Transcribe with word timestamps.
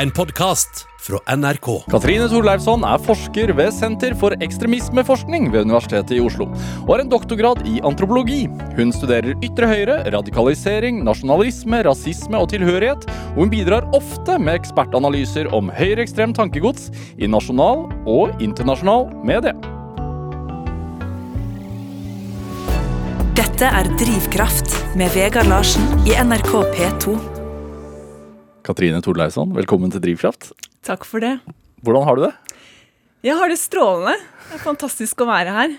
En 0.00 0.08
podkast 0.10 0.86
fra 1.04 1.18
NRK. 1.36 1.66
Katrine 1.92 2.24
Thorleifsson 2.32 2.86
er 2.88 3.02
forsker 3.04 3.50
ved 3.52 3.68
Senter 3.76 4.14
for 4.16 4.32
ekstremismeforskning 4.40 5.50
ved 5.52 5.66
Universitetet 5.66 6.14
i 6.16 6.20
Oslo, 6.24 6.46
og 6.86 6.92
har 6.94 7.02
en 7.02 7.10
doktorgrad 7.12 7.60
i 7.68 7.82
antropologi. 7.84 8.46
Hun 8.78 8.94
studerer 8.96 9.34
ytre 9.44 9.66
høyre, 9.68 9.98
radikalisering, 10.14 11.02
nasjonalisme, 11.04 11.82
rasisme 11.84 12.40
og 12.40 12.48
tilhørighet, 12.54 13.04
og 13.34 13.42
hun 13.42 13.52
bidrar 13.52 13.90
ofte 13.98 14.38
med 14.40 14.62
ekspertanalyser 14.62 15.50
om 15.52 15.68
høyreekstremt 15.76 16.38
tankegods 16.40 16.88
i 17.20 17.28
nasjonal 17.28 17.84
og 18.08 18.40
internasjonal 18.40 19.10
medie. 19.20 19.52
Dette 23.36 23.68
er 23.68 23.92
Drivkraft 24.00 24.78
med 24.96 25.12
Vegard 25.12 25.52
Larsen 25.52 25.84
i 26.08 26.16
NRK 26.24 26.54
P2. 26.72 27.29
Katrine 28.66 29.00
Torleisson, 29.04 29.52
velkommen 29.56 29.92
til 29.92 30.02
Drivkraft. 30.04 30.50
Takk 30.86 31.06
for 31.08 31.22
det. 31.24 31.38
Hvordan 31.84 32.04
har 32.06 32.18
du 32.18 32.26
det? 32.26 32.32
Jeg 33.24 33.36
har 33.36 33.52
det 33.52 33.60
strålende. 33.60 34.16
Det 34.48 34.58
er 34.58 34.62
fantastisk 34.64 35.22
å 35.24 35.28
være 35.28 35.54
her. 35.56 35.78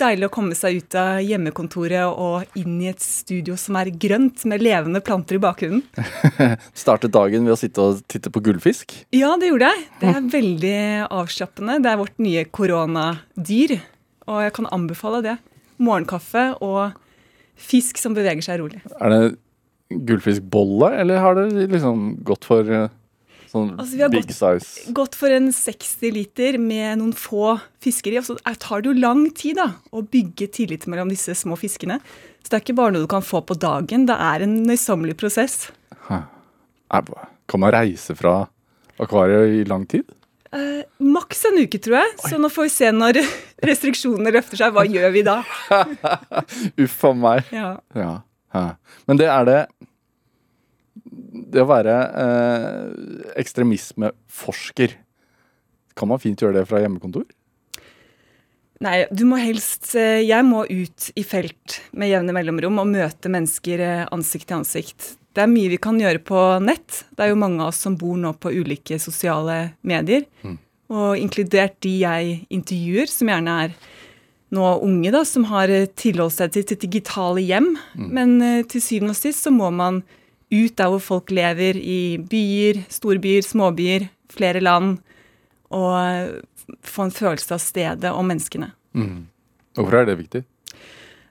Deilig 0.00 0.26
å 0.26 0.32
komme 0.34 0.56
seg 0.58 0.80
ut 0.80 0.96
av 0.98 1.20
hjemmekontoret 1.22 2.08
og 2.10 2.58
inn 2.58 2.80
i 2.82 2.88
et 2.90 3.02
studio 3.04 3.54
som 3.60 3.78
er 3.78 3.92
grønt, 3.94 4.42
med 4.48 4.64
levende 4.64 5.02
planter 5.04 5.38
i 5.38 5.42
bakgrunnen. 5.42 5.84
Startet 6.82 7.14
dagen 7.14 7.46
ved 7.46 7.54
å 7.54 7.60
sitte 7.60 7.84
og 7.84 8.00
titte 8.10 8.32
på 8.34 8.42
gullfisk. 8.44 8.96
Ja, 9.14 9.34
det 9.38 9.52
gjorde 9.52 9.70
jeg. 9.70 9.84
Det 10.00 10.14
er 10.14 10.30
veldig 10.34 10.78
avslappende. 11.06 11.78
Det 11.84 11.92
er 11.92 12.00
vårt 12.00 12.16
nye 12.24 12.46
koronadyr, 12.48 13.78
og 14.28 14.40
jeg 14.48 14.56
kan 14.58 14.72
anbefale 14.74 15.22
det. 15.24 15.36
Morgenkaffe 15.78 16.50
og 16.64 16.98
fisk 17.58 18.00
som 18.00 18.16
beveger 18.16 18.44
seg 18.44 18.60
rolig. 18.64 18.82
Er 18.98 19.14
det 19.14 19.22
gullfiskbolle, 19.90 20.92
eller 21.00 21.20
har 21.22 21.34
dere 21.38 21.66
liksom 21.70 22.18
gått 22.26 22.44
for 22.48 22.68
eh, 22.68 22.88
sånn 23.48 23.70
Altså, 23.78 23.94
vi 23.96 24.02
har 24.04 24.10
big 24.12 24.26
gått- 24.28 24.36
size? 24.36 24.92
Gått 24.92 25.14
for 25.16 25.32
en 25.32 25.48
60 25.52 26.12
liter 26.12 26.58
med 26.60 26.98
noen 27.00 27.14
få 27.16 27.54
fisker 27.80 28.12
i. 28.12 28.18
Og 28.20 28.26
så 28.28 28.36
tar 28.60 28.82
det 28.84 28.90
jo 28.92 28.98
lang 29.00 29.30
tid 29.32 29.56
da, 29.56 29.70
å 29.92 30.02
bygge 30.04 30.50
tillit 30.52 30.84
mellom 30.86 31.08
disse 31.08 31.32
små 31.34 31.56
fiskene. 31.56 32.00
Så 32.44 32.50
det 32.52 32.58
er 32.58 32.64
ikke 32.66 32.76
bare 32.76 32.92
noe 32.92 33.06
du 33.06 33.10
kan 33.10 33.24
få 33.24 33.40
på 33.44 33.56
dagen. 33.58 34.04
Det 34.08 34.16
er 34.16 34.44
en 34.44 34.58
nøysommelig 34.68 35.16
prosess. 35.20 35.70
Kan 37.48 37.60
man 37.60 37.72
reise 37.72 38.14
fra 38.16 38.46
akvariet 39.00 39.60
i 39.62 39.64
lang 39.68 39.86
tid? 39.88 40.04
Eh, 40.52 40.82
maks 41.04 41.42
en 41.48 41.58
uke, 41.60 41.76
tror 41.80 41.98
jeg. 42.00 42.14
Så 42.24 42.38
nå 42.40 42.48
får 42.52 42.68
vi 42.68 42.72
se 42.72 42.88
når 42.92 43.18
restriksjonene 43.68 44.32
løfter 44.32 44.60
seg. 44.60 44.72
Hva 44.76 44.84
gjør 44.88 45.12
vi 45.12 45.22
da? 45.26 45.42
Uff 46.84 47.04
a 47.04 47.12
meg. 47.16 47.50
Ja. 47.52 47.74
Ja. 47.96 48.14
ja. 48.56 48.64
Men 49.08 49.20
det 49.20 49.28
er 49.32 49.48
det 49.48 49.58
Det 51.46 51.62
å 51.62 51.68
være 51.68 51.96
eh, 52.22 53.32
ekstremismeforsker, 53.40 54.96
kan 55.98 56.10
man 56.10 56.22
fint 56.22 56.40
gjøre 56.40 56.60
det 56.60 56.68
fra 56.70 56.80
hjemmekontor? 56.82 57.26
Nei, 58.84 58.98
du 59.10 59.24
må 59.26 59.40
helst 59.42 59.90
eh, 59.98 60.20
Jeg 60.22 60.46
må 60.46 60.62
ut 60.62 61.08
i 61.18 61.24
felt 61.26 61.80
med 61.98 62.12
jevne 62.12 62.34
mellomrom 62.36 62.78
og 62.84 62.92
møte 62.92 63.30
mennesker 63.32 63.82
eh, 63.82 64.04
ansikt 64.14 64.50
til 64.50 64.60
ansikt. 64.60 65.08
Det 65.34 65.44
er 65.44 65.50
mye 65.50 65.70
vi 65.70 65.80
kan 65.82 65.98
gjøre 65.98 66.22
på 66.26 66.42
nett. 66.62 67.04
Det 67.14 67.26
er 67.26 67.32
jo 67.32 67.42
mange 67.42 67.62
av 67.62 67.72
oss 67.72 67.82
som 67.84 67.98
bor 67.98 68.16
nå 68.18 68.32
på 68.38 68.52
ulike 68.54 68.98
sosiale 69.02 69.74
medier. 69.86 70.26
Og 70.88 71.20
inkludert 71.20 71.76
de 71.84 71.92
jeg 72.00 72.38
intervjuer, 72.54 73.10
som 73.12 73.28
gjerne 73.30 73.56
er 73.66 73.74
nå 74.54 74.68
unge, 74.84 75.10
da, 75.12 75.24
som 75.28 75.44
har 75.50 75.70
eh, 75.72 75.88
tilholdt 75.98 76.38
seg 76.38 76.54
til 76.54 76.64
sitt 76.64 76.86
digitale 76.86 77.44
hjem. 77.44 77.74
Men 77.98 78.38
eh, 78.44 78.62
til 78.68 78.84
syvende 78.84 79.16
og 79.16 79.20
sist 79.20 79.44
så 79.44 79.52
må 79.54 79.70
man 79.74 80.02
ut 80.52 80.76
der 80.78 80.92
hvor 80.92 81.02
folk 81.04 81.32
lever, 81.34 81.76
i 81.76 82.16
byer, 82.18 82.84
storbyer, 82.92 83.44
småbyer, 83.44 84.08
flere 84.32 84.62
land. 84.64 84.98
Og 85.74 86.42
få 86.84 87.06
en 87.06 87.14
følelse 87.14 87.56
av 87.56 87.60
stedet 87.62 88.12
og 88.12 88.24
menneskene. 88.28 88.72
Hvorfor 89.76 90.00
er 90.00 90.08
det 90.08 90.18
viktig? 90.20 90.44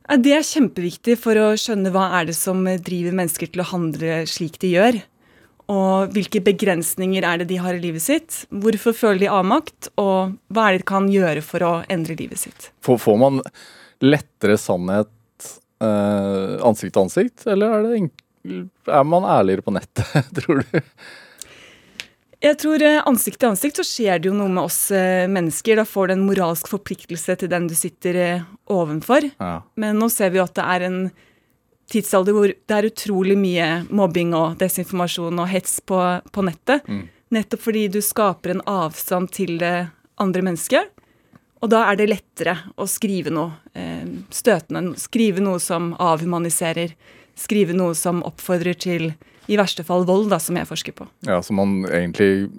Det 0.08 0.32
er 0.38 0.46
kjempeviktig 0.46 1.18
for 1.20 1.36
å 1.42 1.48
skjønne 1.60 1.92
hva 1.92 2.06
er 2.20 2.30
det 2.30 2.36
som 2.38 2.62
driver 2.64 3.16
mennesker 3.18 3.50
til 3.52 3.64
å 3.64 3.70
handle 3.74 4.22
slik 4.30 4.56
de 4.62 4.70
gjør. 4.78 5.00
Og 5.68 6.14
hvilke 6.16 6.40
begrensninger 6.46 7.26
er 7.28 7.42
det 7.42 7.50
de 7.50 7.58
har 7.60 7.76
i 7.76 7.82
livet 7.84 8.06
sitt? 8.06 8.46
Hvorfor 8.56 8.96
føler 8.96 9.26
de 9.26 9.32
avmakt? 9.36 9.90
Og 10.00 10.38
hva 10.48 10.70
er 10.70 10.78
det 10.78 10.86
de 10.86 10.88
kan 10.94 11.10
gjøre 11.12 11.44
for 11.44 11.66
å 11.68 11.74
endre 11.92 12.16
livet 12.16 12.40
sitt? 12.40 12.70
Får, 12.88 13.04
man 13.20 13.42
lettere 14.00 14.56
sannhet 14.62 15.12
eh, 15.84 16.56
ansikt 16.64 16.96
til 16.96 17.04
ansikt, 17.04 17.44
eller 17.52 17.76
er, 17.76 17.84
det 17.84 18.00
enk- 18.00 18.24
er 18.46 19.08
man 19.08 19.26
ærligere 19.28 19.66
på 19.66 19.74
nettet, 19.76 20.12
tror 20.38 20.62
du? 20.64 20.82
Jeg 22.38 22.58
tror 22.62 22.84
eh, 22.86 23.00
Ansikt 23.10 23.40
til 23.42 23.50
ansikt 23.50 23.80
så 23.80 23.86
skjer 23.88 24.22
det 24.22 24.30
jo 24.30 24.36
noe 24.38 24.52
med 24.52 24.68
oss 24.68 24.92
eh, 24.94 25.26
mennesker. 25.32 25.80
Da 25.80 25.88
får 25.90 26.10
du 26.10 26.14
en 26.18 26.28
moralsk 26.28 26.70
forpliktelse 26.70 27.38
til 27.42 27.50
den 27.50 27.66
du 27.70 27.74
sitter 27.78 28.20
eh, 28.22 28.46
ovenfor. 28.70 29.26
Ja. 29.40 29.56
Men 29.80 29.98
nå 29.98 30.12
ser 30.14 30.34
vi 30.34 30.42
jo 30.42 30.46
at 30.46 30.54
det 30.58 30.68
er 30.76 30.86
en 30.86 31.00
tidsalder 31.90 32.36
hvor 32.36 32.52
det 32.52 32.78
er 32.78 32.90
utrolig 32.90 33.38
mye 33.40 33.68
mobbing 33.90 34.36
og 34.38 34.58
desinformasjon 34.62 35.40
og 35.40 35.50
hets 35.50 35.80
på, 35.88 36.02
på 36.30 36.46
nettet. 36.46 36.86
Nettopp 37.34 37.64
fordi 37.64 37.88
du 37.92 38.02
skaper 38.06 38.54
en 38.54 38.64
avstand 38.70 39.32
til 39.34 39.58
det 39.64 39.88
andre 40.22 40.46
mennesket. 40.46 40.94
Og 41.64 41.72
da 41.74 41.88
er 41.90 41.98
det 41.98 42.10
lettere 42.12 42.54
å 42.78 42.86
skrive 42.90 43.34
noe 43.34 43.56
eh, 43.74 44.06
støtende. 44.30 44.94
Skrive 45.02 45.42
noe 45.42 45.62
som 45.64 45.96
avhumaniserer. 45.98 46.94
Skrive 47.38 47.76
noe 47.78 47.94
som 47.98 48.24
oppfordrer 48.26 48.78
til 48.82 49.12
i 49.48 49.56
verste 49.60 49.84
fall 49.88 50.04
vold, 50.10 50.28
da, 50.34 50.40
som 50.44 50.58
jeg 50.60 50.68
forsker 50.68 50.96
på. 50.98 51.06
ja, 51.28 51.38
Som 51.46 51.56
man 51.62 51.76
egentlig 51.88 52.50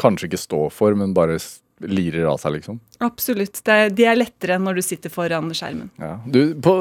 kanskje 0.00 0.26
ikke 0.28 0.40
står 0.40 0.70
for, 0.74 0.94
men 0.98 1.14
bare 1.16 1.38
lirer 1.80 2.26
av 2.28 2.36
seg, 2.42 2.58
liksom. 2.58 2.76
Absolutt. 3.00 3.62
Det, 3.64 3.72
er- 3.72 3.94
det 3.96 4.04
er 4.10 4.18
lettere 4.18 4.58
når 4.60 4.76
du 4.76 4.82
sitter 4.84 5.08
foran 5.12 5.48
skjermen. 5.56 5.88
Ja. 6.00 6.18
Du, 6.28 6.54
på, 6.60 6.74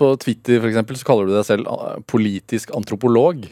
på 0.00 0.08
Twitter 0.22 0.62
for 0.62 0.70
eksempel, 0.70 0.96
så 0.96 1.04
kaller 1.10 1.28
du 1.28 1.34
deg 1.36 1.44
selv 1.44 1.68
politisk 2.08 2.72
antropolog. 2.78 3.44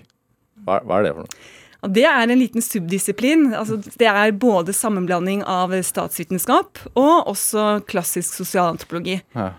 Hva, 0.65 0.79
hva 0.89 1.03
er 1.03 1.09
det 1.11 1.15
for 1.19 1.27
noe? 1.27 1.93
Det 1.93 2.03
er 2.09 2.25
en 2.33 2.41
liten 2.41 2.65
subdisiplin. 2.65 3.51
Altså, 3.55 3.77
det 4.01 4.09
er 4.09 4.33
både 4.41 4.73
sammenblanding 4.75 5.45
av 5.45 5.75
statsvitenskap 5.87 6.81
og 6.97 7.29
også 7.35 7.67
klassisk 7.87 8.33
sosialantropologi. 8.41 9.21
Ja. 9.37 9.51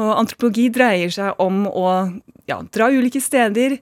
Og 0.00 0.12
antropologi 0.16 0.68
dreier 0.72 1.12
seg 1.12 1.40
om 1.42 1.66
å 1.68 1.88
ja, 2.48 2.62
dra 2.72 2.88
ulike 2.92 3.20
steder, 3.20 3.76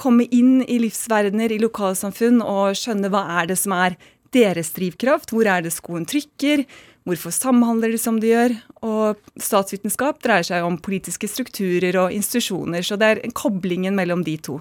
komme 0.00 0.24
inn 0.32 0.62
i 0.64 0.78
livsverdener, 0.80 1.52
i 1.52 1.60
lokalsamfunn 1.60 2.40
og 2.40 2.78
skjønne 2.78 3.10
hva 3.12 3.26
er 3.40 3.50
det 3.50 3.58
som 3.60 3.74
er 3.76 3.98
deres 4.32 4.70
drivkraft, 4.76 5.34
hvor 5.34 5.48
er 5.50 5.66
det 5.66 5.74
skoen 5.74 6.06
trykker, 6.08 6.62
hvorfor 7.04 7.34
samhandler 7.34 7.92
de 7.92 8.00
som 8.00 8.20
de 8.22 8.30
gjør. 8.30 8.54
Og 8.86 9.20
statsvitenskap 9.42 10.22
dreier 10.24 10.46
seg 10.46 10.64
om 10.64 10.78
politiske 10.80 11.28
strukturer 11.28 11.98
og 12.06 12.14
institusjoner, 12.16 12.86
så 12.86 12.96
det 13.00 13.10
er 13.10 13.22
koblingen 13.36 13.98
mellom 13.98 14.24
de 14.24 14.38
to. 14.40 14.60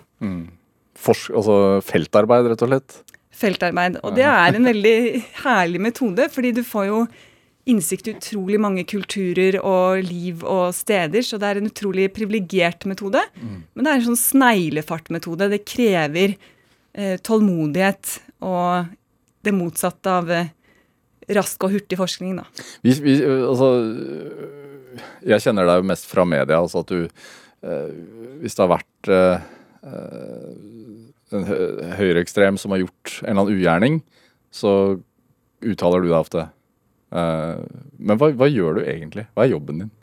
Forsk, 1.00 1.32
altså 1.32 1.56
feltarbeid, 1.88 2.52
rett 2.52 2.66
og 2.66 2.74
slett? 2.74 3.00
feltarbeid. 3.40 4.00
Og 4.04 4.16
det 4.18 4.28
er 4.28 4.58
en 4.58 4.68
veldig 4.72 4.98
herlig 5.44 5.82
metode, 5.90 6.30
fordi 6.34 6.54
du 6.60 6.64
får 6.68 6.90
jo 6.90 7.02
innsikt 7.70 8.08
i 8.10 8.14
utrolig 8.18 8.60
mange 8.62 8.84
kulturer 8.90 9.60
og 9.62 10.04
liv 10.06 10.44
og 10.48 10.72
steder, 10.76 11.22
så 11.26 11.38
det 11.42 11.48
er 11.52 11.60
en 11.62 11.70
utrolig 11.70 12.08
privilegert 12.16 12.86
metode. 12.90 13.22
Men 13.40 13.86
det 13.86 13.92
er 13.92 14.00
en 14.02 14.08
sånn 14.12 14.20
sneglefartmetode. 14.24 15.50
Det 15.54 15.62
krever 15.70 16.34
eh, 16.94 17.18
tålmodighet 17.26 18.18
og 18.46 18.90
det 19.46 19.54
motsatte 19.56 20.12
av 20.22 20.32
eh, 20.36 20.50
rask 21.38 21.62
og 21.68 21.76
hurtig 21.78 21.98
forskning, 22.00 22.40
da. 22.42 22.48
Vi, 22.84 22.96
vi, 23.06 23.18
altså, 23.24 23.68
jeg 25.30 25.44
kjenner 25.46 25.68
deg 25.70 25.82
jo 25.84 25.90
mest 25.92 26.08
fra 26.10 26.26
media. 26.28 26.58
Altså 26.64 26.82
at 26.84 26.90
du 26.92 27.04
eh, 27.06 27.92
Hvis 28.42 28.56
det 28.58 28.64
har 28.66 28.72
vært 28.74 29.12
øh, 29.14 29.50
øh, 29.86 30.56
en 31.38 31.46
hø- 31.46 31.92
høyreekstrem 32.00 32.58
som 32.58 32.74
har 32.74 32.82
gjort 32.84 33.20
en 33.22 33.30
eller 33.30 33.44
annen 33.44 33.58
ugjerning, 33.60 34.00
så 34.52 34.72
uttaler 35.62 36.02
du 36.02 36.08
deg 36.10 36.18
ofte. 36.18 36.48
Eh, 37.12 37.62
men 38.00 38.20
hva, 38.20 38.32
hva 38.38 38.50
gjør 38.50 38.80
du 38.80 38.84
egentlig? 38.86 39.26
Hva 39.34 39.46
er 39.46 39.56
jobben 39.56 39.84
din? 39.84 39.96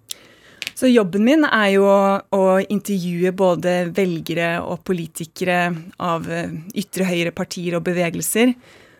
Så 0.77 0.91
jobben 0.91 1.25
min 1.25 1.47
er 1.49 1.71
jo 1.73 1.87
å 1.89 2.43
intervjue 2.61 3.33
både 3.37 3.77
velgere 3.97 4.59
og 4.61 4.83
politikere 4.85 5.71
av 6.05 6.27
eh, 6.29 6.53
ytre 6.77 7.07
høyre 7.09 7.33
partier 7.37 7.79
og 7.79 7.87
bevegelser. 7.87 8.53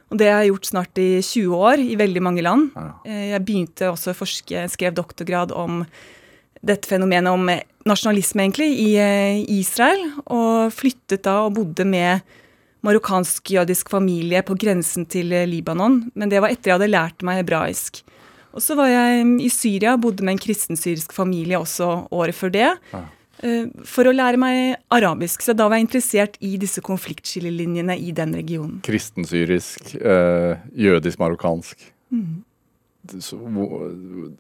Og 0.07 0.21
det 0.21 0.31
har 0.31 0.45
jeg 0.45 0.53
gjort 0.55 0.69
snart 0.71 1.01
i 1.03 1.09
20 1.19 1.65
år 1.69 1.83
i 1.83 1.99
veldig 1.99 2.23
mange 2.23 2.45
land. 2.47 2.71
Eh, 3.05 3.33
Jeg 3.35 3.45
begynte 3.45 3.91
også 3.91 4.15
å 4.15 4.21
forske, 4.23 4.69
skrev 4.73 4.97
doktorgrad 4.97 5.53
om 5.53 5.83
dette 6.67 6.89
fenomenet 6.89 7.35
om 7.35 7.51
nasjonalisme, 7.87 8.47
egentlig, 8.47 8.71
i 8.81 9.59
Israel. 9.59 10.01
Og 10.33 10.73
flyttet 10.75 11.27
da 11.27 11.43
og 11.45 11.59
bodde 11.59 11.85
med 11.87 12.25
marokkansk-jødisk 12.87 13.91
familie 13.93 14.43
på 14.47 14.57
grensen 14.59 15.07
til 15.11 15.35
eh, 15.35 15.49
Libanon. 15.49 16.05
Men 16.15 16.33
det 16.33 16.43
var 16.43 16.55
etter 16.55 16.73
jeg 16.73 16.79
hadde 16.79 16.93
lært 16.93 17.27
meg 17.27 17.43
hebraisk. 17.43 18.03
Og 18.57 18.65
så 18.65 18.77
var 18.79 18.89
jeg 18.89 19.27
i 19.45 19.51
Syria, 19.53 19.99
bodde 20.01 20.25
med 20.25 20.37
en 20.37 20.41
kristensyrisk 20.41 21.13
familie 21.13 21.59
også 21.61 22.07
året 22.15 22.37
før 22.39 22.55
det. 22.55 22.71
Eh, 23.45 23.67
for 23.85 24.09
å 24.09 24.15
lære 24.17 24.41
meg 24.41 24.79
arabisk. 24.95 25.45
Så 25.45 25.53
da 25.57 25.69
var 25.69 25.81
jeg 25.81 25.89
interessert 25.89 26.39
i 26.41 26.55
disse 26.61 26.81
konfliktskillelinjene 26.85 27.99
i 28.01 28.15
den 28.17 28.33
regionen. 28.39 28.81
Kristensyrisk, 28.87 29.95
eh, 30.01 30.57
jødisk-marokkansk. 30.73 31.91
Mm. 32.15 32.43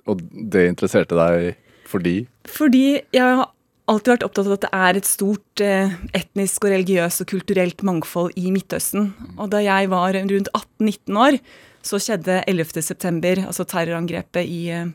Og 0.06 0.22
det 0.32 0.64
interesserte 0.72 1.14
deg 1.14 1.58
fordi? 1.86 2.26
Fordi 2.50 3.00
jeg 3.14 3.22
har 3.22 3.52
alltid 3.90 4.12
vært 4.14 4.26
opptatt 4.26 4.48
av 4.48 4.56
at 4.56 4.64
det 4.64 4.72
er 4.74 4.98
et 4.98 5.08
stort 5.08 5.62
eh, 5.62 5.94
etnisk 6.16 6.66
og 6.66 6.72
religiøst 6.74 7.22
og 7.22 7.30
kulturelt 7.30 7.84
mangfold 7.86 8.34
i 8.38 8.50
Midtøsten. 8.54 9.12
Og 9.36 9.50
da 9.52 9.62
jeg 9.62 9.90
var 9.92 10.16
rundt 10.16 10.50
18-19 10.50 11.20
år, 11.22 11.38
så 11.86 12.00
skjedde 12.02 12.40
11.9., 12.50 13.46
altså 13.46 13.66
terrorangrepet 13.68 14.42
i 14.46 14.62
eh, 14.74 14.94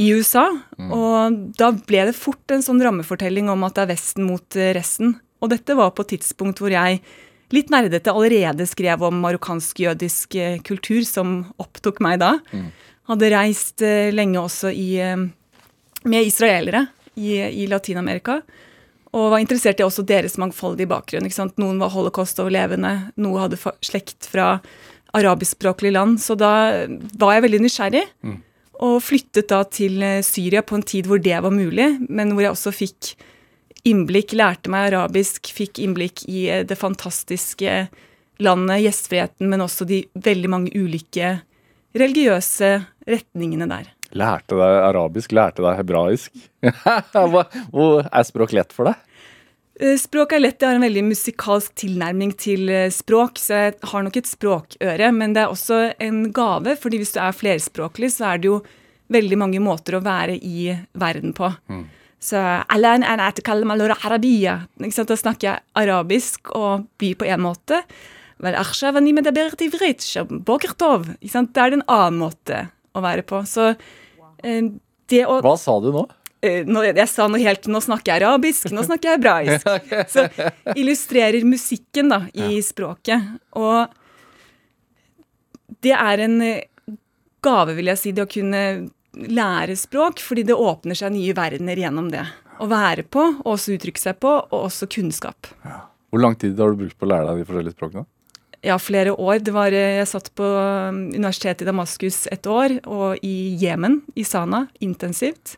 i 0.00 0.06
USA. 0.16 0.46
Mm. 0.80 0.92
Og 0.96 1.40
da 1.60 1.74
ble 1.76 2.06
det 2.08 2.16
fort 2.16 2.54
en 2.54 2.62
sånn 2.64 2.80
rammefortelling 2.80 3.50
om 3.52 3.66
at 3.66 3.74
det 3.76 3.82
er 3.82 3.90
Vesten 3.90 4.24
mot 4.24 4.56
eh, 4.56 4.72
resten. 4.72 5.18
Og 5.44 5.52
dette 5.52 5.76
var 5.76 5.92
på 5.92 6.06
et 6.06 6.14
tidspunkt 6.16 6.62
hvor 6.62 6.72
jeg 6.72 7.02
litt 7.52 7.68
nerdete 7.72 8.14
allerede 8.14 8.64
skrev 8.70 9.02
om 9.04 9.18
marokkansk-jødisk 9.20 10.38
kultur, 10.64 11.02
som 11.04 11.42
opptok 11.60 12.00
meg 12.00 12.20
da. 12.22 12.38
Mm. 12.54 12.70
Hadde 13.10 13.30
reist 13.34 13.84
lenge 14.14 14.38
også 14.40 14.70
i, 14.70 14.88
med 16.06 16.28
israelere 16.30 16.86
i, 17.20 17.36
i 17.62 17.68
Latin-Amerika. 17.70 18.40
Og 19.10 19.32
var 19.32 19.42
interessert 19.42 19.80
i 19.80 19.86
også 19.86 20.04
deres 20.06 20.36
mangfoldige 20.38 20.90
bakgrunn. 20.90 21.26
Noen 21.58 21.80
var 21.82 21.92
holocaust-overlevende, 21.94 22.92
noe 23.20 23.42
hadde 23.42 23.58
slekt 23.84 24.28
fra 24.30 24.60
arabiskspråklige 25.18 25.96
land. 25.96 26.20
Så 26.22 26.36
da 26.38 26.52
var 27.18 27.34
jeg 27.36 27.46
veldig 27.48 27.62
nysgjerrig. 27.64 28.04
Mm. 28.22 28.38
Og 28.86 28.96
flyttet 29.04 29.50
da 29.50 29.64
til 29.68 30.00
eh, 30.04 30.22
Syria 30.24 30.62
på 30.64 30.78
en 30.78 30.86
tid 30.86 31.10
hvor 31.10 31.20
det 31.20 31.36
var 31.44 31.52
mulig, 31.52 31.90
men 32.08 32.32
hvor 32.32 32.46
jeg 32.46 32.54
også 32.54 32.72
fikk 32.72 33.12
innblikk, 33.88 34.32
lærte 34.36 34.72
meg 34.72 34.90
arabisk, 34.90 35.50
fikk 35.52 35.82
innblikk 35.84 36.24
i 36.30 36.46
eh, 36.48 36.64
det 36.64 36.78
fantastiske 36.80 37.82
landet, 38.40 38.80
gjestfriheten, 38.86 39.50
men 39.52 39.66
også 39.66 39.84
de 39.88 40.04
veldig 40.16 40.52
mange 40.52 40.72
ulike 40.72 41.34
religiøse 41.98 42.78
retningene 43.10 43.68
der. 43.68 43.90
Lærte 44.16 44.56
deg 44.58 44.80
arabisk, 44.88 45.32
lærte 45.36 45.62
deg 45.62 45.78
hebraisk. 45.78 46.34
Er 48.10 48.26
språk 48.26 48.54
lett 48.56 48.74
for 48.74 48.90
deg? 48.90 48.98
Eh, 49.80 49.96
språk 49.96 50.34
er 50.36 50.42
lett. 50.42 50.60
Jeg 50.60 50.68
har 50.68 50.76
en 50.76 50.84
veldig 50.84 51.04
musikalsk 51.08 51.72
tilnærming 51.84 52.34
til 52.38 52.68
eh, 52.68 52.90
språk, 52.92 53.38
så 53.40 53.62
jeg 53.64 53.78
har 53.92 54.04
nok 54.04 54.18
et 54.20 54.28
språkøre. 54.28 55.12
Men 55.16 55.32
det 55.36 55.44
er 55.44 55.54
også 55.54 55.78
en 56.02 56.26
gave, 56.36 56.76
fordi 56.80 57.00
hvis 57.00 57.14
du 57.14 57.20
er 57.22 57.36
flerspråklig, 57.36 58.10
så 58.12 58.32
er 58.32 58.42
det 58.42 58.50
jo 58.50 58.60
veldig 59.10 59.38
mange 59.40 59.62
måter 59.62 59.96
å 59.96 60.04
være 60.04 60.36
i 60.36 60.74
verden 61.00 61.32
på. 61.36 61.48
Mm. 61.72 61.86
Så 62.20 62.36
Da 65.08 65.16
snakker 65.16 65.46
jeg 65.48 65.64
arabisk 65.80 66.52
og 66.52 66.84
by 67.00 67.14
på 67.16 67.24
én 67.30 67.40
måte. 67.40 67.80
Det 68.40 68.52
er 71.64 71.72
en 71.72 71.88
annen 71.88 72.20
måte 72.20 72.68
å 72.96 73.02
være 73.04 73.24
på. 73.26 73.42
Så 73.48 73.72
eh, 73.72 74.72
det 75.10 75.26
å 75.26 75.40
Hva 75.44 75.56
sa 75.60 75.76
du 75.82 75.90
nå? 75.94 76.06
Eh, 76.40 76.64
nå, 76.64 76.82
jeg 76.88 77.08
sa 77.12 77.26
noe 77.28 77.40
helt 77.42 77.66
Nå 77.68 77.82
snakker 77.84 78.14
jeg 78.14 78.22
arabisk, 78.22 78.70
nå 78.72 78.84
snakker 78.86 79.10
jeg 79.10 79.18
hebraisk. 79.18 79.66
Så 80.14 80.26
illustrerer 80.72 81.44
musikken 81.44 82.12
da, 82.12 82.22
i 82.32 82.56
ja. 82.56 82.62
språket. 82.64 83.34
Og 83.60 83.92
det 85.84 85.92
er 85.96 86.24
en 86.24 86.40
eh, 86.44 86.96
gave, 87.44 87.76
vil 87.76 87.92
jeg 87.92 88.00
si, 88.00 88.14
det 88.16 88.24
å 88.24 88.30
kunne 88.30 88.62
lære 89.10 89.76
språk, 89.76 90.22
fordi 90.22 90.46
det 90.48 90.56
åpner 90.56 90.96
seg 90.98 91.12
nye 91.14 91.34
verdener 91.36 91.80
gjennom 91.80 92.08
det. 92.12 92.24
Å 92.60 92.68
være 92.68 93.04
på, 93.08 93.22
og 93.40 93.54
også 93.56 93.74
uttrykke 93.76 94.00
seg 94.00 94.18
på, 94.20 94.32
og 94.50 94.58
også 94.66 94.88
kunnskap. 94.92 95.48
Ja. 95.64 95.84
Hvor 96.10 96.24
lang 96.24 96.34
tid 96.38 96.58
har 96.58 96.72
du 96.72 96.80
brukt 96.82 96.98
på 96.98 97.06
å 97.06 97.10
lære 97.12 97.28
deg 97.28 97.40
de 97.40 97.46
forskjellige 97.48 97.76
språkene? 97.76 98.08
Ja, 98.62 98.76
flere 98.78 99.14
år. 99.16 99.40
Det 99.40 99.54
var, 99.56 99.72
eh, 99.72 100.00
jeg 100.00 100.08
satt 100.10 100.28
på 100.36 100.44
um, 100.44 101.08
universitetet 101.14 101.64
i 101.64 101.68
Damaskus 101.70 102.26
et 102.32 102.46
år, 102.46 102.76
og 102.84 103.22
i 103.24 103.56
Jemen, 103.60 104.02
i 104.14 104.24
Sana, 104.24 104.66
intensivt. 104.84 105.56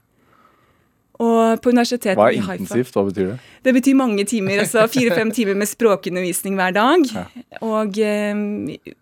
Og 1.22 1.60
på 1.62 1.70
universitetet 1.70 2.18
Hva 2.18 2.30
er 2.30 2.38
intensivt? 2.38 2.94
Hva 2.94 3.04
betyr 3.06 3.32
det? 3.32 3.38
Det 3.66 3.74
betyr 3.76 3.98
mange 3.98 4.24
timer. 4.26 4.62
altså 4.62 4.86
Fire-fem 4.90 5.30
timer 5.38 5.58
med 5.58 5.70
språkundervisning 5.70 6.56
hver 6.58 6.74
dag. 6.74 7.04
Ja. 7.10 7.24
Og 7.62 7.98
eh, 7.98 8.44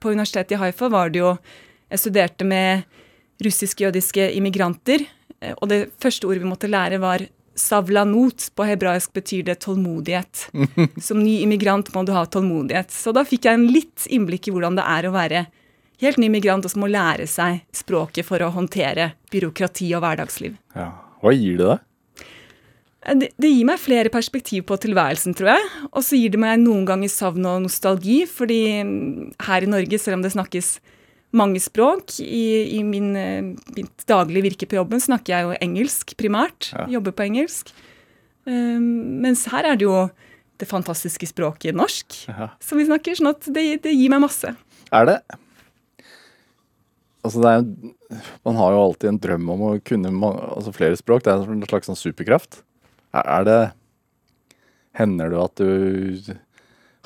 på 0.01 0.13
universitetet 0.13 0.57
i 0.57 0.61
Haifa 0.61 0.91
var 0.93 1.13
det 1.13 1.23
jo 1.23 1.37
Jeg 1.91 1.99
studerte 1.99 2.47
med 2.47 2.85
russisk-jødiske 3.43 4.31
immigranter. 4.37 5.05
Eh, 5.41 5.55
og 5.59 5.69
det 5.69 5.91
første 6.01 6.29
ordet 6.29 6.43
vi 6.45 6.51
måtte 6.51 6.71
lære, 6.71 7.01
var 7.03 7.25
savlanot. 7.61 8.49
På 8.57 8.67
hebraisk 8.69 9.13
betyr 9.17 9.45
det 9.51 9.61
tålmodighet. 9.67 10.49
Som 11.07 11.23
ny 11.25 11.41
immigrant 11.45 11.93
må 11.95 12.05
du 12.09 12.15
ha 12.17 12.25
tålmodighet. 12.27 12.93
Så 12.95 13.15
da 13.17 13.27
fikk 13.29 13.49
jeg 13.49 13.61
en 13.61 13.69
litt 13.71 14.09
innblikk 14.09 14.49
i 14.49 14.55
hvordan 14.57 14.81
det 14.81 14.87
er 14.89 15.09
å 15.09 15.15
være 15.15 15.45
helt 16.01 16.21
ny 16.21 16.31
immigrant 16.31 16.65
og 16.65 16.73
som 16.73 16.83
må 16.85 16.89
lære 16.91 17.27
seg 17.29 17.61
språket 17.77 18.27
for 18.27 18.43
å 18.43 18.51
håndtere 18.55 19.13
byråkrati 19.33 19.91
og 19.97 20.05
hverdagsliv. 20.05 20.57
Ja. 20.77 20.91
Hva 21.21 21.33
gir 21.37 21.59
det 21.61 21.67
deg? 21.69 21.83
Eh, 23.05 23.17
det, 23.21 23.31
det, 23.37 23.51
gir 23.53 23.69
meg 23.69 23.83
flere 23.83 24.13
perspektiv 24.13 24.65
på 24.69 24.79
tilværelsen, 24.81 25.37
tror 25.37 25.55
jeg. 25.55 25.69
Og 25.91 26.05
så 26.07 26.19
gir 26.21 26.33
det 26.35 26.41
meg 26.41 26.63
noen 26.63 26.87
ganger 26.89 27.13
savn 27.13 27.47
og 27.49 27.67
nostalgi, 27.67 28.23
fordi 28.29 28.63
mm, 28.87 29.37
her 29.49 29.67
i 29.67 29.71
Norge, 29.71 30.01
selv 30.01 30.19
om 30.19 30.25
det 30.25 30.33
snakkes 30.37 30.79
mange 31.37 31.61
språk, 31.63 32.17
i, 32.25 32.79
i 32.79 32.81
min, 32.87 33.13
eh, 33.17 33.53
mitt 33.77 34.07
daglige 34.11 34.49
virke 34.49 34.69
på 34.71 34.79
jobben 34.81 35.03
snakker 35.03 35.35
jeg 35.35 35.47
jo 35.47 35.59
engelsk 35.63 36.17
primært. 36.19 36.73
Ja. 36.75 36.89
Jobber 36.99 37.15
på 37.15 37.29
engelsk. 37.29 37.71
Um, 38.49 39.21
mens 39.23 39.45
her 39.53 39.69
er 39.69 39.79
det 39.79 39.87
jo 39.87 40.09
det 40.61 40.69
fantastiske 40.69 41.29
språket 41.29 41.77
norsk 41.77 42.17
ja. 42.29 42.51
som 42.63 42.81
vi 42.81 42.89
snakker, 42.89 43.17
sånn 43.17 43.31
at 43.33 43.47
det, 43.53 43.65
det 43.85 43.95
gir 43.95 44.13
meg 44.13 44.25
masse. 44.27 44.53
Er 44.91 45.07
det 45.09 45.21
Altså 47.21 47.43
det 47.45 47.51
er, 47.53 48.21
man 48.49 48.57
har 48.57 48.73
jo 48.73 48.85
alltid 48.87 49.11
en 49.11 49.19
drøm 49.21 49.51
om 49.53 49.65
å 49.69 49.73
kunne 49.85 50.09
altså 50.25 50.73
flere 50.73 50.97
språk. 50.97 51.27
Det 51.27 51.35
er 51.35 51.51
en 51.53 51.67
slags 51.69 51.91
sånn 51.91 51.99
superkraft. 52.01 52.63
Er 53.13 53.45
det 53.45 53.61
Hender 54.97 55.29
det 55.31 55.43
at 55.43 55.61
du 55.61 56.33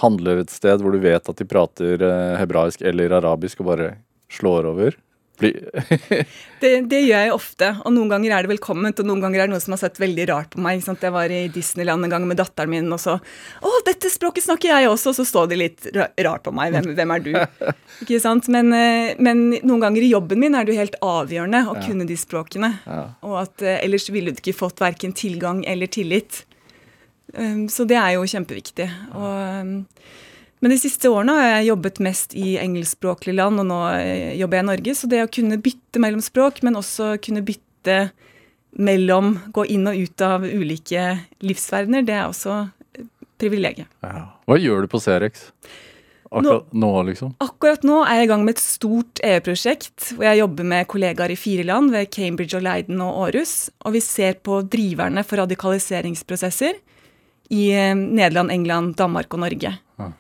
handler 0.01 0.41
et 0.41 0.55
sted 0.55 0.81
hvor 0.81 0.95
du 0.95 1.03
vet 1.03 1.29
at 1.29 1.41
de 1.41 1.47
prater 1.47 2.01
eh, 2.03 2.37
hebraisk 2.41 2.81
eller 2.87 3.13
arabisk, 3.19 3.61
og 3.61 3.69
bare 3.73 3.89
slår 4.33 4.71
over? 4.73 4.97
det, 6.61 6.71
det, 6.87 7.01
gjør 7.03 7.25
jeg 7.25 7.33
ofte, 7.35 7.71
og 7.83 7.91
noen 7.91 8.13
ganger 8.13 8.37
er 8.37 8.47
det 8.47 8.53
velkomment, 8.53 9.01
og 9.03 9.09
noen 9.09 9.23
ganger 9.25 9.43
er 9.43 9.49
det 9.49 9.55
noen 9.57 9.65
som 9.65 9.75
har 9.75 9.81
sett 9.83 9.99
veldig 9.99 10.27
rart 10.31 10.53
på 10.53 10.63
meg. 10.63 10.85
Jeg 10.87 11.15
var 11.15 11.33
i 11.35 11.41
Disneyland 11.53 12.07
en 12.07 12.15
gang 12.15 12.27
med 12.29 12.39
datteren 12.39 12.71
min, 12.71 12.93
og 12.95 13.03
så 13.03 13.17
'Å, 13.19 13.73
dette 13.89 14.11
språket 14.13 14.47
snakker 14.47 14.71
jeg 14.71 14.89
også!' 14.89 15.11
Og 15.11 15.17
så 15.19 15.27
står 15.27 15.51
de 15.51 15.59
litt 15.59 15.89
rart 15.95 16.47
på 16.47 16.55
meg. 16.55 16.73
Hvem, 16.73 16.95
hvem 16.95 17.15
er 17.17 17.25
du? 17.27 17.33
Ikke 18.07 18.21
sant? 18.23 18.49
Men, 18.49 18.73
eh, 18.73 19.19
men, 19.19 19.59
noen 19.63 19.83
ganger 19.83 20.03
i 20.03 20.13
jobben 20.15 20.39
min 20.39 20.55
er 20.55 20.65
det 20.65 20.75
jo 20.75 20.81
helt 20.81 20.99
avgjørende 21.03 21.67
å 21.67 21.77
ja. 21.77 21.83
kunne 21.83 22.07
de 22.07 22.17
språkene. 22.17 22.71
Ja. 22.87 23.05
Og 23.27 23.39
at 23.43 23.63
eh, 23.63 23.83
ellers 23.83 24.09
ville 24.15 24.31
du 24.31 24.39
ikke 24.39 24.57
fått 24.57 24.81
verken 24.81 25.13
tilgang 25.13 25.65
eller 25.67 25.91
tillit. 25.91 26.45
Um, 27.35 27.67
så 27.69 27.83
det 27.85 27.99
er 27.99 28.15
jo 28.15 28.29
kjempeviktig. 28.31 28.87
Og 29.19 29.35
um, 29.67 29.75
men 30.65 30.73
de 30.73 30.79
siste 30.81 31.11
årene 31.13 31.35
har 31.37 31.51
jeg 31.51 31.67
jobbet 31.69 31.99
mest 32.01 32.35
i 32.41 32.55
engelskspråklige 32.57 33.37
land, 33.37 33.61
og 33.61 33.67
nå 33.69 33.81
eh, 33.99 34.31
jobber 34.41 34.57
jeg 34.57 34.65
i 34.65 34.69
Norge. 34.71 34.95
Så 34.97 35.09
det 35.13 35.19
å 35.21 35.29
kunne 35.29 35.59
bytte 35.61 36.01
mellom 36.01 36.23
språk, 36.25 36.63
men 36.65 36.79
også 36.81 37.19
kunne 37.21 37.45
bytte 37.45 38.07
mellom 38.81 39.35
Gå 39.55 39.67
inn 39.71 39.85
og 39.87 39.99
ut 40.01 40.25
av 40.25 40.47
ulike 40.49 41.03
livsverdener, 41.45 42.07
det 42.09 42.17
er 42.17 42.25
også 42.31 42.63
privilegiet. 43.37 43.93
Ja. 44.01 44.25
Hva 44.49 44.57
gjør 44.57 44.87
du 44.87 44.89
på 44.95 45.03
Cerex? 45.05 45.51
Akkurat 46.33 46.73
nå, 46.73 46.81
nå, 46.81 46.91
liksom? 47.11 47.37
Akkurat 47.45 47.85
nå 47.87 48.01
er 48.09 48.23
jeg 48.23 48.31
i 48.31 48.33
gang 48.33 48.49
med 48.49 48.57
et 48.57 48.65
stort 48.65 49.21
EU-prosjekt 49.23 50.15
hvor 50.17 50.27
jeg 50.31 50.41
jobber 50.41 50.67
med 50.73 50.89
kollegaer 50.91 51.37
i 51.37 51.39
fire 51.39 51.69
land, 51.69 51.93
ved 51.93 52.09
Cambridge 52.17 52.57
og 52.57 52.65
Leiden 52.65 53.05
og 53.05 53.21
Aarhus. 53.27 53.55
Og 53.85 53.99
vi 53.99 54.03
ser 54.03 54.41
på 54.41 54.65
driverne 54.65 55.29
for 55.29 55.45
radikaliseringsprosesser 55.45 56.81
i 57.53 57.65
eh, 57.77 57.95
Nederland, 57.95 58.51
England, 58.51 58.97
Danmark 58.99 59.37
og 59.37 59.45
Norge. 59.45 59.77
Ja. 60.01 60.11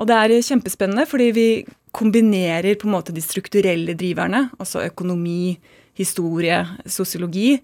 Og 0.00 0.08
det 0.08 0.16
er 0.16 0.32
kjempespennende, 0.40 1.04
fordi 1.08 1.28
vi 1.36 1.48
kombinerer 1.92 2.78
på 2.80 2.88
en 2.88 2.94
måte 2.94 3.12
de 3.12 3.20
strukturelle 3.20 3.96
driverne, 3.98 4.46
altså 4.58 4.84
økonomi, 4.86 5.58
historie, 5.98 6.62
sosiologi, 6.88 7.58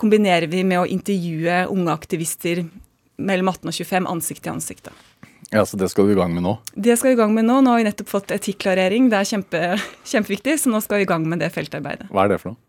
kombinerer 0.00 0.48
vi 0.50 0.62
med 0.66 0.80
å 0.80 0.88
intervjue 0.88 1.64
unge 1.70 1.92
aktivister 1.92 2.64
mellom 3.20 3.50
18 3.52 3.68
og 3.68 3.76
25 3.76 4.08
ansikt 4.10 4.44
til 4.46 4.54
ansikt. 4.54 4.88
Ja, 5.52 5.62
Så 5.64 5.76
det 5.78 5.90
skal 5.92 6.08
du 6.08 6.14
i 6.14 6.18
gang 6.18 6.32
med 6.34 6.42
nå? 6.42 6.56
Det 6.74 6.96
skal 6.98 7.12
vi 7.12 7.18
i 7.18 7.20
gang 7.20 7.34
med 7.34 7.44
nå. 7.46 7.60
Nå 7.62 7.70
har 7.74 7.82
vi 7.82 7.86
nettopp 7.86 8.08
fått 8.10 8.32
etikklarering. 8.34 9.10
Det 9.12 9.20
er 9.20 9.28
kjempe, 9.28 9.60
kjempeviktig, 10.08 10.56
så 10.58 10.72
nå 10.72 10.80
skal 10.82 11.02
vi 11.02 11.06
i 11.06 11.10
gang 11.10 11.28
med 11.28 11.44
det 11.44 11.52
feltarbeidet. 11.54 12.08
Hva 12.10 12.24
er 12.24 12.32
det 12.32 12.40
for 12.42 12.54
noe? 12.54 12.60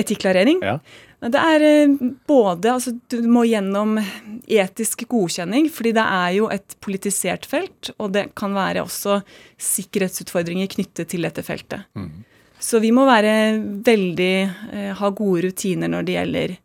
Etikklarering? 0.00 0.60
Ja. 0.66 0.76
Det 1.20 1.36
er 1.36 1.64
eh, 1.66 1.94
både 2.28 2.72
Altså, 2.72 2.94
du 3.12 3.20
må 3.28 3.44
gjennom 3.48 3.98
etisk 4.48 5.04
godkjenning, 5.10 5.68
fordi 5.72 5.92
det 5.96 6.04
er 6.04 6.32
jo 6.38 6.48
et 6.52 6.76
politisert 6.80 7.44
felt, 7.48 7.92
og 7.98 8.14
det 8.16 8.30
kan 8.38 8.56
være 8.56 8.86
også 8.86 9.20
sikkerhetsutfordringer 9.60 10.70
knyttet 10.72 11.12
til 11.12 11.28
dette 11.28 11.44
feltet. 11.44 11.84
Mm. 11.94 12.24
Så 12.60 12.80
vi 12.80 12.90
må 12.92 13.06
være 13.08 13.34
veldig 13.84 14.34
eh, 14.72 14.90
Ha 14.96 15.12
gode 15.16 15.46
rutiner 15.48 15.92
når 15.92 16.08
det 16.08 16.16
gjelder 16.16 16.58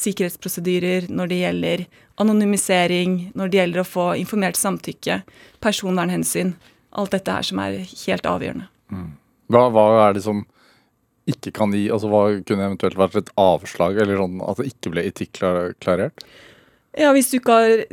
sikkerhetsprosedyrer, 0.00 1.08
når 1.10 1.30
det 1.30 1.40
gjelder 1.40 1.80
anonymisering, 2.22 3.32
når 3.34 3.50
det 3.50 3.58
gjelder 3.58 3.82
å 3.82 3.88
få 3.88 4.04
informert 4.20 4.58
samtykke, 4.58 5.22
personvernhensyn. 5.62 6.54
Alt 6.98 7.14
dette 7.14 7.34
her 7.34 7.46
som 7.46 7.58
er 7.62 7.80
helt 7.82 8.26
avgjørende. 8.26 8.68
Hva, 9.50 9.64
hva 9.74 9.84
er 10.04 10.14
det 10.14 10.22
som 10.22 10.44
ikke 11.32 11.52
kan 11.56 11.74
gi 11.74 11.86
Altså 11.92 12.10
hva 12.10 12.22
kunne 12.46 12.68
eventuelt 12.68 12.98
vært 13.00 13.18
et 13.20 13.32
avslag, 13.40 13.98
eller 14.02 14.20
sånn 14.20 14.38
at 14.44 14.60
det 14.60 14.70
ikke 14.72 14.94
ble 14.94 15.04
etikklarert? 15.08 16.24
Ja, 16.98 17.12
hvis 17.14 17.30
du 17.30 17.38
ikke 17.38 17.56
har, 17.56 17.84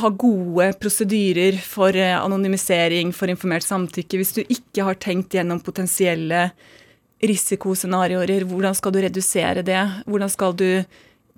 har 0.00 0.14
gode 0.20 0.70
prosedyrer 0.80 1.58
for 1.60 1.96
eh, 1.96 2.16
anonymisering, 2.16 3.12
for 3.16 3.32
informert 3.32 3.66
samtykke, 3.66 4.20
hvis 4.20 4.32
du 4.38 4.40
ikke 4.46 4.86
har 4.86 5.00
tenkt 5.02 5.36
gjennom 5.36 5.60
potensielle 5.64 6.48
risikoscenarioer, 7.20 8.46
hvordan 8.48 8.76
skal 8.76 8.94
du 8.94 9.02
redusere 9.04 9.64
det? 9.66 9.80
Hvordan 10.08 10.32
skal 10.32 10.56
du 10.56 10.68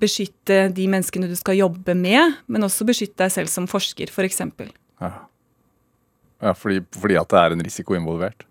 beskytte 0.02 0.68
de 0.74 0.86
menneskene 0.90 1.30
du 1.30 1.34
skal 1.38 1.58
jobbe 1.58 1.94
med, 1.98 2.38
men 2.46 2.66
også 2.66 2.86
beskytte 2.86 3.18
deg 3.24 3.34
selv 3.34 3.50
som 3.50 3.68
forsker, 3.70 4.10
f.eks. 4.10 4.42
Ja, 5.02 5.12
ja 6.42 6.54
fordi, 6.58 6.82
fordi 6.94 7.18
at 7.18 7.30
det 7.30 7.42
er 7.42 7.56
en 7.56 7.66
risiko 7.66 7.98
involvert? 7.98 8.46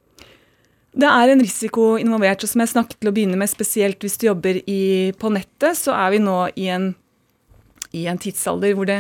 Det 0.92 1.08
er 1.08 1.32
en 1.32 1.40
risiko 1.40 1.94
involvert, 2.02 2.44
og 2.44 2.52
som 2.52 2.64
jeg 2.64 2.74
snakket 2.74 3.00
til 3.00 3.10
å 3.12 3.14
begynne 3.16 3.40
med, 3.40 3.50
spesielt 3.50 4.02
hvis 4.04 4.18
du 4.20 4.28
jobber 4.28 4.60
i, 4.68 5.14
på 5.16 5.32
nettet, 5.32 5.80
så 5.80 5.96
er 5.96 6.12
vi 6.12 6.20
nå 6.24 6.38
i 6.60 6.68
en, 6.74 6.90
i 7.96 8.08
en 8.12 8.20
tidsalder 8.20 8.76
hvor 8.76 8.90
det 8.90 9.00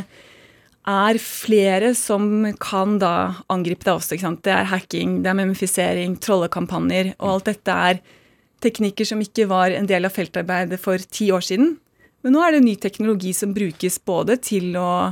er 0.87 1.19
flere 1.21 1.91
som 1.97 2.47
kan 2.63 2.95
da 3.01 3.43
angripe 3.51 3.85
deg 3.85 3.99
også. 3.99 4.17
Det 4.41 4.53
er 4.55 4.71
hacking, 4.71 5.19
det 5.21 5.33
er 5.33 5.37
memifisering, 5.37 6.15
trollekampanjer, 6.23 7.13
og 7.19 7.35
alt 7.35 7.51
dette 7.51 7.75
er 7.91 8.01
teknikker 8.61 9.07
som 9.07 9.21
ikke 9.21 9.49
var 9.49 9.75
en 9.75 9.89
del 9.89 10.07
av 10.07 10.15
feltarbeidet 10.15 10.79
for 10.81 11.01
ti 11.11 11.29
år 11.33 11.43
siden. 11.45 11.75
Men 12.21 12.35
nå 12.35 12.41
er 12.45 12.55
det 12.55 12.63
ny 12.65 12.75
teknologi 12.79 13.33
som 13.33 13.53
brukes 13.53 13.99
både 14.05 14.37
til 14.45 14.75
å 14.77 15.11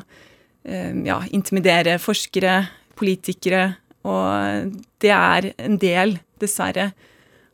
eh, 0.63 0.93
ja, 1.05 1.19
intimidere 1.33 1.97
forskere, 2.01 2.61
politikere, 2.99 3.63
og 4.07 4.75
det 5.03 5.11
er 5.11 5.51
en 5.59 5.77
del, 5.81 6.17
dessverre, 6.41 6.91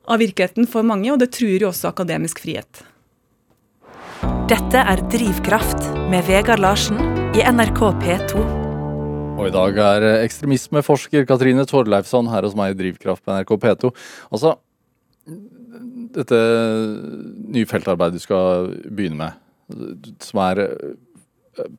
av 0.05 0.21
virkeligheten 0.21 0.67
for 0.69 0.85
mange, 0.85 1.09
og 1.13 1.21
det 1.21 1.31
truer 1.33 1.65
jo 1.65 1.71
også 1.71 1.89
akademisk 1.89 2.43
frihet. 2.43 2.83
Dette 4.49 4.77
er 4.77 5.01
Drivkraft 5.09 5.87
med 6.11 6.27
Vegard 6.27 6.61
Larsen 6.61 6.99
i 7.33 7.41
NRK 7.41 7.81
P2. 8.03 8.43
Og 9.35 9.47
i 9.49 9.53
dag 9.53 9.79
er 9.81 10.05
eh, 10.05 10.21
ekstremismeforsker 10.25 11.25
Katrine 11.27 11.65
Torleifsson 11.67 12.29
her 12.31 12.45
hos 12.47 12.55
meg 12.57 12.75
i 12.75 12.77
Drivkraft 12.79 13.25
på 13.25 13.33
NRK 13.33 13.55
P2. 13.63 13.91
Altså, 14.29 14.53
dette 16.15 16.39
nye 17.55 17.67
feltarbeidet 17.67 18.21
du 18.21 18.23
skal 18.23 18.69
begynne 18.85 19.19
med, 19.19 20.13
som 20.23 20.41
er 20.45 20.63
eh, 20.67 20.93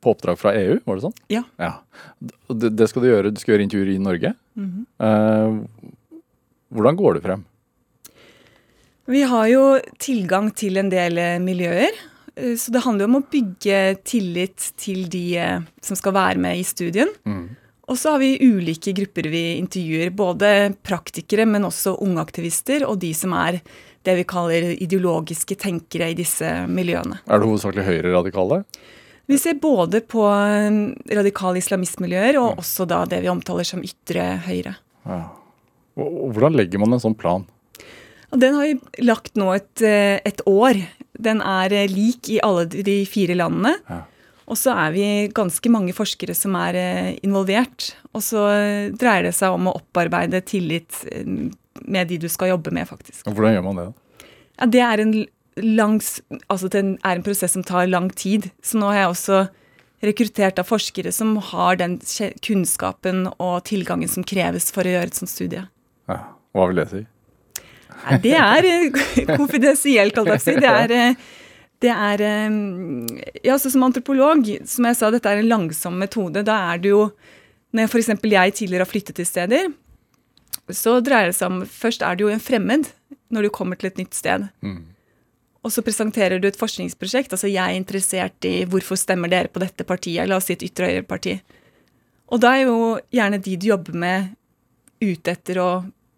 på 0.03 0.13
oppdrag 0.13 0.37
fra 0.41 0.53
EU, 0.57 0.77
var 0.85 0.99
det 0.99 1.05
sånn? 1.07 1.17
Ja. 1.33 1.43
ja. 1.61 1.73
Det, 2.51 2.73
det 2.77 2.89
skal 2.91 3.03
du 3.05 3.09
gjøre, 3.09 3.33
du 3.33 3.41
skal 3.41 3.55
gjøre 3.55 3.67
intervjuer 3.67 3.93
i 3.93 3.99
Norge. 4.01 4.33
Eh, 4.57 5.59
hvordan 6.73 6.99
går 6.99 7.17
det 7.17 7.23
frem? 7.25 7.45
Vi 9.07 9.21
har 9.23 9.47
jo 9.47 9.63
tilgang 10.03 10.49
til 10.51 10.81
en 10.81 10.89
del 10.91 11.19
eh, 11.21 11.37
miljøer, 11.39 11.95
eh, 12.35 12.57
så 12.59 12.73
det 12.75 12.81
handler 12.83 13.05
jo 13.05 13.11
om 13.13 13.21
å 13.21 13.27
bygge 13.31 13.77
tillit 14.03 14.73
til 14.75 15.05
de 15.11 15.23
eh, 15.39 15.69
som 15.79 15.95
skal 15.95 16.15
være 16.17 16.41
med 16.43 16.59
i 16.59 16.65
studien. 16.67 17.13
Og 17.87 17.95
så 17.95 18.11
har 18.11 18.19
vi 18.19 18.33
ulike 18.43 18.91
grupper 18.91 19.29
vi 19.31 19.43
intervjuer, 19.61 20.11
både 20.11 20.49
praktikere, 20.83 21.45
men 21.47 21.63
også 21.63 21.95
unge 22.03 22.19
aktivister, 22.19 22.83
og 22.83 22.99
de 22.99 23.13
som 23.15 23.31
er 23.39 23.61
det 24.03 24.17
vi 24.19 24.27
kaller 24.27 24.73
ideologiske 24.75 25.55
tenkere 25.55 26.11
i 26.11 26.17
disse 26.19 26.51
miljøene. 26.67 27.21
Er 27.31 27.39
det 27.39 27.47
hovedsakelig 27.47 27.87
høyreradikale? 27.87 28.59
Vi 29.31 29.39
ser 29.39 29.55
både 29.59 30.03
på 30.03 30.27
radikale 30.27 31.63
islamistmiljøer 31.63 32.39
og 32.39 32.59
også 32.59 32.87
da 32.87 33.05
det 33.07 33.23
vi 33.23 33.31
omtaler 33.31 33.67
som 33.67 33.79
ytre 33.83 34.33
høyre. 34.43 34.75
Og, 35.07 35.46
og 35.97 36.33
hvordan 36.35 36.57
legger 36.57 36.81
man 36.81 36.95
en 36.95 37.03
sånn 37.03 37.17
plan? 37.17 37.45
Den 38.35 38.57
har 38.57 38.67
vi 38.67 39.05
lagt 39.07 39.37
nå 39.39 39.53
et, 39.55 39.81
eh, 39.81 40.19
et 40.27 40.41
år. 40.45 40.79
Den 41.17 41.41
er 41.41 41.73
eh, 41.73 41.87
lik 41.87 42.29
i 42.29 42.41
alle 42.43 42.65
de 42.67 42.99
fire 43.07 43.37
landene. 43.37 43.77
Ja. 43.87 44.01
Og 44.47 44.59
så 44.59 44.73
er 44.75 44.91
vi 44.95 45.05
ganske 45.35 45.71
mange 45.71 45.95
forskere 45.95 46.35
som 46.35 46.55
er 46.59 46.75
eh, 46.75 47.13
involvert. 47.23 47.93
Og 48.13 48.23
så 48.23 48.43
dreier 48.99 49.29
det 49.29 49.35
seg 49.37 49.55
om 49.55 49.71
å 49.71 49.77
opparbeide 49.79 50.43
tillit 50.47 51.03
med 51.87 52.11
de 52.11 52.19
du 52.19 52.27
skal 52.31 52.53
jobbe 52.55 52.73
med, 52.75 52.87
faktisk. 52.89 53.23
Og 53.27 53.37
hvordan 53.37 53.55
gjør 53.55 53.65
man 53.69 53.81
det? 53.81 53.87
Ja, 54.57 54.69
det 54.75 54.83
er 54.83 55.03
en 55.03 55.15
langs, 55.57 56.17
altså 56.51 56.69
det 56.69 56.83
er 56.83 57.15
en 57.15 57.25
prosess 57.25 57.55
som 57.55 57.63
tar 57.65 57.87
lang 57.87 58.09
tid. 58.11 58.49
Så 58.61 58.79
nå 58.79 58.91
har 58.91 59.05
jeg 59.05 59.13
også 59.13 59.39
rekruttert 60.05 60.59
av 60.61 60.67
forskere 60.69 61.11
som 61.15 61.37
har 61.51 61.79
den 61.79 61.97
kunnskapen 62.45 63.25
og 63.37 63.63
tilgangen 63.69 64.11
som 64.11 64.25
kreves 64.27 64.69
for 64.73 64.85
å 64.85 64.93
gjøre 64.93 65.09
et 65.09 65.17
sånt 65.17 65.31
studie. 65.31 65.63
Ja. 66.07 66.19
Hva 66.55 66.67
vil 66.69 66.81
det 66.81 66.87
si? 66.91 67.03
Nei, 67.97 68.19
det 68.23 68.35
er 68.39 68.67
eh, 68.69 69.01
konfidensielt, 69.39 70.17
holdt 70.17 70.31
jeg 70.33 70.39
på 70.39 70.43
å 70.43 70.45
si. 70.45 70.55
Det 70.61 70.71
er, 70.71 70.93
eh, 70.95 71.33
det 71.83 71.93
er 71.93 72.23
eh, 72.25 73.39
Ja, 73.47 73.57
så 73.61 73.71
som 73.73 73.85
antropolog, 73.87 74.47
som 74.69 74.87
jeg 74.89 74.99
sa, 74.99 75.11
dette 75.13 75.31
er 75.31 75.41
en 75.41 75.51
langsom 75.51 75.97
metode. 76.01 76.45
Da 76.47 76.59
er 76.73 76.83
det 76.83 76.93
jo 76.93 77.09
Når 77.75 77.89
f.eks. 77.91 78.13
jeg 78.23 78.53
tidligere 78.55 78.85
har 78.85 78.89
flyttet 78.89 79.17
til 79.19 79.27
steder, 79.27 79.71
så 80.71 80.97
dreier 81.03 81.31
det 81.31 81.35
seg 81.37 81.51
om 81.51 81.65
Først 81.67 82.01
er 82.03 82.15
du 82.15 82.25
jo 82.27 82.31
en 82.33 82.43
fremmed 82.43 82.87
når 83.27 83.43
du 83.43 83.49
kommer 83.51 83.75
til 83.75 83.89
et 83.89 83.97
nytt 83.99 84.15
sted. 84.15 84.45
Og 85.67 85.73
så 85.73 85.83
presenterer 85.83 86.39
du 86.39 86.45
et 86.47 86.55
forskningsprosjekt. 86.59 87.33
Altså 87.35 87.49
jeg 87.51 87.59
er 87.59 87.75
interessert 87.75 88.45
i 88.47 88.61
hvorfor 88.63 88.95
stemmer 88.95 89.27
dere 89.27 89.51
på 89.51 89.59
dette 89.59 89.83
partiet, 89.83 90.29
la 90.29 90.37
oss 90.39 90.47
si 90.47 90.55
et 90.55 90.63
ytre 90.63 90.87
høyre-parti. 90.87 91.33
Og 92.31 92.39
da 92.39 92.53
er 92.55 92.69
jo 92.69 92.77
gjerne 93.11 93.39
de 93.43 93.57
du 93.59 93.67
jobber 93.67 93.97
med, 93.99 94.29
ute 95.03 95.35
etter 95.35 95.59
å 95.59 95.69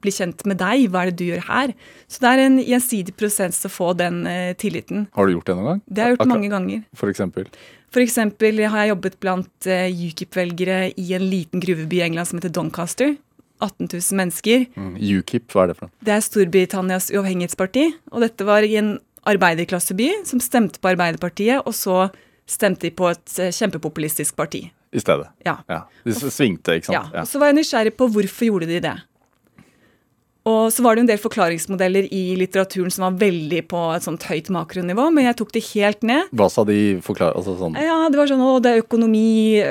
bli 0.01 0.11
kjent 0.15 0.45
med 0.49 0.59
deg. 0.61 0.85
Hva 0.91 1.03
er 1.03 1.11
det 1.11 1.17
du 1.21 1.25
gjør 1.29 1.43
her? 1.47 1.73
Så 2.07 2.23
det 2.23 2.29
er 2.33 2.43
en 2.45 2.59
gjensidig 2.63 3.15
prosess 3.19 3.61
å 3.67 3.71
få 3.73 3.91
den 3.99 4.21
eh, 4.29 4.53
tilliten. 4.59 5.07
Har 5.17 5.27
du 5.27 5.35
gjort 5.37 5.49
det 5.51 5.55
noen 5.59 5.69
gang? 5.73 5.81
Det 5.87 6.03
har 6.03 6.09
jeg 6.11 6.17
gjort 6.17 6.25
Akkurat- 6.25 6.35
mange 6.37 6.51
ganger. 6.55 6.83
For 6.95 7.11
eksempel? 7.13 7.49
For 7.89 8.05
eksempel 8.05 8.59
har 8.69 8.83
jeg 8.85 8.91
jobbet 8.91 9.15
blant 9.19 9.65
uh, 9.65 9.87
UKIP-velgere 9.89 10.93
i 11.01 11.07
en 11.17 11.23
liten 11.25 11.59
gruveby 11.63 11.97
i 11.97 12.05
England 12.05 12.29
som 12.29 12.37
heter 12.37 12.51
Doncaster. 12.53 13.15
18 13.59 13.89
000 13.91 14.15
mennesker. 14.19 14.67
Mm. 14.77 14.93
UKIP, 15.19 15.49
hva 15.51 15.63
er 15.65 15.71
det 15.71 15.77
for 15.79 15.87
noe? 15.89 15.95
Det 16.05 16.13
er 16.13 16.21
Storbritannias 16.23 17.09
uavhengighetsparti. 17.11 17.87
Og 18.13 18.21
dette 18.23 18.45
var 18.47 18.63
i 18.63 18.75
en 18.79 18.93
arbeiderklasseby 19.27 20.11
som 20.29 20.39
stemte 20.39 20.79
på 20.79 20.91
Arbeiderpartiet, 20.93 21.65
og 21.65 21.73
så 21.75 22.05
stemte 22.49 22.87
de 22.87 22.93
på 22.95 23.09
et 23.11 23.33
eh, 23.41 23.51
kjempepopulistisk 23.53 24.37
parti. 24.39 24.63
I 24.93 25.01
stedet? 25.03 25.27
Ja. 25.45 25.57
Ja. 25.69 25.83
De 26.05 26.13
svingte, 26.17 26.79
ikke 26.79 26.89
sant. 26.89 27.11
Ja, 27.13 27.21
og 27.21 27.27
Så 27.29 27.41
var 27.41 27.51
jeg 27.51 27.59
nysgjerrig 27.59 27.93
på 27.99 28.07
hvorfor 28.09 28.47
gjorde 28.47 28.69
de 28.71 28.79
det. 28.87 28.95
Og 30.49 30.71
så 30.73 30.83
var 30.85 30.95
det 30.97 31.03
en 31.03 31.09
del 31.11 31.19
forklaringsmodeller 31.21 32.07
i 32.15 32.23
litteraturen 32.39 32.93
som 32.93 33.05
var 33.07 33.17
veldig 33.21 33.61
på 33.69 33.81
et 33.93 34.05
sånt 34.05 34.25
høyt 34.29 34.49
makronivå, 34.53 35.09
men 35.13 35.27
jeg 35.27 35.37
tok 35.41 35.53
det 35.55 35.63
helt 35.71 36.05
ned. 36.07 36.31
Hva 36.35 36.49
sa 36.51 36.65
de 36.67 36.79
forklare, 37.05 37.35
Altså 37.39 37.55
sånn 37.59 37.77
Ja, 37.79 37.97
det 38.09 38.19
var 38.19 38.29
sånn 38.31 38.43
å, 38.43 38.51
det 38.63 38.71
er 38.73 38.83
økonomi, 38.83 39.61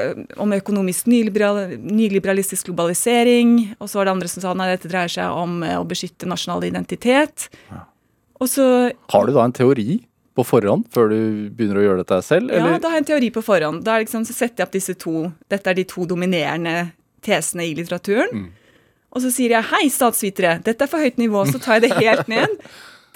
om 0.40 0.54
økonomisk 0.56 1.08
nyliberal, 1.10 1.74
nyliberalistisk 1.82 2.70
globalisering. 2.70 3.56
Og 3.78 3.90
så 3.90 4.00
var 4.00 4.08
det 4.08 4.16
andre 4.16 4.30
som 4.32 4.44
sa 4.44 4.54
nei, 4.56 4.70
dette 4.74 4.90
dreier 4.90 5.12
seg 5.12 5.32
om 5.34 5.62
å 5.80 5.84
beskytte 5.88 6.28
nasjonal 6.30 6.68
identitet. 6.68 7.48
Og 8.38 8.46
så 8.50 8.68
Har 9.10 9.26
du 9.26 9.34
da 9.34 9.48
en 9.48 9.56
teori 9.56 9.98
på 10.38 10.44
forhånd 10.46 10.86
før 10.94 11.10
du 11.10 11.20
begynner 11.50 11.80
å 11.80 11.86
gjøre 11.88 12.04
dette 12.04 12.20
selv? 12.22 12.54
Ja, 12.54 12.76
da 12.78 12.92
har 12.92 13.00
jeg 13.00 13.06
en 13.06 13.10
teori 13.10 13.32
på 13.34 13.42
forhånd. 13.42 13.82
Da 13.86 13.96
er 13.96 14.04
liksom, 14.04 14.26
så 14.28 14.36
setter 14.36 14.62
jeg 14.62 14.68
opp 14.68 14.76
disse 14.76 14.94
to 15.00 15.26
Dette 15.50 15.72
er 15.72 15.80
de 15.80 15.86
to 15.90 16.06
dominerende 16.06 16.92
tesene 17.26 17.66
i 17.66 17.74
litteraturen. 17.74 18.50
Og 19.18 19.24
så 19.24 19.32
sier 19.34 19.56
jeg 19.56 19.66
hei, 19.72 19.88
statsvitere, 19.90 20.60
dette 20.62 20.86
er 20.86 20.90
for 20.90 21.02
høyt 21.02 21.18
nivå. 21.18 21.42
Så 21.50 21.58
tar 21.58 21.78
jeg 21.80 21.88
det 21.88 21.98
helt 21.98 22.30
ned, 22.34 22.54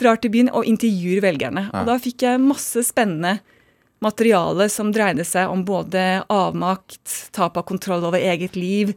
drar 0.03 0.19
til 0.19 0.33
byen 0.35 0.51
og 0.51 0.67
intervjuer 0.67 1.23
velgerne. 1.23 1.69
Og 1.71 1.87
da 1.87 1.99
fikk 2.03 2.27
jeg 2.27 2.43
masse 2.43 2.83
spennende 2.89 3.37
materiale 4.03 4.67
som 4.73 4.91
dreide 4.91 5.23
seg 5.23 5.53
om 5.53 5.63
både 5.63 6.25
avmakt, 6.33 7.31
tap 7.31 7.61
av 7.61 7.69
kontroll 7.69 8.03
over 8.09 8.19
eget 8.19 8.59
liv, 8.59 8.91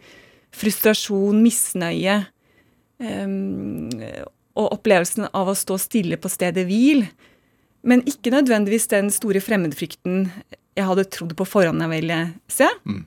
frustrasjon, 0.56 1.44
misnøye. 1.46 2.24
Um, 2.98 3.92
og 4.56 4.72
opplevelsen 4.80 5.28
av 5.36 5.52
å 5.52 5.58
stå 5.58 5.78
stille 5.84 6.18
på 6.18 6.32
stedet 6.32 6.66
hvil. 6.66 7.06
Men 7.86 8.02
ikke 8.10 8.34
nødvendigvis 8.34 8.90
den 8.90 9.12
store 9.14 9.44
fremmedfrykten 9.44 10.30
jeg 10.76 10.88
hadde 10.90 11.06
trodd 11.14 11.36
på 11.38 11.46
forhånd 11.48 11.84
jeg 11.86 11.92
ville 11.92 12.22
se. 12.50 12.72
Men- 12.88 13.06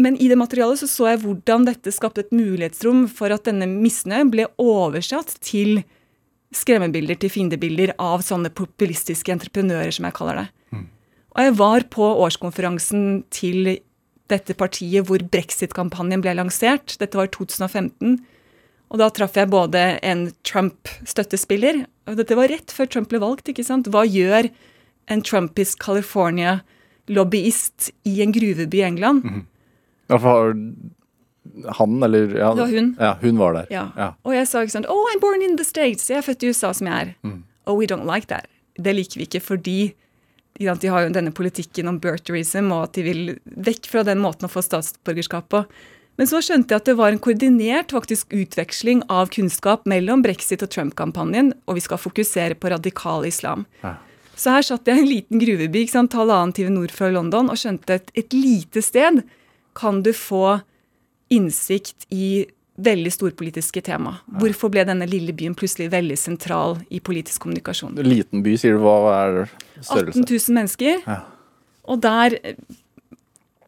Men 0.00 0.16
i 0.20 0.28
det 0.30 0.38
materialet 0.38 0.82
så, 0.82 0.88
så 0.90 1.10
jeg 1.12 1.22
hvordan 1.24 1.66
dette 1.68 1.92
skapte 1.94 2.24
et 2.24 2.34
mulighetsrom 2.34 3.06
for 3.12 3.32
at 3.34 3.46
denne 3.48 3.68
misnøyen 3.70 4.32
ble 4.32 4.48
oversatt 4.60 5.36
til 5.44 5.82
skremmebilder, 6.56 7.18
til 7.20 7.30
fiendebilder 7.30 7.94
av 8.02 8.24
sånne 8.26 8.50
populistiske 8.54 9.32
entreprenører, 9.32 9.92
som 9.94 10.08
jeg 10.08 10.16
kaller 10.16 10.42
det. 10.42 10.48
Og 11.30 11.46
jeg 11.46 11.54
var 11.60 11.86
på 11.94 12.08
årskonferansen 12.26 13.22
til 13.30 13.76
dette 14.30 14.54
partiet 14.58 15.06
hvor 15.06 15.22
brexit-kampanjen 15.30 16.22
ble 16.24 16.34
lansert. 16.38 16.96
Dette 16.98 17.18
var 17.18 17.28
i 17.28 17.34
2015. 17.34 18.18
Og 18.90 18.98
da 18.98 19.06
traff 19.14 19.38
jeg 19.38 19.52
både 19.52 19.84
en 20.06 20.28
Trump-støttespiller 20.46 21.84
og 22.10 22.18
Dette 22.18 22.34
var 22.34 22.50
rett 22.50 22.72
før 22.74 22.88
Trump 22.90 23.06
ble 23.12 23.20
valgt. 23.22 23.46
ikke 23.52 23.66
sant? 23.66 23.86
Hva 23.86 24.02
gjør 24.02 24.50
en 25.10 25.22
Trumpist 25.26 25.78
California-lobbyist 25.82 27.90
i 28.10 28.22
en 28.24 28.32
gruveby 28.34 28.78
i 28.80 28.86
England. 28.86 29.18
I 29.26 29.28
hvert 30.10 30.24
fall 30.24 30.54
han, 31.78 32.02
eller 32.02 32.36
ja, 32.36 32.50
Det 32.54 32.60
var 32.60 32.72
hun. 32.74 32.90
Ja, 32.98 33.12
hun 33.20 33.38
var 33.38 33.54
der. 33.56 33.66
Ja. 33.72 33.86
Ja. 33.96 34.10
Og 34.26 34.34
jeg 34.36 34.48
sa 34.48 34.62
ikke 34.64 34.76
sånn 34.76 34.88
Oh, 34.92 35.06
I'm 35.12 35.22
born 35.22 35.42
in 35.42 35.56
the 35.58 35.66
States. 35.66 36.10
Jeg 36.10 36.20
er 36.20 36.26
født 36.26 36.44
i 36.44 36.52
USA, 36.52 36.72
som 36.76 36.90
jeg 36.90 37.06
er. 37.06 37.14
Mm. 37.26 37.40
Oh, 37.66 37.78
we 37.78 37.88
don't 37.90 38.06
like 38.08 38.28
that. 38.32 38.46
Det 38.80 38.94
liker 38.96 39.20
vi 39.22 39.28
ikke 39.28 39.42
fordi 39.44 39.78
de 40.60 40.90
har 40.92 41.06
jo 41.06 41.12
denne 41.14 41.32
politikken 41.32 41.88
om 41.88 41.96
birtherism, 42.02 42.68
og 42.74 42.90
at 42.90 42.98
de 42.98 43.04
vil 43.06 43.22
vekk 43.64 43.88
fra 43.88 44.02
den 44.04 44.20
måten 44.20 44.44
å 44.44 44.52
få 44.52 44.60
statsborgerskap 44.64 45.48
på. 45.48 45.62
Men 46.20 46.28
så 46.28 46.42
skjønte 46.44 46.74
jeg 46.74 46.82
at 46.82 46.88
det 46.90 46.98
var 46.98 47.14
en 47.14 47.22
koordinert 47.22 47.94
faktisk 47.96 48.34
utveksling 48.36 49.00
av 49.08 49.30
kunnskap 49.32 49.86
mellom 49.88 50.20
brexit 50.20 50.60
og 50.66 50.68
Trump-kampanjen, 50.74 51.54
og 51.64 51.78
vi 51.78 51.84
skal 51.86 52.02
fokusere 52.02 52.58
på 52.60 52.74
radikal 52.74 53.24
islam. 53.24 53.64
Ja. 53.80 53.94
Så 54.36 54.52
her 54.52 54.66
satt 54.66 54.88
jeg 54.88 54.98
i 54.98 55.00
en 55.00 55.08
liten 55.08 55.40
gruveby 55.40 55.86
ikke 55.86 55.94
sant, 55.94 56.16
halvannen 56.16 56.52
time 56.56 56.74
nord 56.74 56.92
for 56.92 57.12
London 57.12 57.48
og 57.52 57.56
skjønte 57.60 57.96
at 58.00 58.12
et 58.12 58.36
lite 58.36 58.84
sted 58.84 59.22
kan 59.80 60.02
du 60.04 60.12
få 60.16 60.60
innsikt 61.32 62.06
i 62.12 62.44
veldig 62.80 63.12
storpolitiske 63.12 63.82
tema. 63.84 64.16
Hvorfor 64.40 64.72
ble 64.72 64.84
denne 64.88 65.08
lille 65.08 65.34
byen 65.36 65.56
plutselig 65.58 65.90
veldig 65.92 66.16
sentral 66.18 66.78
i 66.88 67.00
politisk 67.04 67.44
kommunikasjon? 67.44 67.98
Liten 68.04 68.44
by, 68.44 68.56
sier 68.60 68.76
du. 68.76 68.84
Hva 68.84 68.96
er 69.14 69.40
18 69.84 70.24
000 70.24 70.56
mennesker. 70.56 71.02
Ja. 71.06 71.22
Og 71.90 72.00
der 72.04 72.38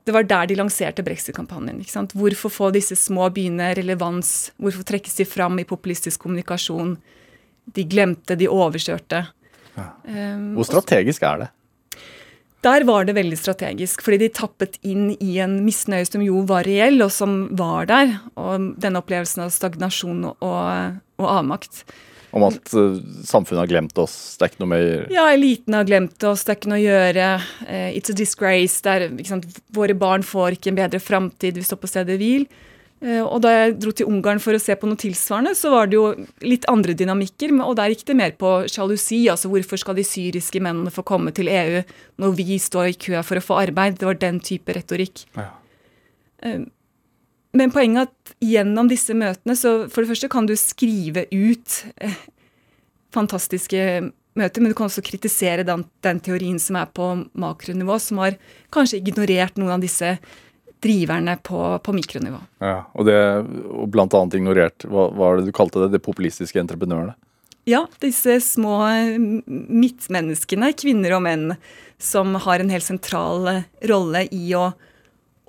Det 0.02 0.10
var 0.10 0.24
der 0.26 0.48
de 0.50 0.56
lanserte 0.58 1.02
brexit-kampanjen. 1.06 1.78
Hvorfor 2.18 2.50
få 2.50 2.70
disse 2.74 2.96
små 2.98 3.28
byene 3.30 3.68
relevans? 3.78 4.50
Hvorfor 4.58 4.82
trekkes 4.82 5.14
de 5.14 5.24
fram 5.24 5.60
i 5.62 5.64
populistisk 5.64 6.24
kommunikasjon? 6.24 6.96
De 7.70 7.84
glemte, 7.86 8.34
de 8.34 8.48
overkjørte. 8.50 9.20
Ja. 9.76 9.86
Hvor 10.56 10.66
strategisk 10.66 11.22
er 11.22 11.44
det? 11.44 11.48
Der 12.62 12.84
var 12.86 13.06
det 13.08 13.16
veldig 13.16 13.38
strategisk, 13.40 14.04
fordi 14.06 14.20
de 14.22 14.30
tappet 14.36 14.78
inn 14.86 15.10
i 15.18 15.34
en 15.42 15.58
misnøye 15.66 16.06
som 16.06 16.22
jo 16.22 16.44
var 16.46 16.68
reell, 16.68 17.00
og 17.02 17.10
som 17.10 17.48
var 17.58 17.88
der. 17.90 18.16
Og 18.38 18.72
denne 18.82 19.02
opplevelsen 19.02 19.42
av 19.42 19.50
stagnasjon 19.54 20.28
og, 20.30 20.46
og 20.46 21.26
avmakt. 21.26 21.82
Om 22.32 22.46
at 22.46 22.70
uh, 22.72 22.96
samfunnet 23.28 23.64
har 23.64 23.72
glemt 23.74 23.98
oss? 24.00 24.14
Det 24.38 24.46
er 24.46 24.52
ikke 24.52 24.62
noe 24.62 24.72
mer 24.72 24.86
Ja, 25.12 25.26
eliten 25.34 25.76
har 25.76 25.84
glemt 25.88 26.24
oss, 26.24 26.46
det 26.46 26.54
er 26.54 26.60
ikke 26.60 26.70
noe 26.72 26.80
å 26.80 26.86
gjøre. 26.86 27.30
Uh, 27.66 27.88
it's 27.92 28.12
a 28.12 28.16
disgrace. 28.16 28.78
der 28.86 29.08
er, 29.08 29.24
sant? 29.28 29.48
Våre 29.74 29.98
barn 29.98 30.24
får 30.24 30.56
ikke 30.56 30.72
en 30.72 30.78
bedre 30.78 31.02
framtid, 31.02 31.58
vi 31.58 31.66
står 31.66 31.82
på 31.82 31.90
stedet 31.90 32.16
hvil. 32.22 32.46
Eh, 32.46 32.71
og 33.02 33.40
da 33.42 33.50
jeg 33.50 33.72
dro 33.82 33.90
til 33.90 34.06
Ungarn 34.06 34.38
for 34.38 34.54
å 34.54 34.60
se 34.62 34.76
på 34.78 34.86
noe 34.86 35.00
tilsvarende, 35.00 35.56
så 35.58 35.72
var 35.72 35.88
det 35.90 35.96
jo 35.96 36.04
litt 36.46 36.68
andre 36.70 36.94
dynamikker. 36.94 37.50
Og 37.64 37.74
der 37.80 37.90
gikk 37.90 38.04
det 38.06 38.14
mer 38.18 38.36
på 38.38 38.52
sjalusi. 38.70 39.24
Altså 39.32 39.50
hvorfor 39.50 39.80
skal 39.82 39.98
de 39.98 40.04
syriske 40.06 40.62
mennene 40.62 40.92
få 40.94 41.02
komme 41.06 41.34
til 41.34 41.50
EU 41.50 41.80
når 42.22 42.36
vi 42.38 42.60
står 42.62 42.92
i 42.92 43.00
kø 43.08 43.18
for 43.26 43.40
å 43.40 43.42
få 43.42 43.58
arbeid? 43.64 43.98
Det 43.98 44.06
var 44.06 44.20
den 44.22 44.38
type 44.44 44.76
retorikk. 44.78 45.24
Ja. 45.34 45.48
Eh, 46.46 46.62
Men 47.52 47.68
poenget 47.74 48.06
er 48.06 48.08
at 48.08 48.36
gjennom 48.40 48.88
disse 48.88 49.12
møtene, 49.12 49.52
så 49.58 49.90
for 49.92 50.00
det 50.00 50.08
første 50.14 50.30
kan 50.32 50.46
du 50.48 50.54
skrive 50.56 51.26
ut 51.28 51.82
eh, 52.00 52.14
fantastiske 53.12 54.12
møter, 54.38 54.62
men 54.62 54.72
du 54.72 54.76
kan 54.78 54.88
også 54.88 55.04
kritisere 55.04 55.66
den, 55.68 55.84
den 56.00 56.22
teorien 56.24 56.56
som 56.62 56.78
er 56.80 56.88
på 56.88 57.10
makronivå, 57.36 57.98
som 58.00 58.22
har 58.22 58.38
kanskje 58.72 59.02
ignorert 59.02 59.60
noen 59.60 59.74
av 59.74 59.84
disse 59.84 60.14
driverne 60.82 61.36
på, 61.46 61.58
på 61.84 61.92
mikronivå. 61.96 62.38
Ja, 62.64 62.84
og, 62.92 63.06
det, 63.06 63.16
og 63.70 63.88
blant 63.94 64.14
annet 64.18 64.34
ignorert 64.38 64.84
Hva 64.88 65.08
hva 65.12 65.18
var 65.22 65.36
det 65.40 65.46
du 65.48 65.52
kalte 65.56 65.84
det? 65.84 65.92
De 65.94 66.00
populistiske 66.02 66.58
entreprenørene? 66.60 67.14
Ja, 67.70 67.84
disse 68.02 68.40
små 68.42 68.80
midtmenneskene, 69.46 70.72
kvinner 70.74 71.14
og 71.18 71.22
menn, 71.22 71.52
som 72.02 72.34
har 72.42 72.58
en 72.62 72.72
helt 72.74 72.82
sentral 72.86 73.46
eh, 73.52 73.60
rolle 73.86 74.24
i 74.34 74.48
å 74.58 74.72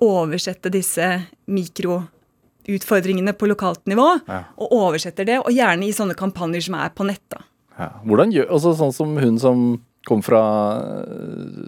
oversette 0.04 0.70
disse 0.74 1.08
mikroutfordringene 1.50 3.34
på 3.38 3.48
lokalt 3.50 3.82
nivå, 3.90 4.06
Ja. 4.28 4.44
og 4.58 4.72
oversetter 4.78 5.26
det, 5.26 5.38
og 5.42 5.50
gjerne 5.54 5.86
i 5.88 5.92
sånne 5.96 6.14
kampanjer 6.18 6.62
som 6.68 6.74
er 6.78 6.90
på 6.94 7.06
nett. 7.08 7.22
da. 7.34 7.42
Ja. 7.78 7.90
Hvordan 8.06 8.30
gjør, 8.32 8.46
altså 8.54 8.74
Sånn 8.78 8.92
som 8.94 9.16
hun 9.18 9.38
som 9.42 9.64
kom 10.06 10.20
fra 10.22 10.40
eh, 10.78 11.66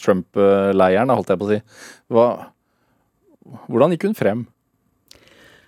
Trump-leiren, 0.00 1.10
holdt 1.12 1.28
jeg 1.32 1.38
på 1.40 1.48
å 1.48 1.52
si. 1.52 1.60
Hva, 2.12 2.26
hvordan 3.68 3.94
gikk 3.94 4.08
hun 4.08 4.18
frem? 4.18 4.46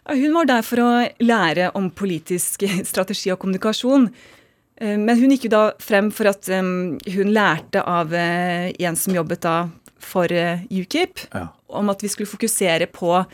Hun 0.05 0.35
var 0.37 0.49
der 0.51 0.65
for 0.67 0.83
å 0.85 0.91
lære 1.25 1.71
om 1.79 1.89
politisk 1.91 2.67
strategi 2.91 3.33
og 3.33 3.41
kommunikasjon. 3.41 4.11
Eh, 4.77 4.99
Men 4.99 5.19
hun 5.21 5.31
gikk 5.33 5.47
jo 5.49 5.55
da 5.55 5.63
frem 5.81 6.11
for 6.13 6.29
at 6.29 6.49
eh, 6.53 6.61
hun 7.15 7.33
lærte 7.33 7.81
av 7.81 8.13
eh, 8.13 8.73
en 8.85 8.97
som 8.97 9.15
jobbet 9.17 9.41
da 9.47 9.57
for 10.05 10.29
UKIP, 10.69 11.23
Ja. 11.33 11.49
om 11.69 11.89
at 11.89 12.03
vi 12.05 12.09
skulle 12.13 12.29
fokusere 12.29 12.87
på 12.93 13.25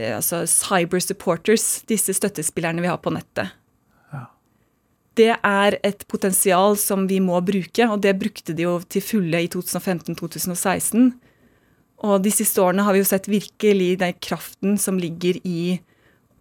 altså 0.00 0.46
cyber 0.48 0.98
supporters, 1.04 1.82
disse 1.84 2.14
støttespillerne 2.16 2.80
vi 2.80 2.88
har 2.88 2.96
på 3.04 3.12
nettet. 3.12 3.52
Det 5.14 5.36
er 5.44 5.76
et 5.84 6.06
potensial 6.08 6.74
som 6.80 7.04
vi 7.06 7.20
må 7.20 7.36
bruke, 7.44 7.84
og 7.86 8.00
det 8.00 8.16
brukte 8.18 8.54
de 8.56 8.64
jo 8.64 8.78
til 8.88 9.04
fulle 9.04 9.44
i 9.44 9.50
2015-2016. 9.52 11.12
Og 12.04 12.20
de 12.24 12.30
siste 12.34 12.60
årene 12.60 12.84
har 12.84 12.92
vi 12.92 13.00
jo 13.00 13.08
sett 13.08 13.28
virkelig 13.30 13.94
den 14.02 14.16
kraften 14.22 14.78
som 14.80 14.98
ligger 15.00 15.38
i 15.48 15.80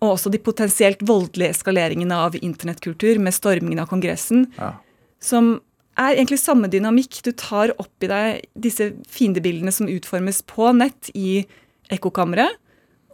Og 0.03 0.17
også 0.17 0.29
de 0.33 0.39
potensielt 0.43 0.99
voldelige 1.07 1.53
eskaleringene 1.53 2.11
av 2.19 2.33
internettkultur 2.35 3.21
med 3.23 3.31
stormingen 3.31 3.79
av 3.79 3.87
Kongressen, 3.87 4.49
Ja. 4.59 4.73
som 5.21 5.61
er 5.95 6.17
egentlig 6.17 6.39
samme 6.41 6.67
dynamikk. 6.67 7.21
Du 7.23 7.31
tar 7.31 7.71
opp 7.79 8.03
i 8.03 8.07
deg 8.11 8.41
disse 8.59 8.89
fiendebildene 9.07 9.71
som 9.71 9.87
utformes 9.87 10.41
på 10.43 10.73
nett 10.75 11.09
i 11.15 11.45
ekkokammeret. 11.89 12.57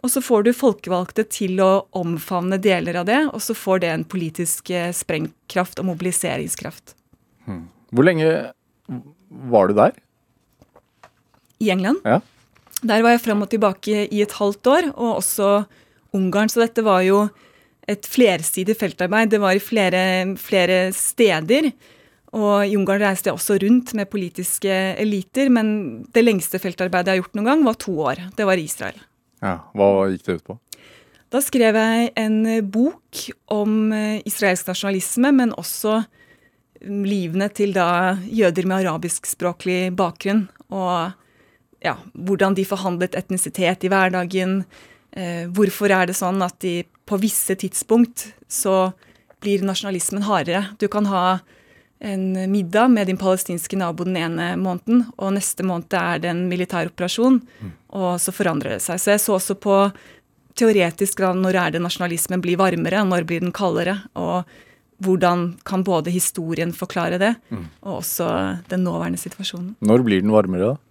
Og 0.02 0.10
så 0.10 0.20
får 0.20 0.42
du 0.48 0.52
folkevalgte 0.52 1.28
til 1.28 1.60
å 1.60 1.86
omfavne 1.94 2.58
deler 2.58 2.96
av 2.96 3.06
det, 3.06 3.20
og 3.34 3.38
så 3.40 3.54
får 3.54 3.80
det 3.84 3.88
en 3.92 4.04
politisk 4.04 4.70
eh, 4.70 4.90
sprengkraft 4.90 5.78
og 5.78 5.84
mobiliseringskraft. 5.92 6.96
Hvor 7.92 8.02
lenge 8.02 8.50
var 9.28 9.68
du 9.68 9.74
der? 9.74 9.92
I 11.60 11.70
England. 11.70 11.98
Ja. 12.04 12.18
Der 12.80 13.04
var 13.04 13.14
jeg 13.14 13.22
fram 13.24 13.44
og 13.44 13.50
tilbake 13.52 14.06
i 14.08 14.22
et 14.24 14.34
halvt 14.38 14.70
år, 14.72 14.90
og 14.96 15.20
også 15.20 15.50
Ungarn. 16.16 16.50
Så 16.50 16.62
dette 16.62 16.82
var 16.82 17.04
jo 17.06 17.26
et 17.90 18.06
flersidig 18.06 18.76
feltarbeid. 18.78 19.30
Det 19.34 19.40
var 19.42 19.54
i 19.54 19.62
flere, 19.62 20.02
flere 20.40 20.78
steder. 20.96 21.70
Og 22.36 22.66
i 22.66 22.76
Ungarn 22.78 23.02
reiste 23.02 23.30
jeg 23.30 23.36
også 23.36 23.58
rundt 23.62 23.92
med 23.98 24.10
politiske 24.10 24.72
eliter, 25.02 25.50
men 25.52 26.06
det 26.14 26.24
lengste 26.24 26.60
feltarbeidet 26.62 27.10
jeg 27.10 27.18
har 27.18 27.24
gjort 27.24 27.38
noen 27.38 27.50
gang, 27.50 27.64
var 27.66 27.78
to 27.82 27.94
år. 28.06 28.24
Det 28.38 28.46
var 28.46 28.60
i 28.60 28.66
Israel. 28.70 28.98
Ja. 29.42 29.56
Hva 29.74 29.90
gikk 30.12 30.26
det 30.26 30.38
ut 30.38 30.48
på? 30.52 30.58
Da 31.30 31.38
skrev 31.42 31.76
jeg 31.78 32.10
en 32.18 32.40
bok 32.74 33.20
om 33.54 33.92
eh, 33.94 34.18
israelsk 34.26 34.70
nasjonalisme, 34.70 35.30
men 35.36 35.52
også 35.58 36.00
mm, 36.02 37.04
livene 37.06 37.46
til 37.54 37.74
da 37.76 38.16
jøder 38.26 38.66
med 38.66 38.82
arabiskspråklig 38.82 39.92
bakgrunn. 39.98 40.48
Og 40.74 41.14
ja, 41.84 41.96
hvordan 42.14 42.56
de 42.56 42.66
forhandlet 42.68 43.16
etnisitet 43.18 43.84
i 43.84 43.90
hverdagen. 43.92 44.64
Eh, 45.12 45.46
hvorfor 45.50 45.92
er 45.94 46.10
det 46.10 46.18
sånn 46.18 46.42
at 46.44 46.58
de 46.64 46.82
på 47.08 47.18
visse 47.20 47.56
tidspunkt 47.58 48.30
så 48.50 48.92
blir 49.42 49.64
nasjonalismen 49.66 50.26
hardere? 50.28 50.68
Du 50.78 50.86
kan 50.92 51.08
ha 51.10 51.40
en 52.00 52.32
middag 52.52 52.88
med 52.88 53.10
din 53.10 53.18
palestinske 53.20 53.76
nabo 53.76 54.06
den 54.08 54.16
ene 54.16 54.54
måneden, 54.56 55.04
og 55.20 55.34
neste 55.36 55.64
måned 55.66 55.92
er 55.92 56.22
det 56.22 56.30
en 56.30 56.46
militær 56.48 56.88
operasjon, 56.88 57.42
og 57.92 58.14
så 58.22 58.32
forandrer 58.32 58.78
det 58.78 58.84
seg. 58.86 59.00
Så 59.02 59.12
jeg 59.12 59.20
så 59.20 59.36
også 59.36 59.56
på 59.60 59.76
teoretisk 60.56 61.20
da, 61.20 61.34
når 61.36 61.58
er 61.60 61.74
det 61.74 61.82
nasjonalismen 61.84 62.40
blir 62.44 62.56
varmere, 62.60 63.02
og 63.04 63.12
når 63.12 63.28
blir 63.28 63.44
den 63.44 63.52
kaldere, 63.52 63.98
og 64.16 64.48
hvordan 65.04 65.58
kan 65.64 65.84
både 65.84 66.12
historien 66.12 66.72
forklare 66.76 67.20
det, 67.20 67.34
og 67.84 68.00
også 68.00 68.30
den 68.72 68.84
nåværende 68.84 69.20
situasjonen. 69.20 69.74
Når 69.80 70.04
blir 70.08 70.24
den 70.24 70.32
varmere, 70.32 70.72
da? 70.72 70.89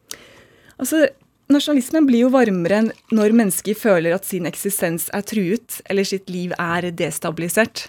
Altså, 0.79 1.07
Nasjonalismen 1.49 2.05
blir 2.05 2.27
jo 2.27 2.33
varmere 2.33 2.83
når 3.09 3.33
mennesker 3.33 3.77
føler 3.77 4.13
at 4.13 4.27
sin 4.27 4.45
eksistens 4.45 5.07
er 5.17 5.23
truet, 5.25 5.79
eller 5.89 6.05
sitt 6.05 6.29
liv 6.29 6.51
er 6.61 6.91
destabilisert. 6.93 7.87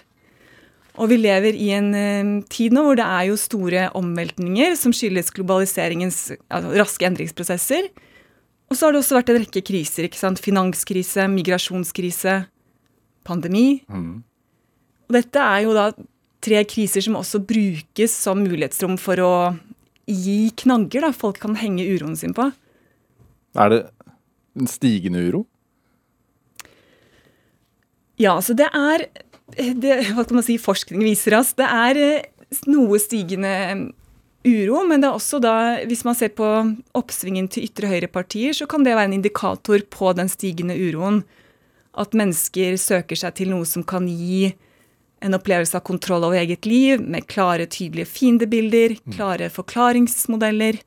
Og 0.97 1.11
vi 1.11 1.19
lever 1.21 1.55
i 1.55 1.69
en 1.75 1.91
eh, 1.95 2.31
tid 2.51 2.73
nå 2.73 2.83
hvor 2.87 2.97
det 2.97 3.05
er 3.05 3.27
jo 3.29 3.37
store 3.39 3.83
omveltninger 3.97 4.73
som 4.79 4.93
skyldes 4.95 5.29
globaliseringens 5.35 6.17
altså, 6.49 6.71
raske 6.81 7.05
endringsprosesser. 7.07 7.91
Og 8.71 8.75
så 8.75 8.87
har 8.87 8.95
det 8.95 9.01
også 9.03 9.19
vært 9.19 9.29
en 9.31 9.39
rekke 9.43 9.63
kriser. 9.67 10.07
ikke 10.07 10.19
sant? 10.19 10.41
Finanskrise, 10.41 11.27
migrasjonskrise, 11.31 12.35
pandemi. 13.27 13.83
Og 15.07 15.15
dette 15.15 15.43
er 15.43 15.67
jo 15.67 15.75
da 15.77 15.91
tre 16.41 16.63
kriser 16.65 17.05
som 17.05 17.19
også 17.19 17.43
brukes 17.45 18.15
som 18.25 18.41
mulighetsrom 18.41 18.97
for 18.99 19.21
å 19.21 19.33
gi 20.09 20.49
knagger 20.63 21.05
da 21.05 21.11
folk 21.15 21.39
kan 21.43 21.55
henge 21.59 21.85
uroen 21.93 22.17
sin 22.19 22.33
på. 22.35 22.49
Er 23.57 23.73
det 23.73 23.81
en 24.55 24.69
stigende 24.69 25.23
uro? 25.27 25.45
Ja, 28.21 28.35
altså 28.37 28.55
det 28.57 28.69
er 28.69 29.07
det, 29.57 29.95
Hva 30.15 30.23
kan 30.23 30.37
man 30.37 30.45
si 30.45 30.55
forskning 30.61 31.01
viser 31.03 31.35
oss? 31.39 31.55
Det 31.59 31.67
er 31.67 31.97
eh, 31.99 32.29
noe 32.71 32.99
stigende 33.01 33.51
uro, 34.47 34.81
men 34.87 35.03
det 35.03 35.09
er 35.09 35.17
også 35.17 35.41
da, 35.43 35.55
hvis 35.89 36.05
man 36.07 36.17
ser 36.17 36.31
på 36.37 36.47
oppsvingen 36.97 37.49
til 37.51 37.67
ytre 37.67 37.89
høyre-partier, 37.91 38.55
så 38.57 38.67
kan 38.69 38.85
det 38.85 38.95
være 38.95 39.11
en 39.11 39.19
indikator 39.19 39.83
på 39.91 40.13
den 40.17 40.31
stigende 40.31 40.77
uroen. 40.79 41.21
At 41.91 42.15
mennesker 42.15 42.77
søker 42.79 43.19
seg 43.19 43.35
til 43.37 43.51
noe 43.51 43.67
som 43.67 43.83
kan 43.83 44.07
gi 44.07 44.53
en 45.21 45.37
opplevelse 45.37 45.75
av 45.77 45.83
kontroll 45.85 46.23
over 46.25 46.39
eget 46.39 46.65
liv, 46.65 47.01
med 47.03 47.27
klare, 47.29 47.67
tydelige 47.69 48.09
fiendebilder, 48.09 48.95
klare 49.13 49.51
forklaringsmodeller. 49.53 50.79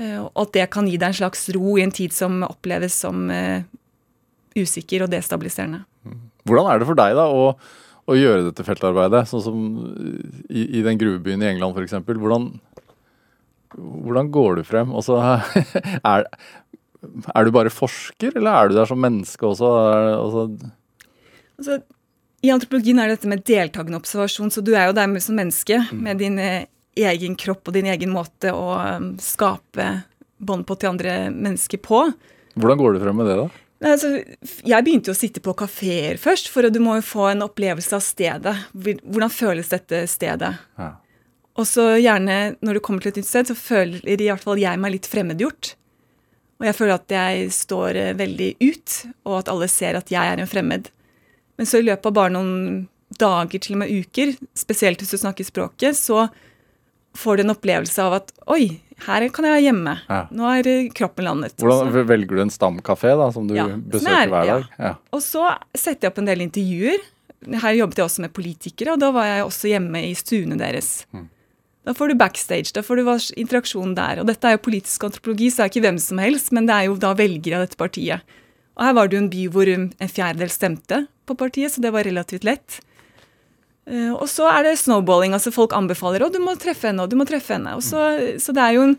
Eh, 0.00 0.16
Og 0.22 0.32
at 0.46 0.54
det 0.56 0.66
kan 0.72 0.88
gi 0.88 0.96
deg 0.96 1.10
en 1.12 1.18
slags 1.20 1.44
ro 1.56 1.76
i 1.78 1.84
en 1.84 1.92
tid 1.94 2.14
som 2.16 2.40
oppleves 2.46 2.96
som 3.04 3.28
eh, 3.34 3.62
usikker 4.56 5.04
og 5.04 5.12
destabiliserende. 5.12 5.84
Hvordan 6.48 6.70
er 6.72 6.80
det 6.80 6.88
for 6.88 6.96
deg 6.98 7.14
da 7.18 7.26
å, 7.28 7.50
å 8.08 8.16
gjøre 8.16 8.46
dette 8.48 8.64
feltarbeidet, 8.64 9.26
sånn 9.28 9.44
som 9.44 9.60
i, 10.48 10.64
i 10.80 10.82
den 10.86 10.98
gruvebyen 11.00 11.44
i 11.44 11.50
England 11.52 11.76
f.eks.? 11.76 11.98
Hvordan, 12.08 12.48
hvordan 13.76 14.32
går 14.34 14.58
du 14.60 14.64
frem? 14.66 14.94
Altså, 14.96 15.20
er, 16.14 16.26
er 17.36 17.46
du 17.46 17.52
bare 17.54 17.72
forsker, 17.72 18.34
eller 18.40 18.50
er 18.56 18.72
du 18.72 18.78
der 18.80 18.88
som 18.90 19.00
menneske 19.04 19.46
også? 19.52 19.70
Er, 19.92 20.10
altså, 20.16 20.48
Altså, 21.60 21.76
I 22.40 22.48
antropologien 22.54 22.96
er 22.96 23.10
det 23.10 23.18
dette 23.18 23.28
med 23.28 23.42
deltakende 23.44 23.98
observasjon, 24.00 24.48
så 24.48 24.62
du 24.64 24.70
er 24.72 24.86
jo 24.88 24.94
der 24.96 25.12
som 25.20 25.36
menneske 25.36 25.76
med 25.92 26.22
dine 26.24 26.46
eh, 26.62 26.68
egen 27.08 27.36
kropp 27.38 27.68
og 27.68 27.76
din 27.76 27.88
egen 27.90 28.12
måte 28.12 28.52
å 28.54 28.76
um, 28.98 29.12
skape 29.22 29.88
bånd 30.40 30.66
på 30.68 30.76
til 30.80 30.92
andre 30.92 31.16
mennesker 31.32 31.80
på. 31.84 32.06
hvordan 32.54 32.80
går 32.80 32.96
du 32.96 33.02
frem 33.02 33.20
med 33.20 33.28
det, 33.28 33.36
da? 33.42 33.48
Altså, 33.90 34.10
jeg 34.68 34.84
begynte 34.84 35.08
jo 35.08 35.16
å 35.16 35.16
sitte 35.16 35.40
på 35.40 35.54
kafeer 35.56 36.18
først, 36.20 36.50
for 36.52 36.68
du 36.68 36.80
må 36.84 36.98
jo 36.98 37.06
få 37.06 37.30
en 37.30 37.46
opplevelse 37.46 37.96
av 37.96 38.04
stedet. 38.04 38.52
Hvordan 38.76 39.32
føles 39.32 39.72
dette 39.72 40.02
stedet? 40.10 40.52
Ja. 40.76 40.90
Og 41.56 41.66
så 41.68 41.86
gjerne, 41.96 42.56
når 42.60 42.76
du 42.76 42.82
kommer 42.84 43.04
til 43.04 43.14
et 43.14 43.20
nytt 43.20 43.30
sted, 43.30 43.48
så 43.48 43.56
føler 43.56 44.04
i 44.04 44.28
hvert 44.28 44.44
fall 44.44 44.60
jeg 44.60 44.80
meg 44.80 44.94
litt 44.94 45.08
fremmedgjort. 45.08 45.74
Og 46.60 46.68
jeg 46.68 46.76
føler 46.76 46.94
at 46.98 47.14
jeg 47.14 47.50
står 47.56 47.96
eh, 47.96 48.14
veldig 48.18 48.50
ut, 48.60 48.96
og 49.24 49.38
at 49.38 49.50
alle 49.52 49.68
ser 49.72 49.96
at 49.96 50.12
jeg 50.12 50.32
er 50.32 50.42
en 50.42 50.50
fremmed. 50.50 50.90
Men 51.56 51.68
så 51.68 51.80
i 51.80 51.86
løpet 51.86 52.10
av 52.10 52.16
bare 52.16 52.34
noen 52.36 52.84
dager, 53.20 53.58
til 53.58 53.78
og 53.78 53.82
med 53.82 53.92
uker, 53.92 54.34
spesielt 54.56 55.00
hvis 55.00 55.16
du 55.16 55.20
snakker 55.22 55.48
språket, 55.48 55.96
så 55.96 56.28
får 57.16 57.36
du 57.36 57.42
en 57.42 57.54
opplevelse 57.54 57.98
av 58.04 58.12
at 58.20 58.32
oi, 58.46 58.80
her 59.06 59.24
kan 59.32 59.46
jeg 59.48 59.54
være 59.54 59.64
hjemme. 59.64 59.94
Ja. 60.08 60.20
Nå 60.30 60.44
er 60.52 60.68
eh, 60.68 60.90
kroppen 60.94 61.24
landet. 61.24 61.56
Hvordan 61.58 61.88
også. 61.90 62.04
Velger 62.10 62.36
du 62.36 62.42
en 62.44 62.52
stamkafé 62.52 63.14
da, 63.18 63.30
som 63.32 63.46
du 63.48 63.54
Ja, 63.56 63.66
besøker 63.66 64.20
er- 64.26 64.28
hver 64.28 64.46
dag? 64.52 64.68
Ja. 64.78 64.94
Og 65.12 65.22
så 65.24 65.46
setter 65.74 66.06
jeg 66.08 66.12
opp 66.12 66.18
en 66.22 66.28
del 66.30 66.40
intervjuer. 66.44 66.98
Her 67.62 67.72
jobbet 67.72 67.96
jeg 67.96 68.04
også 68.04 68.20
med 68.26 68.32
politikere, 68.36 68.92
og 68.92 69.00
da 69.00 69.10
var 69.16 69.24
jeg 69.24 69.44
også 69.46 69.68
hjemme 69.72 70.02
i 70.10 70.12
stuene 70.14 70.58
deres. 70.60 71.06
Da 71.88 71.94
får 71.96 72.08
du 72.12 72.14
backstage, 72.20 72.74
da 72.76 72.82
får 72.84 72.96
du 73.00 73.08
interaksjon 73.40 73.94
der. 73.96 74.20
Og 74.20 74.26
dette 74.28 74.44
er 74.44 74.58
jo 74.58 74.64
politisk 74.68 75.04
antropologi, 75.08 75.48
så 75.48 75.62
det 75.64 75.64
er 75.64 75.70
ikke 75.72 75.86
hvem 75.88 75.98
som 76.04 76.18
helst, 76.20 76.52
men 76.52 76.66
det 76.68 76.74
er 76.76 76.84
jo 76.90 76.96
da 77.00 77.14
velgere 77.16 77.56
av 77.56 77.64
dette 77.66 77.80
partiet. 77.80 78.20
Og 78.76 78.84
her 78.84 78.92
var 78.92 79.08
det 79.08 79.16
jo 79.16 79.22
en 79.24 79.30
by 79.32 79.46
hvor 79.48 79.68
en 79.72 79.88
fjerdedel 80.04 80.52
stemte 80.52 81.06
på 81.26 81.34
partiet, 81.40 81.72
så 81.72 81.80
det 81.80 81.90
var 81.92 82.04
relativt 82.04 82.44
lett. 82.44 82.80
Eh, 83.90 84.10
og 84.14 84.28
så 84.30 84.46
er 84.52 84.68
det 84.68 84.76
snowballing, 84.78 85.34
altså 85.34 85.50
folk 85.54 85.74
anbefaler 85.74 86.22
å 86.22 86.30
du 86.32 86.38
må 86.42 86.54
treffe 86.60 86.90
henne, 86.90 87.02
og 87.02 87.10
du 87.10 87.18
må 87.18 87.26
treffe 87.28 87.56
henne. 87.56 87.74
Og 87.78 87.82
så, 87.82 88.04
så 88.38 88.54
det 88.54 88.62
er 88.62 88.76
jo 88.78 88.86
en 88.86 88.96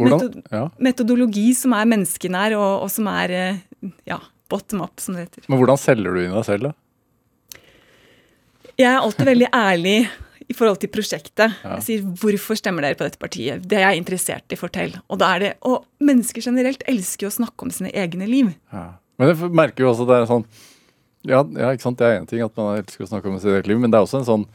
metod 0.00 0.38
Ja. 0.50 0.66
metodologi 0.80 1.50
som 1.58 1.74
er 1.76 1.88
menneskenær, 1.90 2.56
og, 2.56 2.86
og 2.86 2.90
som 2.94 3.10
er 3.12 3.36
eh, 3.36 3.60
ja, 4.08 4.18
bottom 4.52 4.80
up, 4.86 5.00
som 5.02 5.18
det 5.18 5.26
heter. 5.28 5.44
Men 5.52 5.60
hvordan 5.60 5.80
selger 5.80 6.16
du 6.16 6.22
inn 6.24 6.36
deg 6.38 6.48
selv, 6.48 6.70
da? 6.70 7.58
Jeg 8.80 8.88
er 8.88 9.02
alltid 9.04 9.28
veldig 9.28 9.48
ærlig 9.52 9.96
i 10.48 10.56
forhold 10.56 10.80
til 10.82 10.90
prosjektet. 10.92 11.54
Ja. 11.62 11.76
Jeg 11.76 11.84
sier 11.86 12.00
'hvorfor 12.02 12.56
stemmer 12.58 12.82
dere 12.82 12.96
på 12.96 13.04
dette 13.04 13.20
partiet'? 13.20 13.62
Det 13.68 13.78
er 13.78 13.92
jeg 13.92 14.00
interessert 14.02 14.52
i, 14.52 14.56
fortell. 14.56 14.96
Og 15.08 15.18
da 15.20 15.34
er 15.36 15.38
det, 15.38 15.52
og 15.62 15.84
mennesker 16.00 16.42
generelt 16.42 16.82
elsker 16.88 17.26
jo 17.26 17.30
å 17.30 17.36
snakke 17.38 17.62
om 17.62 17.70
sine 17.70 17.92
egne 17.92 18.26
liv. 18.26 18.54
Ja. 18.72 18.94
Men 19.18 19.28
jeg 19.28 19.52
merker 19.52 19.84
jo 19.84 19.92
også 19.92 20.02
at 20.02 20.08
det 20.08 20.18
er 20.22 20.26
sånn 20.32 20.46
ja, 21.28 21.42
ja, 21.54 21.72
ikke 21.72 21.86
sant, 21.86 21.98
det 22.00 22.08
er 22.08 22.20
én 22.20 22.28
ting 22.28 22.42
at 22.44 22.54
man 22.58 22.80
elsker 22.80 23.04
å 23.04 23.10
snakke 23.10 23.30
om 23.30 23.38
sitt 23.38 23.52
eget 23.52 23.68
liv, 23.70 23.80
men 23.80 23.92
det 23.92 23.98
er 23.98 24.06
også 24.06 24.22
en 24.22 24.28
sånn 24.28 24.46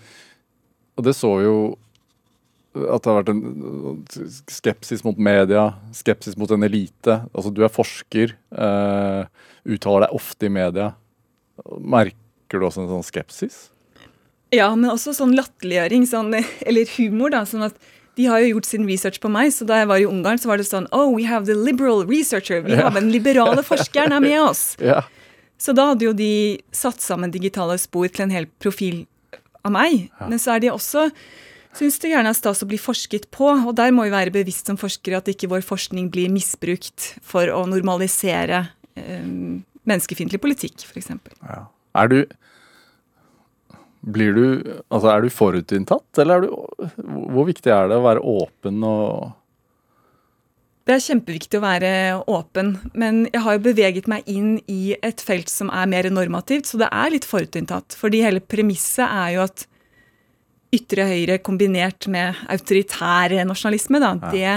Og 0.98 1.06
det 1.06 1.14
så 1.16 1.30
vi 1.40 1.46
jo 1.46 1.60
at 2.78 3.02
det 3.02 3.10
har 3.10 3.24
vært 3.24 3.32
en 3.32 4.04
skepsis 4.52 5.02
mot 5.02 5.18
media, 5.18 5.64
skepsis 5.98 6.36
mot 6.38 6.52
en 6.54 6.66
elite. 6.68 7.16
Altså, 7.32 7.50
du 7.50 7.64
er 7.66 7.74
forsker, 7.74 8.36
uh, 8.54 9.26
uttaler 9.66 10.06
deg 10.06 10.14
ofte 10.14 10.46
i 10.46 10.52
media. 10.54 10.92
Merker 11.82 12.62
du 12.62 12.68
også 12.68 12.84
en 12.84 12.92
sånn 12.92 13.08
skepsis? 13.08 13.58
Ja, 14.54 14.70
men 14.76 14.92
også 14.92 15.16
sånn 15.18 15.34
latterliggjøring, 15.36 16.06
sånn, 16.08 16.30
eller 16.38 16.94
humor, 17.00 17.34
da. 17.34 17.44
sånn 17.50 17.66
at 17.68 17.82
de 18.18 18.26
har 18.26 18.42
jo 18.42 18.56
gjort 18.56 18.66
sin 18.70 18.88
research 18.90 19.20
på 19.22 19.30
meg, 19.30 19.52
så 19.54 19.66
da 19.68 19.82
jeg 19.82 19.90
var 19.92 20.02
i 20.02 20.08
Ungarn, 20.10 20.40
så 20.42 20.50
var 20.50 20.62
det 20.62 20.66
sånn 20.70 20.88
Oh, 20.96 21.12
we 21.14 21.28
have 21.30 21.46
the 21.50 21.58
liberal 21.58 22.02
researcher. 22.08 22.64
Vi 22.66 22.78
har 22.78 22.90
den 22.96 23.12
liberale 23.14 23.62
forskeren 23.66 24.16
er 24.16 24.24
med 24.24 24.42
oss. 24.42 24.64
Ja. 24.88 25.04
Så 25.58 25.74
da 25.78 25.90
hadde 25.92 26.06
jo 26.06 26.14
de 26.16 26.62
satt 26.76 27.02
sammen 27.02 27.34
digitale 27.34 27.78
spor 27.82 28.10
til 28.14 28.28
en 28.28 28.34
hel 28.34 28.48
profil 28.62 29.06
av 29.66 29.74
meg. 29.74 30.08
Men 30.22 30.42
så 30.42 30.56
er 30.56 30.64
de 30.64 30.74
også 30.74 31.08
syns 31.78 32.00
det 32.02 32.12
gjerne 32.14 32.32
er 32.32 32.38
stas 32.38 32.64
å 32.64 32.70
bli 32.70 32.80
forsket 32.82 33.28
på, 33.34 33.50
og 33.50 33.74
der 33.78 33.94
må 33.94 34.08
vi 34.08 34.14
være 34.14 34.34
bevisst 34.34 34.70
som 34.70 34.80
forskere 34.80 35.20
at 35.20 35.30
ikke 35.30 35.50
vår 35.52 35.66
forskning 35.66 36.10
blir 36.14 36.32
misbrukt 36.34 37.12
for 37.26 37.50
å 37.54 37.64
normalisere 37.70 38.64
eh, 38.98 39.28
menneskefiendtlig 39.88 40.42
politikk, 40.42 40.86
f.eks. 40.88 41.14
ja. 41.44 41.64
Er 41.98 42.12
du 42.12 42.20
blir 44.08 44.36
du, 44.38 44.46
altså 44.94 45.10
er 45.12 45.26
du 45.26 45.34
forutinntatt, 45.34 46.08
eller 46.22 46.38
er 46.38 46.46
du, 46.46 46.92
hvor 47.34 47.48
viktig 47.50 47.72
er 47.74 47.90
det 47.92 47.98
å 47.98 48.06
være 48.06 48.24
åpen 48.24 48.84
og 48.88 49.34
Det 50.88 50.96
er 50.96 51.04
kjempeviktig 51.04 51.60
å 51.60 51.66
være 51.66 51.90
åpen, 52.32 52.78
men 52.96 53.26
jeg 53.28 53.42
har 53.44 53.58
jo 53.58 53.64
beveget 53.66 54.06
meg 54.08 54.28
inn 54.32 54.54
i 54.72 54.96
et 55.04 55.20
felt 55.20 55.52
som 55.52 55.68
er 55.68 55.90
mer 55.92 56.08
normativt, 56.08 56.70
så 56.70 56.80
det 56.80 56.88
er 56.96 57.12
litt 57.12 57.28
forutinntatt. 57.28 57.98
Fordi 58.00 58.22
hele 58.24 58.40
premisset 58.40 59.04
er 59.04 59.34
jo 59.36 59.42
at 59.44 59.66
ytre 60.72 61.10
høyre 61.10 61.38
kombinert 61.44 62.08
med 62.12 62.40
autoritær 62.48 63.36
nasjonalisme, 63.50 64.00
da, 64.00 64.14
det 64.32 64.56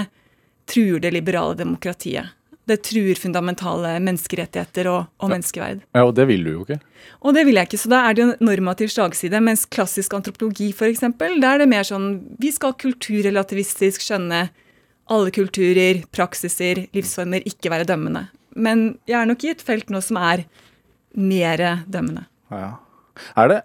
truer 0.71 1.03
det 1.03 1.11
liberale 1.17 1.59
demokratiet. 1.59 2.31
Det 2.63 2.79
truer 2.85 3.19
fundamentale 3.19 3.97
menneskerettigheter 3.99 4.87
og, 4.87 5.11
og 5.19 5.31
menneskeverd. 5.33 5.83
Ja, 5.91 6.05
og 6.05 6.15
det 6.15 6.29
vil 6.29 6.47
du 6.47 6.51
jo 6.53 6.63
ikke. 6.63 6.79
Og 7.25 7.35
det 7.35 7.43
vil 7.47 7.59
jeg 7.59 7.67
ikke, 7.67 7.83
så 7.83 7.91
da 7.91 8.03
er 8.05 8.15
det 8.15 8.23
jo 8.23 8.29
en 8.29 8.47
normativ 8.47 8.91
slagside. 8.93 9.43
Mens 9.43 9.65
klassisk 9.67 10.15
antropologi, 10.15 10.69
f.eks., 10.71 11.03
da 11.19 11.55
er 11.57 11.65
det 11.65 11.71
mer 11.73 11.83
sånn 11.87 12.11
vi 12.39 12.55
skal 12.55 12.77
kulturrelativistisk 12.79 14.05
skjønne 14.05 14.45
alle 15.11 15.31
kulturer, 15.35 16.03
praksiser, 16.15 16.85
livsformer, 16.95 17.43
ikke 17.47 17.71
være 17.73 17.87
dømmende. 17.89 18.25
Men 18.55 18.97
jeg 19.09 19.19
er 19.21 19.29
nok 19.29 19.43
i 19.45 19.51
et 19.53 19.63
felt 19.63 19.91
nå 19.91 20.01
som 20.03 20.19
er 20.21 20.45
mer 21.15 21.63
dømmende. 21.91 22.27
Ja. 22.51 22.75
Er 23.37 23.51
det 23.51 23.61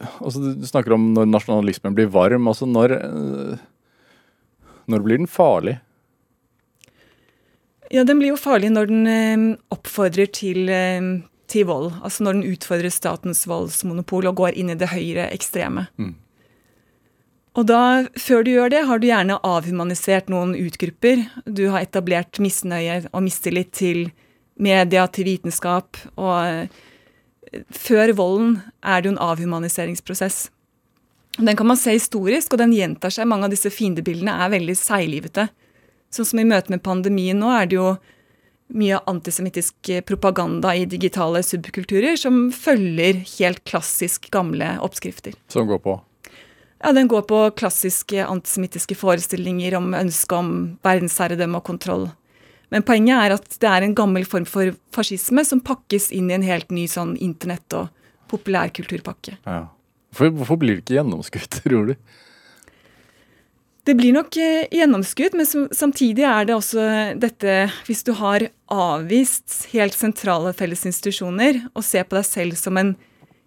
Altså, 0.00 0.40
Du 0.56 0.64
snakker 0.64 0.94
om 0.96 1.10
når 1.12 1.28
nasjonalismen 1.28 1.94
blir 1.94 2.08
varm. 2.08 2.48
altså 2.48 2.64
Når, 2.66 2.92
eh, 2.96 3.58
når 4.88 5.02
blir 5.04 5.18
den 5.18 5.26
farlig? 5.26 5.80
Ja, 7.90 8.04
den 8.04 8.18
blir 8.18 8.30
jo 8.32 8.36
farlig 8.36 8.70
når 8.70 8.86
den 8.88 9.06
eh, 9.06 9.56
oppfordrer 9.70 10.30
til, 10.32 10.68
eh, 10.70 11.20
til 11.48 11.66
vold. 11.66 11.92
Altså 12.02 12.24
når 12.24 12.32
den 12.38 12.52
utfordrer 12.54 12.90
statens 12.90 13.44
voldsmonopol 13.46 14.30
og 14.30 14.36
går 14.36 14.56
inn 14.56 14.70
i 14.70 14.78
det 14.78 14.88
høyre 14.88 15.28
ekstreme. 15.34 15.88
Mm. 15.98 16.14
Og 17.58 17.66
da, 17.66 18.06
før 18.14 18.44
du 18.46 18.52
gjør 18.52 18.70
det, 18.70 18.84
har 18.86 19.00
du 19.00 19.08
gjerne 19.08 19.40
avhumanisert 19.46 20.30
noen 20.30 20.54
utgrupper. 20.54 21.24
Du 21.50 21.66
har 21.72 21.82
etablert 21.82 22.38
misnøye 22.42 23.02
og 23.10 23.24
mistillit 23.26 23.72
til 23.74 24.04
media, 24.60 25.08
til 25.10 25.26
vitenskap. 25.26 25.98
Og 26.14 26.70
før 27.74 28.14
volden 28.18 28.60
er 28.86 29.02
det 29.02 29.10
jo 29.10 29.14
en 29.16 29.24
avhumaniseringsprosess. 29.26 30.44
Den 31.40 31.56
kan 31.58 31.66
man 31.66 31.78
se 31.78 31.94
historisk, 31.96 32.54
og 32.54 32.62
den 32.62 32.74
gjentar 32.76 33.10
seg. 33.14 33.26
Mange 33.30 33.48
av 33.48 33.54
disse 33.54 33.72
fiendebildene 33.72 34.36
er 34.44 34.52
veldig 34.54 34.76
seiglivete. 34.78 35.48
Sånn 36.14 36.28
som 36.30 36.42
i 36.42 36.46
møte 36.46 36.70
med 36.70 36.84
pandemien 36.86 37.38
nå, 37.38 37.50
er 37.54 37.70
det 37.70 37.78
jo 37.78 37.88
mye 38.70 39.00
antisemittisk 39.10 39.90
propaganda 40.06 40.76
i 40.78 40.86
digitale 40.86 41.42
subkulturer 41.42 42.14
som 42.20 42.52
følger 42.54 43.24
helt 43.38 43.64
klassisk 43.66 44.30
gamle 44.30 44.76
oppskrifter. 44.86 45.34
Som 45.50 45.66
går 45.70 45.82
på 45.82 45.96
Ja, 46.80 46.92
Den 46.92 47.08
går 47.08 47.22
på 47.28 47.40
klassiske 47.56 48.24
antisemittiske 48.24 48.96
forestillinger 48.96 49.76
om 49.76 49.92
ønsket 49.94 50.36
om 50.36 50.54
verdensherredømme 50.82 51.60
og 51.60 51.66
kontroll. 51.68 52.08
Men 52.70 52.86
poenget 52.86 53.18
er 53.18 53.34
at 53.34 53.58
det 53.60 53.68
er 53.68 53.84
en 53.84 53.96
gammel 53.98 54.24
form 54.24 54.46
for 54.48 54.72
fascisme 54.94 55.44
som 55.44 55.60
pakkes 55.60 56.08
inn 56.14 56.30
i 56.30 56.36
en 56.38 56.46
helt 56.46 56.70
ny 56.70 56.86
sånn 56.88 57.16
internett- 57.18 57.76
og 57.76 57.90
populærkulturpakke. 58.30 59.36
ja. 59.46 59.68
Hvorfor, 60.10 60.30
hvorfor 60.34 60.58
blir 60.58 60.74
det 60.74 60.82
ikke 60.82 60.96
gjennomskudd, 60.96 61.48
tror 61.62 61.92
du? 61.92 61.94
Det 63.86 63.94
blir 63.96 64.12
nok 64.14 64.36
eh, 64.36 64.66
gjennomskudd, 64.74 65.36
men 65.38 65.46
samtidig 65.46 66.24
er 66.28 66.48
det 66.48 66.54
også 66.56 66.82
dette 67.18 67.54
Hvis 67.86 68.02
du 68.04 68.12
har 68.18 68.44
avvist 68.70 69.70
helt 69.72 69.96
sentrale 69.96 70.52
fellesinstitusjoner 70.56 71.62
og 71.72 71.86
ser 71.86 72.04
på 72.06 72.18
deg 72.18 72.26
selv 72.28 72.58
som 72.60 72.76
en 72.76 72.92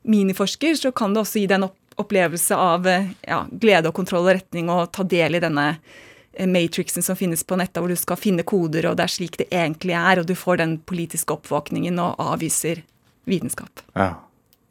miniforsker, 0.03 0.75
så 0.75 0.91
kan 0.91 1.13
det 1.13 1.21
også 1.21 1.43
gi 1.43 1.47
deg 1.47 1.61
en 1.61 1.69
opp, 1.69 1.77
opplevelse 1.95 2.55
av 2.55 2.87
eh, 2.87 3.11
ja, 3.27 3.43
glede 3.51 3.91
og 3.91 3.97
kontroll 3.97 4.27
og 4.27 4.35
retning 4.37 4.71
og 4.73 4.91
ta 4.95 5.05
del 5.07 5.37
i 5.37 5.43
denne 5.43 5.67
eh, 5.73 6.49
matrixen 6.49 7.05
som 7.05 7.17
finnes 7.19 7.43
på 7.45 7.57
nettet, 7.59 7.81
hvor 7.81 7.91
du 7.91 7.99
skal 7.99 8.19
finne 8.19 8.45
koder, 8.47 8.89
og 8.89 8.97
det 8.99 9.07
er 9.07 9.15
slik 9.15 9.37
det 9.41 9.49
egentlig 9.51 9.97
er, 9.97 10.21
og 10.21 10.29
du 10.29 10.35
får 10.37 10.61
den 10.63 10.77
politiske 10.89 11.35
oppvåkningen 11.35 11.99
og 12.03 12.21
avviser 12.21 12.83
vitenskap. 13.29 13.83
Ja. 13.97 14.15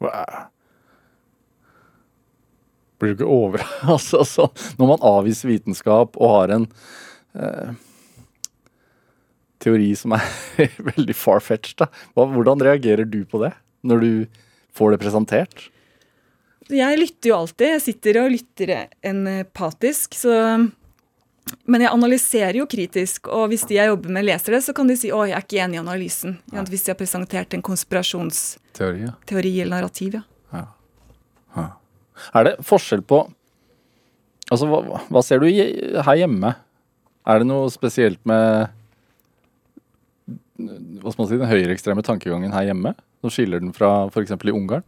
Wow. 0.03 0.49
Blir 2.99 3.13
du 3.13 3.17
ikke 3.17 3.31
over... 3.31 3.63
altså, 3.95 4.23
altså, 4.23 4.49
når 4.79 4.93
man 4.95 5.09
avviser 5.13 5.51
vitenskap 5.51 6.19
og 6.19 6.37
har 6.37 6.55
en 6.57 6.69
eh, 7.35 7.75
teori 9.63 9.91
som 9.99 10.15
er 10.17 10.25
veldig 10.93 11.15
far-fetched, 11.17 11.85
hvordan 12.15 12.63
reagerer 12.63 13.07
du 13.07 13.23
på 13.27 13.43
det, 13.43 13.53
når 13.83 14.03
du 14.03 14.11
får 14.73 14.93
det 14.93 15.03
presentert? 15.03 15.69
Jeg 16.71 16.99
lytter 16.99 17.31
jo 17.31 17.41
alltid. 17.41 17.67
Jeg 17.73 17.83
sitter 17.83 18.21
og 18.21 18.31
lytter 18.31 18.73
empatisk. 19.03 20.15
Så 20.15 20.37
men 21.67 21.83
jeg 21.83 21.91
analyserer 21.91 22.57
jo 22.61 22.65
kritisk, 22.69 23.27
og 23.27 23.49
hvis 23.51 23.65
de 23.67 23.75
jeg 23.75 23.89
jobber 23.91 24.11
med, 24.15 24.25
leser 24.29 24.55
det, 24.55 24.61
så 24.63 24.73
kan 24.75 24.87
de 24.87 24.95
si 24.99 25.09
å, 25.11 25.25
jeg 25.27 25.35
er 25.35 25.43
ikke 25.43 25.59
enig 25.65 25.75
i 25.75 25.81
analysen. 25.81 26.37
Ja, 26.55 26.63
hvis 26.67 26.85
de 26.85 26.93
har 26.93 26.99
presentert 26.99 27.55
en 27.55 27.63
konspirasjonsteori 27.65 29.03
ja. 29.03 29.15
eller 29.27 29.73
narrativ. 29.73 30.15
Ja. 30.55 30.63
ja. 31.57 31.65
Er 32.31 32.47
det 32.49 32.59
forskjell 32.67 33.05
på 33.07 33.25
Altså, 34.51 34.67
hva, 34.69 34.99
hva 35.09 35.21
ser 35.25 35.39
du 35.41 35.47
her 35.47 36.17
hjemme? 36.19 36.49
Er 37.25 37.39
det 37.41 37.47
noe 37.47 37.71
spesielt 37.73 38.19
med 38.27 38.67
hva 40.59 41.13
skal 41.13 41.21
man 41.23 41.29
si, 41.29 41.39
den 41.39 41.49
høyreekstreme 41.49 42.03
tankegangen 42.05 42.53
her 42.53 42.67
hjemme? 42.67 42.91
Som 43.23 43.33
skiller 43.33 43.63
den 43.63 43.71
fra 43.73 44.03
f.eks. 44.11 44.35
i 44.35 44.53
Ungarn? 44.53 44.83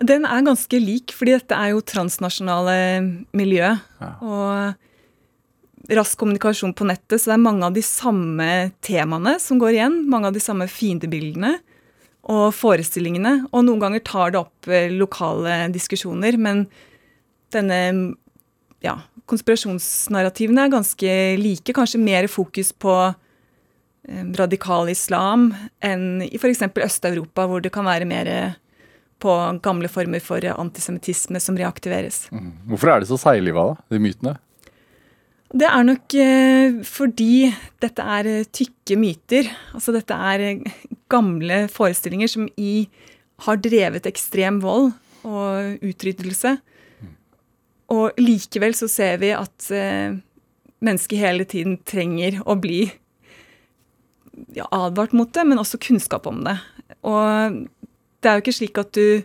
Den 0.00 0.24
er 0.24 0.46
ganske 0.46 0.78
lik, 0.80 1.12
fordi 1.14 1.36
dette 1.36 1.56
er 1.58 1.74
jo 1.74 1.82
transnasjonale 1.84 2.76
miljø. 3.36 3.74
Ja. 4.00 4.12
Og 4.24 5.92
rask 5.98 6.18
kommunikasjon 6.18 6.72
på 6.78 6.86
nettet, 6.88 7.20
så 7.20 7.32
det 7.32 7.36
er 7.36 7.44
mange 7.44 7.66
av 7.66 7.76
de 7.76 7.82
samme 7.84 8.48
temaene 8.84 9.36
som 9.42 9.60
går 9.60 9.76
igjen. 9.76 9.98
Mange 10.10 10.30
av 10.30 10.36
de 10.36 10.42
samme 10.42 10.68
fiendebildene 10.70 11.56
og 12.32 12.52
forestillingene. 12.54 13.48
Og 13.50 13.66
noen 13.66 13.82
ganger 13.82 14.04
tar 14.06 14.32
det 14.32 14.40
opp 14.42 14.70
eh, 14.70 14.92
lokale 14.94 15.66
diskusjoner, 15.74 16.38
men 16.40 16.66
denne 17.52 17.80
ja, 18.82 18.96
konspirasjonsnarrativene 19.30 20.66
er 20.66 20.72
ganske 20.72 21.18
like. 21.40 21.74
Kanskje 21.76 22.00
mer 22.02 22.30
fokus 22.30 22.72
på 22.72 22.94
eh, 23.10 24.24
radikal 24.38 24.90
islam 24.92 25.50
enn 25.84 26.24
i 26.24 26.32
f.eks. 26.38 26.64
Øst-Europa, 26.70 27.46
hvor 27.50 27.62
det 27.62 27.74
kan 27.74 27.88
være 27.90 28.08
mer 28.08 28.32
på 29.22 29.34
gamle 29.62 29.90
former 29.92 30.22
for 30.24 30.44
antisemittisme 30.52 31.40
som 31.42 31.58
reaktiveres. 31.58 32.24
Mm. 32.34 32.50
Hvorfor 32.72 32.92
er 32.92 33.02
det 33.02 33.10
så 33.10 33.20
seigliva, 33.20 33.70
da, 33.72 33.86
de 33.94 34.02
mytene? 34.02 34.36
Det 35.52 35.68
er 35.68 35.84
nok 35.84 36.14
eh, 36.16 36.78
fordi 36.88 37.50
dette 37.82 38.04
er 38.14 38.28
eh, 38.30 38.48
tykke 38.48 38.96
myter. 38.96 39.50
Altså 39.76 39.92
dette 39.92 40.16
er 40.16 40.44
eh, 40.46 40.76
gamle 41.12 41.66
forestillinger 41.72 42.30
som 42.32 42.46
i 42.56 42.86
har 43.44 43.58
drevet 43.60 44.08
ekstrem 44.08 44.62
vold 44.64 44.92
og 45.28 45.84
utryddelse. 45.84 46.54
Mm. 47.02 47.12
Og 47.92 48.22
likevel 48.22 48.76
så 48.78 48.88
ser 48.88 49.20
vi 49.20 49.32
at 49.36 49.68
mennesket 50.82 51.20
hele 51.20 51.44
tiden 51.48 51.76
trenger 51.86 52.38
å 52.46 52.56
bli 52.58 52.86
ja, 54.56 54.66
advart 54.70 55.12
mot 55.16 55.30
det, 55.34 55.44
men 55.48 55.60
også 55.60 55.80
kunnskap 55.82 56.26
om 56.30 56.40
det. 56.46 56.56
Og 57.02 57.60
det 58.22 58.30
er 58.30 58.38
jo 58.38 58.44
ikke 58.44 58.56
slik 58.56 58.80
at 58.80 58.94
du 58.96 59.22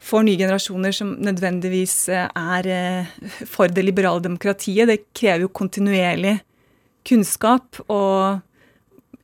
får 0.00 0.24
nye 0.24 0.40
generasjoner 0.40 0.94
som 0.96 1.12
nødvendigvis 1.20 1.96
eh, 2.12 2.28
er 2.28 2.68
eh, 2.72 3.10
for 3.48 3.68
det 3.68 3.84
liberale 3.84 4.22
demokratiet. 4.24 4.88
Det 4.88 5.12
krever 5.16 5.44
jo 5.44 5.52
kontinuerlig 5.52 6.38
kunnskap 7.06 7.80
og 7.86 8.40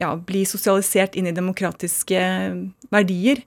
ja, 0.00 0.10
bli 0.16 0.44
sosialisert 0.48 1.16
inn 1.16 1.30
i 1.30 1.36
demokratiske 1.36 2.20
verdier. 2.92 3.40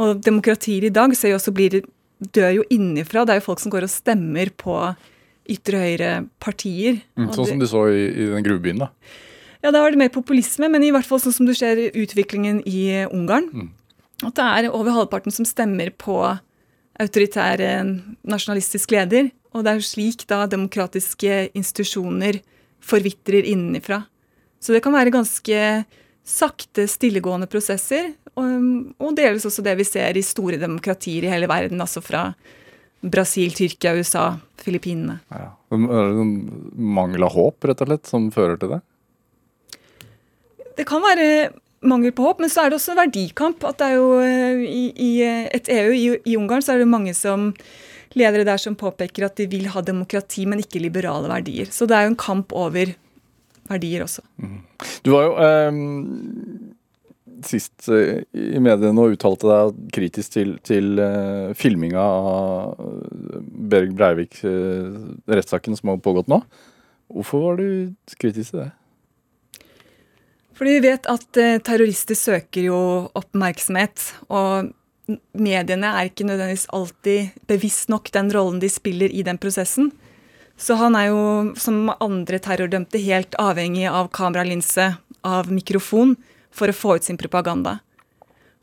Og 0.00 0.20
demokratier 0.24 0.86
i 0.86 0.92
dag 0.92 1.16
ser 1.16 1.32
jo 1.32 1.40
også 1.40 1.54
blir, 1.56 1.80
dør 2.20 2.60
jo 2.60 2.68
innifra. 2.72 3.24
Det 3.24 3.34
er 3.34 3.40
jo 3.40 3.48
folk 3.48 3.64
som 3.64 3.72
går 3.72 3.88
og 3.88 3.92
stemmer 3.92 4.52
på 4.60 4.76
ytre 5.50 5.80
høyre 5.82 6.12
partier. 6.42 7.00
Mm, 7.18 7.32
sånn 7.34 7.54
som 7.54 7.60
du 7.60 7.66
så 7.68 7.88
i, 7.90 8.04
i 8.12 8.30
den 8.34 8.44
gruvebyen, 8.46 8.84
da? 8.84 8.92
Ja, 9.64 9.72
da 9.72 9.80
var 9.82 9.92
det 9.92 10.00
mer 10.00 10.12
populisme, 10.12 10.70
men 10.72 10.84
i 10.84 10.92
hvert 10.94 11.08
fall 11.08 11.20
sånn 11.20 11.34
som 11.36 11.48
du 11.48 11.52
ser 11.56 11.80
utviklingen 11.88 12.62
i 12.68 13.08
Ungarn. 13.08 13.48
Mm 13.52 13.68
at 14.28 14.36
det 14.36 14.46
er 14.46 14.70
over 14.74 14.92
halvparten 14.94 15.34
som 15.34 15.46
stemmer 15.48 15.92
på 15.96 16.18
autoritær 17.00 17.62
nasjonalistisk 18.28 18.92
leder. 18.92 19.30
Og 19.56 19.64
det 19.64 19.72
er 19.72 19.84
slik 19.84 20.26
da 20.30 20.44
demokratiske 20.50 21.50
institusjoner 21.56 22.40
forvitrer 22.84 23.48
innenfra. 23.48 24.02
Så 24.60 24.74
det 24.74 24.82
kan 24.84 24.94
være 24.94 25.12
ganske 25.14 25.60
sakte, 26.26 26.86
stillegående 26.90 27.48
prosesser. 27.50 28.12
Og, 28.38 28.50
og 29.00 29.16
deles 29.18 29.46
også 29.48 29.64
det 29.64 29.74
vi 29.80 29.86
ser 29.88 30.16
i 30.16 30.24
store 30.24 30.60
demokratier 30.60 31.26
i 31.26 31.32
hele 31.32 31.48
verden, 31.50 31.80
altså 31.80 32.02
fra 32.04 32.28
Brasil, 33.00 33.54
Tyrkia, 33.56 33.94
USA, 33.96 34.34
Filippinene. 34.60 35.18
Ja. 35.32 35.54
Er 35.72 36.12
det 36.12 36.26
mangel 36.76 37.24
av 37.24 37.32
håp, 37.32 37.64
rett 37.64 37.80
og 37.80 37.88
slett, 37.88 38.08
som 38.10 38.28
fører 38.34 38.60
til 38.60 38.74
det? 38.74 38.80
Det 40.76 40.86
kan 40.88 41.02
være 41.04 41.26
mangel 41.86 42.12
på 42.16 42.26
håp, 42.26 42.42
men 42.42 42.52
så 42.52 42.64
er 42.64 42.70
det 42.70 42.80
også 42.80 42.94
en 42.94 43.02
verdikamp. 43.02 43.64
at 43.64 43.78
det 43.80 43.86
er 43.86 43.94
jo 43.96 44.08
eh, 44.24 44.64
I, 44.66 44.82
i 44.96 45.10
et 45.24 45.70
EU, 45.72 45.92
i, 45.96 46.08
i, 46.24 46.36
Ungarn, 46.36 46.64
så 46.64 46.74
er 46.74 46.82
det 46.82 46.90
mange 46.90 47.14
som 47.16 47.52
ledere 48.18 48.44
der 48.44 48.58
som 48.58 48.76
påpeker 48.76 49.28
at 49.28 49.38
de 49.38 49.46
vil 49.50 49.70
ha 49.70 49.80
demokrati, 49.80 50.44
men 50.46 50.60
ikke 50.60 50.82
liberale 50.82 51.30
verdier. 51.30 51.70
Så 51.70 51.86
det 51.86 51.96
er 51.96 52.06
jo 52.06 52.14
en 52.14 52.20
kamp 52.20 52.52
over 52.52 52.92
verdier 53.70 54.02
også. 54.04 54.24
Mm. 54.42 54.58
Du 55.06 55.12
var 55.14 55.28
jo 55.28 55.34
eh, 55.46 55.80
sist 57.46 57.88
eh, 57.88 58.22
i 58.32 58.60
mediene 58.62 59.00
og 59.00 59.14
uttalte 59.14 59.48
deg 59.48 59.78
kritisk 59.94 60.34
til, 60.34 60.56
til 60.66 61.00
eh, 61.02 61.52
filminga 61.58 62.02
av 62.02 62.82
Berg 63.70 63.94
Breivik-rettssaken 63.98 65.74
eh, 65.74 65.80
som 65.80 65.92
har 65.92 66.02
pågått 66.04 66.30
nå. 66.30 66.42
Hvorfor 67.10 67.46
var 67.46 67.60
du 67.60 67.70
kritisk 68.20 68.52
til 68.52 68.64
det? 68.64 68.70
Fordi 70.60 70.76
vi 70.76 70.84
vet 70.84 71.06
at 71.08 71.38
eh, 71.40 71.56
terrorister 71.64 72.18
søker 72.18 72.66
jo 72.68 72.78
oppmerksomhet. 73.16 74.02
Og 74.28 74.68
mediene 75.32 75.94
er 75.96 76.10
ikke 76.10 76.26
nødvendigvis 76.28 76.68
alltid 76.76 77.38
bevisst 77.48 77.88
nok 77.88 78.10
den 78.12 78.28
rollen 78.34 78.60
de 78.60 78.68
spiller 78.68 79.08
i 79.08 79.24
den 79.24 79.40
prosessen. 79.40 79.88
Så 80.60 80.76
han 80.76 80.98
er 80.98 81.08
jo, 81.08 81.22
som 81.56 81.88
andre 81.96 82.36
terrordømte, 82.44 83.00
helt 83.00 83.32
avhengig 83.40 83.86
av 83.88 84.10
kameralinse, 84.12 84.90
av 85.24 85.48
mikrofon, 85.48 86.18
for 86.52 86.68
å 86.68 86.76
få 86.76 86.98
ut 86.98 87.08
sin 87.08 87.16
propaganda. 87.16 87.78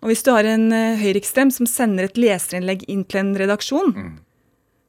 Og 0.05 0.11
hvis 0.11 0.21
du 0.21 0.29
har 0.35 0.45
en 0.45 0.69
uh, 0.69 0.99
høyreekstrem 0.99 1.49
som 1.55 1.65
sender 1.65 2.05
et 2.05 2.19
leserinnlegg 2.21 2.85
inn 2.91 3.01
til 3.09 3.23
en 3.23 3.33
redaksjon, 3.39 3.95
mm. 3.95 4.11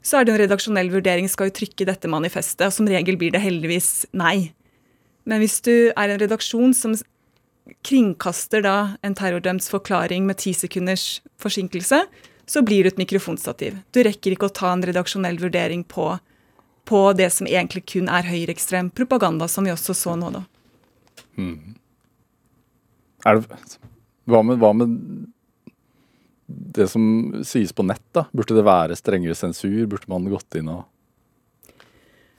så 0.05 0.21
er 0.21 0.29
det 0.29 0.35
en 0.35 0.43
redaksjonell 0.43 0.93
vurdering 0.93 1.31
skal 1.33 1.49
jo 1.49 1.57
trykke 1.63 1.89
dette 1.89 2.11
manifestet, 2.13 2.67
og 2.69 2.77
som 2.77 2.91
regel 2.91 3.17
blir 3.17 3.33
det 3.33 3.41
heldigvis 3.41 4.11
nei. 4.13 4.51
Men 5.29 5.43
hvis 5.45 5.61
du 5.65 5.91
er 5.93 6.09
en 6.09 6.21
redaksjon 6.21 6.75
som 6.77 6.97
kringkaster 7.85 8.65
da 8.65 8.77
en 9.05 9.17
terrordømts 9.17 9.69
forklaring 9.69 10.25
med 10.29 10.41
ti 10.41 10.55
sekunders 10.57 11.21
forsinkelse, 11.41 12.01
så 12.49 12.63
blir 12.65 12.85
du 12.85 12.89
et 12.89 13.01
mikrofonstativ. 13.01 13.77
Du 13.93 14.01
rekker 14.05 14.33
ikke 14.35 14.49
å 14.49 14.57
ta 14.57 14.73
en 14.73 14.85
redaksjonell 14.89 15.37
vurdering 15.41 15.85
på, 15.85 16.15
på 16.89 17.01
det 17.19 17.29
som 17.35 17.49
egentlig 17.51 17.85
kun 17.93 18.09
er 18.09 18.29
høyreekstrem 18.29 18.89
propaganda, 18.97 19.51
som 19.53 19.69
vi 19.69 19.75
også 19.75 19.97
så 19.97 20.17
nå, 20.17 20.33
da. 20.39 20.45
Mm. 21.37 21.77
Er 23.29 23.37
det, 23.37 23.59
hva, 24.31 24.41
med, 24.47 24.63
hva 24.63 24.73
med 24.77 24.95
det 26.49 26.89
som 26.89 27.05
sies 27.45 27.75
på 27.77 27.85
nett, 27.85 28.07
da? 28.17 28.25
Burde 28.33 28.57
det 28.57 28.65
være 28.65 28.97
strengere 28.97 29.37
sensur? 29.37 29.85
Burde 29.91 30.09
man 30.09 30.31
gått 30.33 30.57
inn 30.57 30.73
og 30.73 30.87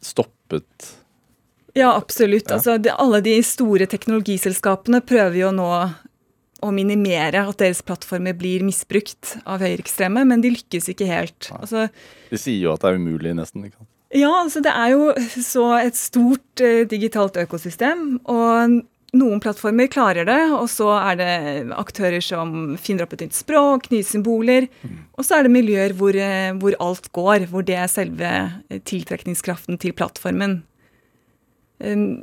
stoppet 0.02 0.89
ja, 1.77 1.93
absolutt. 1.95 2.51
Altså, 2.51 2.77
det, 2.82 2.93
alle 2.97 3.21
de 3.25 3.36
store 3.45 3.88
teknologiselskapene 3.89 5.01
prøver 5.05 5.41
jo 5.43 5.51
nå 5.55 5.71
å 6.60 6.71
minimere 6.75 7.45
at 7.47 7.62
deres 7.62 7.82
plattformer 7.86 8.36
blir 8.38 8.65
misbrukt 8.67 9.38
av 9.47 9.63
høyreekstreme, 9.63 10.25
men 10.27 10.43
de 10.43 10.51
lykkes 10.58 10.89
ikke 10.91 11.08
helt. 11.08 11.51
Altså, 11.55 11.88
de 12.32 12.39
sier 12.39 12.65
jo 12.65 12.73
at 12.73 12.84
det 12.84 12.91
er 12.91 12.99
umulig, 12.99 13.34
nesten. 13.38 13.63
ikke 13.67 13.79
sant? 13.79 13.89
Ja, 14.15 14.32
altså 14.41 14.62
det 14.65 14.71
er 14.73 14.95
jo 14.95 15.12
så 15.38 15.65
et 15.77 15.97
stort 15.97 16.63
uh, 16.65 16.82
digitalt 16.89 17.38
økosystem. 17.38 18.17
Og 18.29 18.79
noen 19.19 19.41
plattformer 19.41 19.89
klarer 19.89 20.25
det, 20.27 20.39
og 20.53 20.65
så 20.69 20.89
er 20.97 21.19
det 21.19 21.34
aktører 21.77 22.23
som 22.23 22.73
finner 22.82 23.05
opp 23.05 23.13
et 23.15 23.27
nytt 23.27 23.38
språk, 23.38 23.88
nye 23.93 24.05
symboler. 24.05 24.67
Mm. 24.82 24.97
Og 25.15 25.27
så 25.27 25.38
er 25.38 25.45
det 25.45 25.53
miljøer 25.53 25.93
hvor, 25.97 26.17
uh, 26.17 26.49
hvor 26.60 26.79
alt 26.89 27.12
går, 27.15 27.47
hvor 27.53 27.65
det 27.65 27.77
er 27.77 27.91
selve 27.91 28.34
tiltrekningskraften 28.89 29.79
til 29.82 29.95
plattformen. 29.97 30.63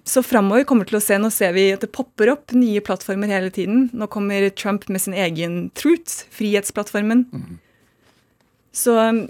Så 0.05 0.21
framover 0.21 0.66
kommer 0.69 0.85
til 0.85 0.99
å 0.99 1.01
se 1.01 1.16
Nå 1.16 1.31
ser 1.33 1.55
vi 1.57 1.71
at 1.73 1.81
det 1.81 1.88
popper 1.97 2.29
opp 2.35 2.53
nye 2.53 2.83
plattformer 2.85 3.31
hele 3.33 3.49
tiden. 3.49 3.87
Nå 3.97 4.09
kommer 4.12 4.51
Trump 4.53 4.85
med 4.92 5.01
sin 5.01 5.16
egen 5.16 5.71
Truth, 5.73 6.27
frihetsplattformen. 6.37 7.25
Mm. 7.33 7.55
Så 8.77 8.99
um, 9.01 9.23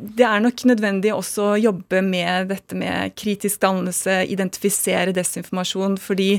det 0.00 0.24
er 0.24 0.40
nok 0.40 0.64
nødvendig 0.70 1.12
også 1.12 1.50
å 1.50 1.58
jobbe 1.60 2.00
med 2.06 2.48
dette 2.54 2.78
med 2.78 3.12
kritisk 3.20 3.60
dannelse, 3.60 4.22
identifisere 4.32 5.12
desinformasjon, 5.12 5.98
fordi 6.00 6.30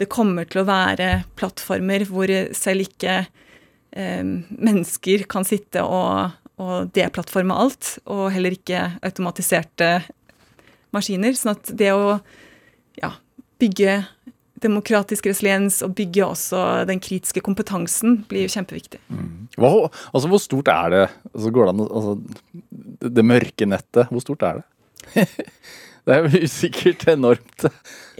det 0.00 0.08
kommer 0.10 0.48
til 0.48 0.62
å 0.62 0.68
være 0.68 1.10
plattformer 1.38 2.06
hvor 2.08 2.32
selv 2.56 2.86
ikke 2.88 3.18
eh, 3.20 4.24
mennesker 4.24 5.26
kan 5.30 5.44
sitte 5.46 5.84
og, 5.84 6.32
og 6.56 6.88
deplattforme 6.96 7.60
alt, 7.66 7.98
og 8.08 8.30
heller 8.34 8.56
ikke 8.56 8.86
automatiserte 9.04 9.98
maskiner. 10.94 11.36
Sånn 11.38 11.54
at 11.54 11.72
det 11.76 11.92
å 11.94 12.18
ja, 13.00 13.14
bygge 13.62 14.02
demokratisk 14.64 15.26
resiliens 15.28 15.80
og 15.84 15.94
bygge 15.98 16.24
også 16.26 16.60
den 16.88 17.00
kritiske 17.02 17.42
kompetansen 17.44 18.20
blir 18.30 18.50
kjempeviktig. 18.50 19.00
Mm. 19.12 19.48
Hva, 19.60 19.72
altså 20.12 20.30
Hvor 20.30 20.42
stort 20.42 20.70
er 20.72 20.94
det 20.94 21.02
altså 21.32 21.52
går 21.54 21.68
det, 21.68 21.74
an, 21.74 21.82
altså, 21.88 23.10
det 23.18 23.26
mørke 23.26 23.68
nettet, 23.68 24.08
hvor 24.10 24.24
stort 24.24 24.46
er 24.46 24.62
det? 24.62 25.26
det 26.06 26.16
er 26.16 26.24
jo 26.24 26.42
usikkert 26.46 27.06
enormt. 27.12 27.68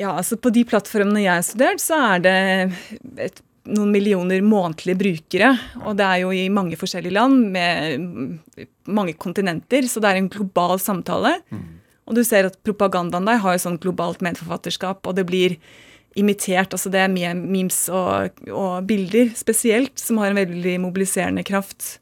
Ja, 0.00 0.14
altså 0.14 0.38
På 0.40 0.52
de 0.54 0.66
plattformene 0.68 1.24
jeg 1.24 1.32
har 1.32 1.46
studert, 1.46 1.82
så 1.82 2.00
er 2.12 2.24
det 2.24 2.38
et, 3.28 3.42
noen 3.64 3.94
millioner 3.94 4.42
månedlige 4.44 5.00
brukere. 5.00 5.54
Og 5.84 5.96
det 5.96 6.08
er 6.08 6.24
jo 6.24 6.34
i 6.36 6.48
mange 6.52 6.76
forskjellige 6.80 7.16
land 7.16 7.46
med 7.54 8.68
mange 8.84 9.16
kontinenter, 9.16 9.88
så 9.88 10.02
det 10.02 10.10
er 10.10 10.20
en 10.20 10.32
global 10.32 10.76
samtale. 10.82 11.38
Mm. 11.54 11.64
Og 12.04 12.18
du 12.18 12.22
ser 12.26 12.48
at 12.48 12.60
propagandaen 12.66 13.26
der 13.28 13.40
har 13.40 13.56
jo 13.56 13.64
sånn 13.64 13.80
globalt 13.80 14.22
medforfatterskap, 14.24 15.06
og 15.06 15.16
det 15.16 15.26
blir 15.28 15.56
imitert. 16.14 16.74
altså 16.74 16.92
Det 16.92 17.00
er 17.00 17.12
memes 17.12 17.88
og, 17.88 18.40
og, 18.50 18.86
bilder 18.88 19.32
spesielt 19.36 19.98
som 19.98 20.20
har 20.20 20.30
en 20.30 20.40
veldig 20.42 20.78
mobiliserende 20.84 21.44
kraft. 21.46 21.98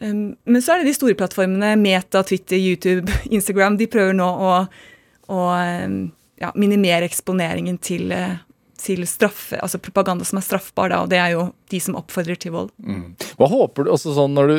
Um, 0.00 0.34
men 0.44 0.62
så 0.62 0.74
er 0.74 0.82
det 0.82 0.92
de 0.92 0.96
store 0.96 1.18
plattformene, 1.18 1.74
Meta, 1.78 2.24
Twitter, 2.26 2.58
YouTube, 2.58 3.12
Instagram. 3.36 3.78
De 3.78 3.90
prøver 3.90 4.16
nå 4.16 4.26
å, 4.26 4.54
å 5.30 5.42
um, 5.84 6.00
ja, 6.40 6.50
minimere 6.58 7.06
eksponeringen 7.10 7.78
til, 7.82 8.14
uh, 8.14 8.38
til 8.84 9.04
straffe, 9.08 9.58
altså 9.62 9.80
propaganda 9.82 10.26
som 10.28 10.38
er 10.40 10.46
straffbar, 10.46 10.92
da, 10.92 11.02
og 11.04 11.10
det 11.12 11.20
er 11.20 11.34
jo 11.34 11.48
de 11.72 11.80
som 11.80 11.96
oppfordrer 11.98 12.38
til 12.40 12.54
vold. 12.54 12.72
Mm. 12.84 13.14
Hva 13.40 13.48
håper 13.50 13.86
du 13.86 13.92
også 13.94 14.14
sånn 14.16 14.34
når 14.36 14.52
du, 14.52 14.56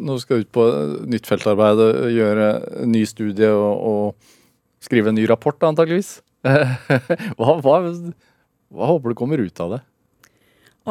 du 0.00 0.16
skal 0.22 0.44
ut 0.44 0.50
på 0.54 0.66
nytt 1.10 1.28
feltarbeid, 1.28 1.80
og 1.80 2.10
gjøre 2.14 2.50
ny 2.90 3.04
studie 3.08 3.50
og, 3.50 3.86
og 3.90 4.84
skrive 4.84 5.12
en 5.12 5.18
ny 5.18 5.26
rapport, 5.30 5.60
antageligvis? 5.66 6.18
hva, 7.38 7.56
hva, 7.60 7.78
hva, 7.84 8.90
håper 8.94 9.12
du 9.12 9.18
kommer 9.18 9.42
ut 9.42 9.64
av 9.64 9.76
det? 9.76 9.80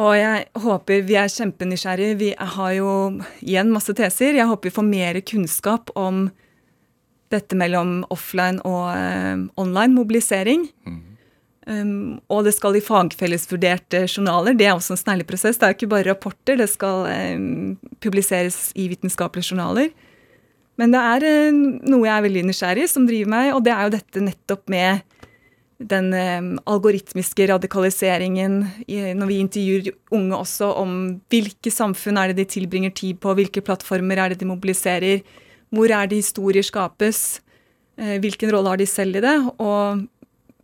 Og 0.00 0.12
jeg 0.14 0.44
håper 0.62 1.00
Vi 1.02 1.16
er 1.18 1.32
kjempenysgjerrige. 1.32 2.18
Vi 2.20 2.28
har 2.38 2.74
jo 2.76 2.90
igjen 3.42 3.72
masse 3.74 3.92
teser. 3.98 4.38
Jeg 4.38 4.46
håper 4.46 4.70
vi 4.70 4.76
får 4.76 4.86
mer 4.86 5.18
kunnskap 5.26 5.90
om 5.98 6.28
dette 7.30 7.58
mellom 7.58 8.00
offline 8.10 8.62
og 8.66 8.86
uh, 8.94 9.42
online 9.60 9.94
mobilisering. 9.94 10.68
Mm. 10.86 11.09
Um, 11.68 12.20
og 12.32 12.46
det 12.46 12.54
skal 12.56 12.78
i 12.78 12.84
fagfellesvurderte 12.84 14.06
journaler. 14.06 14.56
Det 14.56 14.66
er 14.66 14.76
også 14.76 14.94
en 14.94 15.02
snarlig 15.02 15.26
prosess. 15.28 15.58
Det 15.60 15.66
er 15.68 15.76
ikke 15.76 15.90
bare 15.92 16.08
rapporter, 16.08 16.56
det 16.56 16.70
skal 16.72 17.04
um, 17.36 17.76
publiseres 18.00 18.70
i 18.80 18.88
vitenskapelige 18.92 19.52
journaler. 19.52 19.90
Men 20.80 20.94
det 20.94 21.02
er 21.04 21.26
uh, 21.28 21.62
noe 21.92 22.06
jeg 22.08 22.14
er 22.14 22.26
veldig 22.28 22.46
nysgjerrig 22.48 22.88
som 22.88 23.08
driver 23.08 23.34
meg, 23.34 23.52
og 23.56 23.64
det 23.66 23.74
er 23.76 23.84
jo 23.84 23.96
dette 23.98 24.24
nettopp 24.24 24.72
med 24.72 25.04
den 25.80 26.12
eh, 26.12 26.48
algoritmiske 26.68 27.46
radikaliseringen 27.48 28.58
når 29.16 29.28
vi 29.30 29.38
intervjuer 29.40 29.94
unge 30.12 30.36
også 30.36 30.68
om 30.80 30.96
hvilke 31.32 31.72
samfunn 31.72 32.20
er 32.20 32.30
det 32.30 32.42
de 32.42 32.48
tilbringer 32.56 32.92
tid 32.96 33.20
på, 33.22 33.32
hvilke 33.38 33.62
plattformer 33.64 34.20
er 34.20 34.32
det 34.32 34.42
de 34.42 34.50
mobiliserer, 34.50 35.24
hvor 35.72 35.90
er 35.94 36.10
det 36.10 36.20
historier 36.20 36.66
skapes, 36.66 37.40
eh, 37.96 38.18
hvilken 38.20 38.52
rolle 38.52 38.74
har 38.74 38.80
de 38.80 38.88
selv 38.90 39.16
i 39.16 39.24
det, 39.24 39.36
og 39.56 40.04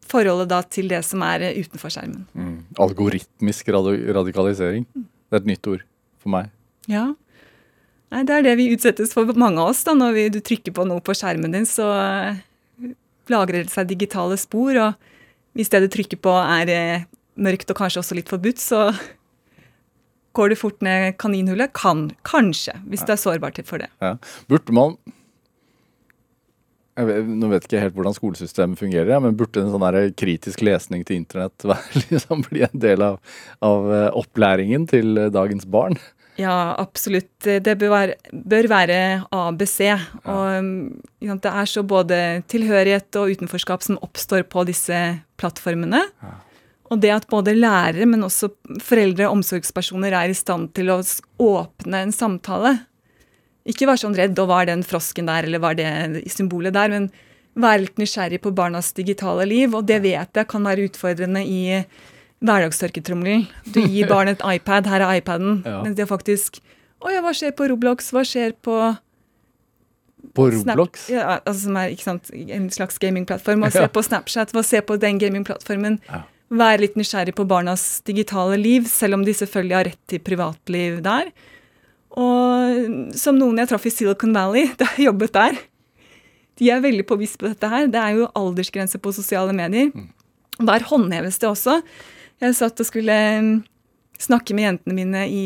forholdet 0.08 0.50
da 0.50 0.62
til 0.62 0.90
det 0.90 1.02
som 1.06 1.22
er 1.26 1.48
eh, 1.48 1.60
utenfor 1.62 1.92
skjermen. 1.92 2.24
Mm. 2.34 2.56
Algoritmisk 2.82 3.70
radikalisering. 3.72 4.86
Det 4.94 5.38
er 5.38 5.42
et 5.42 5.50
nytt 5.52 5.70
ord 5.72 5.84
for 6.22 6.34
meg. 6.34 6.50
Ja. 6.90 7.08
Nei, 8.14 8.22
det 8.26 8.36
er 8.36 8.44
det 8.46 8.54
vi 8.60 8.70
utsettes 8.74 9.14
for, 9.16 9.28
mange 9.38 9.62
av 9.62 9.72
oss. 9.72 9.82
da, 9.86 9.96
Når 9.98 10.14
vi, 10.16 10.28
du 10.36 10.40
trykker 10.44 10.74
på 10.76 10.86
noe 10.86 11.02
på 11.04 11.16
skjermen 11.16 11.56
din, 11.56 11.66
så 11.66 11.88
lagrer 13.32 13.64
det 13.64 13.74
seg 13.74 13.90
digitale 13.90 14.38
spor. 14.40 14.78
Og 14.78 15.58
hvis 15.58 15.72
det 15.72 15.82
du 15.84 15.90
trykker 15.92 16.20
på 16.22 16.34
er 16.42 16.72
eh, 16.72 17.06
mørkt 17.36 17.70
og 17.72 17.80
kanskje 17.80 18.02
også 18.02 18.18
litt 18.18 18.30
forbudt, 18.32 18.62
så 18.62 18.88
går 20.36 20.52
du 20.52 20.58
fort 20.60 20.82
ned 20.84 21.16
kaninhullet. 21.20 21.72
Kan. 21.76 22.10
Kanskje, 22.28 22.76
hvis 22.90 23.02
ja. 23.04 23.08
du 23.08 23.16
er 23.16 23.22
sårbar 23.22 23.56
for 23.64 23.82
det. 23.82 23.90
Ja. 24.04 24.16
Burde 24.50 24.76
man 24.76 24.98
vet, 26.96 27.28
Nå 27.28 27.50
vet 27.50 27.64
jeg 27.64 27.68
ikke 27.68 27.84
helt 27.84 27.96
hvordan 27.98 28.16
skolesystemet 28.16 28.80
fungerer, 28.80 29.12
ja, 29.12 29.20
men 29.22 29.36
burde 29.36 29.62
en 29.62 29.72
sånn 29.72 30.14
kritisk 30.16 30.64
lesning 30.64 31.04
til 31.06 31.20
internett 31.20 31.66
liksom 32.10 32.46
bli 32.48 32.64
en 32.66 32.84
del 32.86 33.04
av, 33.04 33.18
av 33.64 33.90
eh, 33.92 34.08
opplæringen 34.16 34.88
til 34.90 35.16
eh, 35.20 35.32
dagens 35.34 35.68
barn? 35.68 35.98
Ja, 36.36 36.76
absolutt. 36.76 37.32
Det 37.40 37.76
bør 37.80 37.92
være, 37.94 38.16
bør 38.32 38.66
være 38.68 38.96
ABC. 39.32 39.78
Og 40.28 40.66
ja. 41.24 41.36
det 41.40 41.52
er 41.52 41.70
så 41.70 41.80
både 41.80 42.18
tilhørighet 42.52 43.16
og 43.16 43.32
utenforskap 43.32 43.86
som 43.86 43.96
oppstår 44.04 44.44
på 44.52 44.66
disse 44.68 44.98
plattformene. 45.40 46.02
Ja. 46.20 46.34
Og 46.92 47.00
det 47.02 47.14
at 47.14 47.28
både 47.30 47.56
lærere, 47.56 48.06
men 48.06 48.26
også 48.26 48.52
foreldre 48.84 49.26
og 49.26 49.40
omsorgspersoner 49.40 50.14
er 50.14 50.30
i 50.30 50.36
stand 50.36 50.70
til 50.76 50.92
å 50.92 51.00
åpne 51.42 52.04
en 52.04 52.14
samtale. 52.14 52.76
Ikke 53.66 53.88
være 53.88 54.02
sånn 54.04 54.16
redd 54.16 54.38
og 54.38 54.50
var 54.50 54.68
den 54.68 54.84
frosken 54.86 55.26
der, 55.30 55.48
eller 55.48 55.62
var 55.62 55.78
det 55.78 55.88
symbolet 56.30 56.74
der, 56.76 56.92
men 56.92 57.08
være 57.56 57.86
litt 57.86 57.98
nysgjerrig 58.00 58.40
på 58.44 58.52
barnas 58.54 58.92
digitale 58.96 59.46
liv. 59.48 59.74
Og 59.74 59.86
det 59.88 60.02
vet 60.04 60.38
jeg 60.38 60.48
kan 60.50 60.66
være 60.66 60.86
utfordrende 60.90 61.42
i 61.42 61.62
hverdagstørketrommelen. 62.44 63.46
Du 63.72 63.80
gir 63.82 64.08
barnet 64.12 64.38
et 64.38 64.60
iPad, 64.60 64.90
her 64.92 65.04
er 65.06 65.22
iPaden. 65.22 65.62
Ja. 65.66 65.80
Mens 65.86 65.98
det 65.98 66.08
faktisk 66.10 66.60
Å 67.04 67.10
ja, 67.12 67.20
hva 67.24 67.32
skjer 67.36 67.52
på 67.56 67.66
Roblox? 67.68 68.08
Hva 68.14 68.22
skjer 68.24 68.54
på 68.64 68.76
På 70.36 70.46
Roblox? 70.52 71.08
Snap, 71.08 71.12
ja, 71.12 71.26
altså 71.38 71.66
Som 71.66 71.76
er 71.80 71.92
sant, 72.00 72.30
en 72.32 72.70
slags 72.72 73.00
gamingplattform. 73.02 73.66
Og 73.66 73.74
se 73.76 73.84
på 73.88 74.04
Snapchat? 74.04 74.54
og 74.56 74.64
se 74.68 74.80
på 74.84 74.96
den 75.00 75.20
gamingplattformen? 75.22 76.00
Ja. 76.08 76.22
Være 76.56 76.84
litt 76.84 76.96
nysgjerrig 76.96 77.34
på 77.34 77.44
barnas 77.48 78.00
digitale 78.06 78.54
liv, 78.60 78.86
selv 78.86 79.18
om 79.18 79.24
de 79.26 79.34
selvfølgelig 79.34 79.76
har 79.76 79.88
rett 79.88 80.02
til 80.06 80.22
privatliv 80.22 81.00
der. 81.02 81.32
Og 82.16 83.14
som 83.16 83.36
noen 83.36 83.60
jeg 83.60 83.70
traff 83.70 83.86
i 83.88 83.92
Silicon 83.92 84.34
Valley, 84.36 84.70
da 84.80 84.88
jeg 84.96 85.10
jobbet 85.10 85.34
der, 85.36 85.62
de 86.56 86.72
er 86.72 86.84
veldig 86.84 87.04
påvist 87.08 87.38
på 87.40 87.50
dette 87.50 87.68
her. 87.68 87.88
Det 87.92 88.00
er 88.00 88.16
jo 88.16 88.28
aldersgrense 88.38 89.00
på 89.02 89.12
sosiale 89.12 89.52
medier. 89.56 89.90
Mm. 89.92 90.08
Der 90.66 90.86
håndheves 90.88 91.36
det 91.42 91.50
også. 91.50 91.82
Jeg 92.40 92.56
satt 92.56 92.80
og 92.80 92.88
skulle 92.88 93.16
mm, 93.44 93.54
snakke 94.20 94.56
med 94.56 94.70
jentene 94.70 94.96
mine 94.96 95.24
i, 95.28 95.44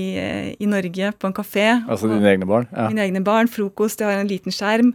i 0.55 0.71
Norge 0.71 1.13
på 1.19 1.31
en 1.31 1.35
kafé. 1.35 1.67
Altså 1.91 2.11
dine 2.11 2.31
egne 2.31 2.47
barn? 2.47 2.69
Ja. 2.71 2.87
Mine 2.91 3.09
egne 3.09 3.23
barn. 3.27 3.51
Frokost, 3.51 4.03
jeg 4.03 4.11
har 4.11 4.23
en 4.23 4.31
liten 4.31 4.55
skjerm. 4.55 4.95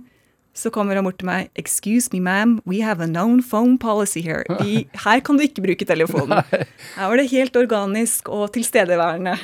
Så 0.56 0.72
kommer 0.72 0.96
han 0.96 1.04
bort 1.04 1.18
til 1.20 1.28
meg. 1.28 1.50
'Excuse 1.60 2.08
me, 2.14 2.22
ma'am, 2.24 2.62
we 2.64 2.80
have 2.80 3.04
a 3.04 3.08
known 3.08 3.44
phone 3.44 3.76
policy 3.78 4.22
here.' 4.24 4.48
Vi, 4.64 4.88
her 5.06 5.20
kan 5.20 5.36
du 5.36 5.44
ikke 5.44 5.66
bruke 5.66 5.84
telefonen. 5.84 6.40
Her 6.96 7.10
var 7.12 7.20
det 7.20 7.28
helt 7.28 7.56
organisk 7.60 8.30
og 8.32 8.54
tilstedeværende. 8.56 9.36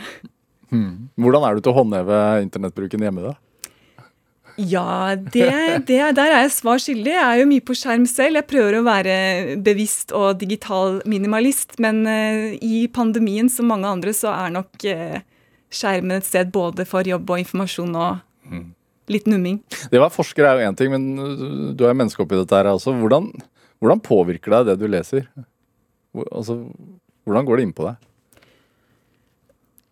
Hmm. 0.71 1.09
Hvordan 1.19 1.45
er 1.45 1.55
du 1.55 1.63
til 1.63 1.73
å 1.73 1.79
håndheve 1.81 2.19
internettbruken 2.45 3.03
hjemme, 3.03 3.31
da? 3.31 3.37
Ja, 4.59 5.15
det, 5.15 5.47
det, 5.87 5.99
der 6.17 6.33
er 6.33 6.43
jeg 6.43 6.53
svar 6.53 6.81
skyldig. 6.81 7.13
Jeg 7.13 7.23
er 7.23 7.39
jo 7.39 7.49
mye 7.49 7.63
på 7.65 7.75
skjerm 7.77 8.05
selv. 8.09 8.39
Jeg 8.39 8.49
prøver 8.49 8.77
å 8.77 8.85
være 8.85 9.15
bevisst 9.63 10.11
og 10.15 10.41
digital 10.41 10.99
minimalist, 11.09 11.77
men 11.83 12.03
uh, 12.07 12.51
i 12.55 12.85
pandemien, 12.93 13.49
som 13.51 13.71
mange 13.71 13.89
andre, 13.89 14.13
så 14.15 14.33
er 14.33 14.53
nok 14.57 14.85
uh, 14.91 15.21
skjermen 15.71 16.19
et 16.19 16.27
sted 16.27 16.51
både 16.53 16.85
for 16.89 17.07
jobb 17.07 17.31
og 17.31 17.43
informasjon 17.45 17.95
og 17.95 18.51
mm. 18.51 18.67
litt 19.15 19.29
numming. 19.31 19.61
Det 19.87 19.99
å 19.99 20.05
være 20.05 20.17
forsker 20.19 20.47
er 20.47 20.59
jo 20.59 20.69
én 20.69 20.79
ting, 20.79 20.93
men 20.93 21.73
du 21.77 21.87
er 21.87 21.97
menneske 21.97 22.23
oppi 22.23 22.39
dette 22.39 22.59
her 22.59 22.73
også. 22.73 22.93
Hvordan, 22.99 23.31
hvordan 23.81 24.03
påvirker 24.03 24.59
deg 24.59 24.71
det 24.71 24.79
du 24.83 24.87
leser? 24.91 25.27
Altså, 26.27 26.59
hvordan 27.25 27.47
går 27.47 27.59
det 27.59 27.69
inn 27.69 27.75
på 27.77 27.87
deg? 27.87 27.99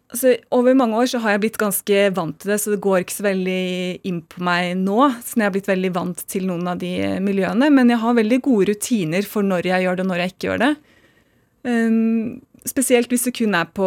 Altså, 0.09 0.33
over 0.49 0.73
mange 0.73 0.97
år 0.97 1.09
så 1.11 1.19
har 1.21 1.35
jeg 1.35 1.41
blitt 1.43 1.57
ganske 1.61 2.03
vant 2.17 2.33
til 2.41 2.49
det, 2.49 2.57
så 2.63 2.71
det 2.73 2.81
går 2.81 3.03
ikke 3.03 3.13
så 3.13 3.25
veldig 3.27 3.63
inn 4.09 4.23
på 4.25 4.41
meg 4.41 4.71
nå. 4.79 4.97
Så 5.21 5.37
jeg 5.37 5.45
har 5.45 5.53
blitt 5.53 5.69
veldig 5.69 5.91
vant 5.93 6.23
til 6.33 6.47
noen 6.49 6.71
av 6.71 6.79
de 6.81 6.93
miljøene. 7.21 7.69
Men 7.75 7.93
jeg 7.93 8.01
har 8.01 8.17
veldig 8.17 8.39
gode 8.47 8.71
rutiner 8.71 9.27
for 9.29 9.45
når 9.45 9.69
jeg 9.69 9.85
gjør 9.85 9.99
det 9.99 10.05
og 10.07 10.09
når 10.09 10.23
jeg 10.23 10.33
ikke 10.33 10.47
gjør 10.47 10.63
det. 10.63 10.71
Um, 11.69 12.39
spesielt 12.65 13.13
hvis 13.13 13.27
du 13.27 13.31
kun 13.37 13.53
er 13.59 13.69
på, 13.69 13.85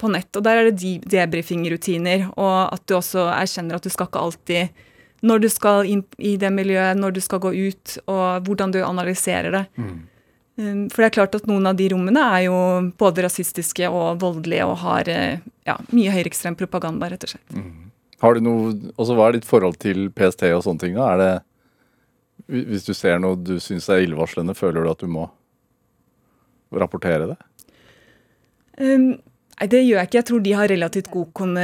på 0.00 0.10
nett. 0.10 0.30
Og 0.34 0.42
der 0.46 0.58
er 0.58 0.70
det 0.72 1.06
debriefing-rutiner, 1.06 2.26
Og 2.34 2.56
at 2.74 2.82
du 2.90 2.96
også 2.98 3.28
erkjenner 3.30 3.78
at 3.78 3.86
du 3.86 3.94
skal 3.94 4.10
ikke 4.10 4.26
alltid 4.26 4.86
Når 5.22 5.38
du 5.38 5.48
skal 5.52 5.86
inn 5.86 6.02
i 6.18 6.34
det 6.40 6.50
miljøet, 6.50 6.98
når 6.98 7.14
du 7.14 7.20
skal 7.20 7.38
gå 7.44 7.52
ut, 7.52 7.98
og 8.08 8.42
hvordan 8.42 8.72
du 8.72 8.82
analyserer 8.82 9.52
det. 9.52 9.66
Mm. 9.76 9.98
Um, 10.60 10.88
for 10.92 11.00
det 11.00 11.10
er 11.10 11.14
klart 11.14 11.36
at 11.38 11.46
noen 11.48 11.68
av 11.70 11.76
de 11.78 11.86
rommene 11.92 12.22
er 12.36 12.46
jo 12.48 12.56
både 13.00 13.24
rasistiske 13.24 13.88
og 13.88 14.20
voldelige 14.20 14.66
og 14.68 14.76
har 14.82 15.08
eh, 15.08 15.44
ja, 15.68 15.78
mye 15.94 16.12
høyreekstrem 16.12 16.56
propaganda, 16.58 17.08
rett 17.08 17.24
og 17.24 17.32
slett. 17.32 17.54
Mm. 17.56 17.86
Har 18.20 18.36
du 18.36 18.44
noe, 18.44 18.74
også 19.00 19.16
Hva 19.16 19.30
er 19.30 19.38
ditt 19.38 19.48
forhold 19.48 19.78
til 19.80 20.10
PST 20.12 20.44
og 20.52 20.64
sånne 20.66 20.82
ting? 20.82 20.98
da? 20.98 21.06
Er 21.14 21.22
det, 21.22 21.30
hvis 22.68 22.84
du 22.84 22.92
ser 22.96 23.22
noe 23.22 23.38
du 23.40 23.54
syns 23.62 23.88
er 23.88 24.04
illevarslende, 24.04 24.56
føler 24.58 24.84
du 24.84 24.90
at 24.92 25.00
du 25.00 25.08
må 25.08 25.30
rapportere 26.76 27.32
det? 27.32 27.38
Um, 28.80 29.14
nei, 29.60 29.68
det 29.70 29.82
gjør 29.84 30.00
jeg 30.00 30.08
ikke. 30.08 30.18
Jeg 30.18 30.28
tror 30.30 30.44
de 30.44 30.54
har 30.56 30.72
relativt 30.72 31.10
god 31.12 31.32
kon 31.36 31.58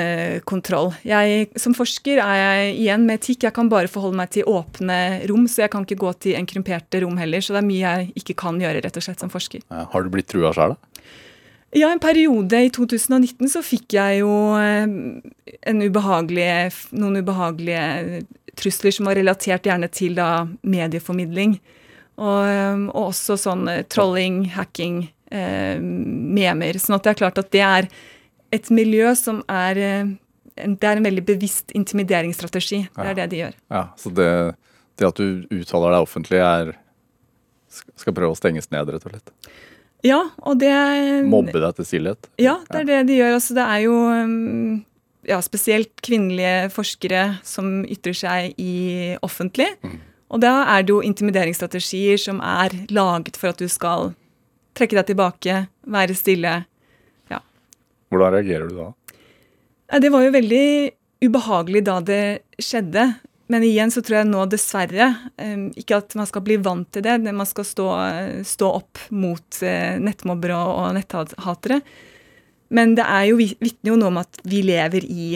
kontroll. 0.48 0.90
Jeg, 1.06 1.48
som 1.58 1.74
forsker 1.76 2.20
er 2.22 2.40
jeg 2.42 2.74
igjen 2.84 3.06
med 3.08 3.22
etikk. 3.22 3.48
Jeg 3.48 3.56
kan 3.56 3.72
bare 3.72 3.90
forholde 3.90 4.20
meg 4.20 4.34
til 4.36 4.48
åpne 4.50 5.00
rom, 5.30 5.48
så 5.50 5.64
jeg 5.64 5.72
kan 5.74 5.86
ikke 5.86 6.02
gå 6.04 6.12
til 6.26 6.38
enkrymperte 6.38 7.02
rom 7.04 7.16
heller. 7.20 7.44
Så 7.44 7.56
det 7.56 7.62
er 7.64 7.70
mye 7.70 7.84
jeg 7.84 8.12
ikke 8.22 8.38
kan 8.46 8.60
gjøre 8.62 8.84
rett 8.84 9.00
og 9.00 9.08
slett 9.08 9.24
som 9.24 9.32
forsker. 9.32 9.64
Har 9.72 10.04
du 10.04 10.12
blitt 10.12 10.30
trua 10.32 10.54
sjøl, 10.56 10.76
da? 10.76 10.96
Ja, 11.76 11.90
en 11.90 12.00
periode 12.00 12.56
i 12.62 12.70
2019 12.72 13.50
så 13.52 13.60
fikk 13.64 13.96
jeg 13.98 14.20
jo 14.22 14.30
eh, 14.56 14.86
ubehagelig, 15.66 16.46
noen 16.96 17.20
ubehagelige 17.20 18.22
trusler 18.56 18.94
som 18.94 19.10
var 19.10 19.18
relatert 19.18 19.66
gjerne 19.66 19.90
til 19.92 20.14
da 20.16 20.46
medieformidling. 20.62 21.58
Og, 22.16 22.38
eh, 22.48 22.86
og 22.86 23.10
også 23.10 23.36
sånn 23.40 23.66
eh, 23.68 23.82
trolling, 23.92 24.44
hacking, 24.54 25.02
eh, 25.30 25.80
memer. 25.80 26.78
Sånn 26.82 26.98
at 26.98 27.06
det 27.06 27.14
er 27.14 27.20
klart 27.22 27.40
at 27.42 27.50
det 27.54 27.64
er 27.64 27.90
et 28.54 28.70
miljø 28.70 29.10
som 29.18 29.42
er 29.50 29.74
Det 30.56 30.88
er 30.88 30.96
en 30.96 31.04
veldig 31.04 31.24
bevisst 31.26 31.72
intimideringsstrategi. 31.76 32.86
Det 32.88 33.02
er 33.02 33.10
ja. 33.10 33.14
det 33.18 33.26
de 33.28 33.40
gjør. 33.42 33.56
Ja, 33.68 33.82
Så 34.00 34.08
det, 34.08 34.28
det 34.96 35.04
at 35.04 35.18
du 35.20 35.44
uttaler 35.52 35.92
deg 35.92 36.06
offentlig, 36.06 36.40
er 36.40 36.72
skal 37.68 38.14
prøve 38.16 38.32
å 38.32 38.38
stenges 38.38 38.70
ned, 38.72 38.88
rett 38.88 39.04
og 39.04 39.12
slett? 39.12 39.32
Ja, 40.06 40.20
og 40.46 40.60
det 40.60 40.72
Mobbe 41.28 41.60
deg 41.60 41.78
til 41.78 41.88
stillhet? 41.88 42.28
Ja, 42.40 42.58
det 42.70 42.84
er 42.84 42.88
det 42.88 43.00
de 43.10 43.18
gjør. 43.18 43.36
Altså, 43.38 43.56
det 43.56 43.64
er 43.64 43.80
jo 43.86 43.96
mm, 44.30 44.74
ja, 45.30 45.40
spesielt 45.44 46.04
kvinnelige 46.04 46.68
forskere 46.74 47.24
som 47.46 47.80
ytrer 47.84 48.16
seg 48.16 48.60
i 48.60 49.16
offentlig. 49.26 49.68
Mm. 49.82 49.98
Og 50.34 50.42
da 50.42 50.52
er 50.74 50.84
det 50.84 50.94
jo 50.94 51.02
intimideringsstrategier 51.06 52.20
som 52.20 52.40
er 52.42 52.74
laget 52.92 53.38
for 53.38 53.52
at 53.52 53.62
du 53.62 53.68
skal 53.70 54.12
trekke 54.76 54.98
deg 54.98 55.10
tilbake, 55.10 55.60
være 55.96 56.16
stille. 56.18 56.54
Ja. 57.32 57.40
Hvordan 58.12 58.36
reagerer 58.36 58.70
du 58.70 58.78
da? 58.78 58.90
Det 60.02 60.10
var 60.12 60.24
jo 60.26 60.34
veldig 60.34 60.66
ubehagelig 61.26 61.84
da 61.86 62.00
det 62.04 62.24
skjedde. 62.62 63.06
Men 63.46 63.62
igjen 63.62 63.92
så 63.94 64.02
tror 64.02 64.16
jeg 64.18 64.26
nå 64.26 64.40
dessverre 64.50 65.04
Ikke 65.78 66.00
at 66.00 66.16
man 66.18 66.26
skal 66.26 66.42
bli 66.42 66.56
vant 66.58 66.88
til 66.90 67.04
det, 67.06 67.14
man 67.22 67.46
skal 67.46 67.66
stå, 67.68 67.86
stå 68.42 68.70
opp 68.80 69.04
mot 69.14 69.60
eh, 69.62 70.00
nettmobbere 70.02 70.56
og 70.56 70.96
netthatere. 70.96 71.78
Men 72.74 72.96
det 72.98 73.06
er 73.06 73.28
jo, 73.30 73.38
vitner 73.38 73.92
jo 73.92 74.00
noe 74.00 74.10
om 74.10 74.18
at 74.24 74.40
vi 74.42 74.64
lever 74.66 75.06
i 75.06 75.28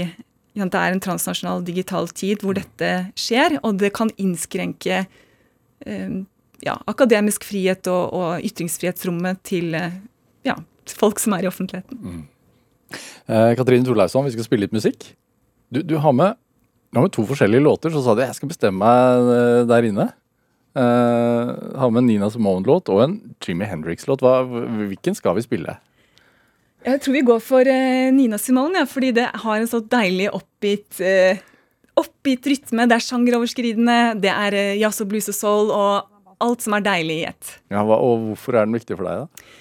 Det 0.59 0.67
er 0.75 0.91
en 0.91 1.03
transnasjonal 1.03 1.63
digital 1.63 2.11
tid 2.11 2.43
hvor 2.43 2.59
dette 2.59 3.13
skjer, 3.15 3.61
og 3.63 3.79
det 3.79 3.93
kan 3.95 4.11
innskrenke 4.19 5.05
ja, 6.67 6.77
akademisk 6.91 7.47
frihet 7.49 7.89
og, 7.91 8.15
og 8.17 8.47
ytringsfrihetsrommet 8.47 9.41
til 9.47 9.75
ja, 10.47 10.57
folk 10.99 11.21
som 11.23 11.37
er 11.37 11.47
i 11.47 11.51
offentligheten. 11.51 11.99
Mm. 12.01 12.23
Eh, 13.31 13.51
Katrine 13.59 13.87
Torleifsson, 13.87 14.27
vi 14.27 14.35
skal 14.35 14.47
spille 14.47 14.67
litt 14.67 14.77
musikk. 14.77 15.13
Du, 15.71 15.83
du 15.87 15.97
har 16.03 16.15
med 16.17 16.39
ja, 16.91 17.03
med 17.03 17.13
to 17.15 17.23
forskjellige 17.27 17.63
låter 17.63 17.93
så 17.95 18.03
sa 18.03 18.17
du 18.17 18.25
jeg 18.25 18.35
skal 18.35 18.51
bestemme 18.51 18.83
meg 18.83 19.31
eh, 19.35 19.61
der 19.71 19.87
inne. 19.91 20.09
Eh, 20.79 21.53
har 21.83 21.93
med 21.93 22.03
en 22.03 22.11
Nina 22.11 22.31
Simone-låt 22.31 22.91
og 22.93 23.05
en 23.05 23.15
Jimmy 23.43 23.69
Hendrix-låt. 23.71 24.23
Hvilken 24.23 25.19
skal 25.19 25.39
vi 25.39 25.47
spille? 25.47 25.77
Jeg 26.87 27.03
tror 27.05 27.15
vi 27.15 27.27
går 27.29 27.41
for 27.45 27.69
eh, 27.69 28.11
Nina 28.15 28.39
Simone, 28.41 28.83
ja, 28.83 28.89
fordi 28.89 29.13
det 29.21 29.29
har 29.45 29.61
en 29.61 29.71
så 29.71 29.83
deilig 29.85 30.31
oppgitt 30.35 31.01
eh, 31.05 31.43
oppgitt 32.01 32.47
rytme. 32.49 32.87
Det 32.89 32.97
er 32.97 33.05
sjangeroverskridende, 33.05 33.99
det 34.23 34.31
er 34.33 34.57
jazz 34.81 35.03
og 35.05 35.11
blues 35.11 35.29
og 35.31 35.37
soul 35.37 35.75
og 35.75 36.10
alt 36.45 36.65
som 36.65 36.77
er 36.77 36.85
deilig 36.87 37.19
i 37.21 37.27
ett. 37.31 37.57
Ja, 37.73 37.83
og 37.85 38.29
hvorfor 38.29 38.57
er 38.57 38.69
den 38.69 38.77
viktig 38.79 38.99
for 38.99 39.09
deg, 39.09 39.25
da? 39.25 39.59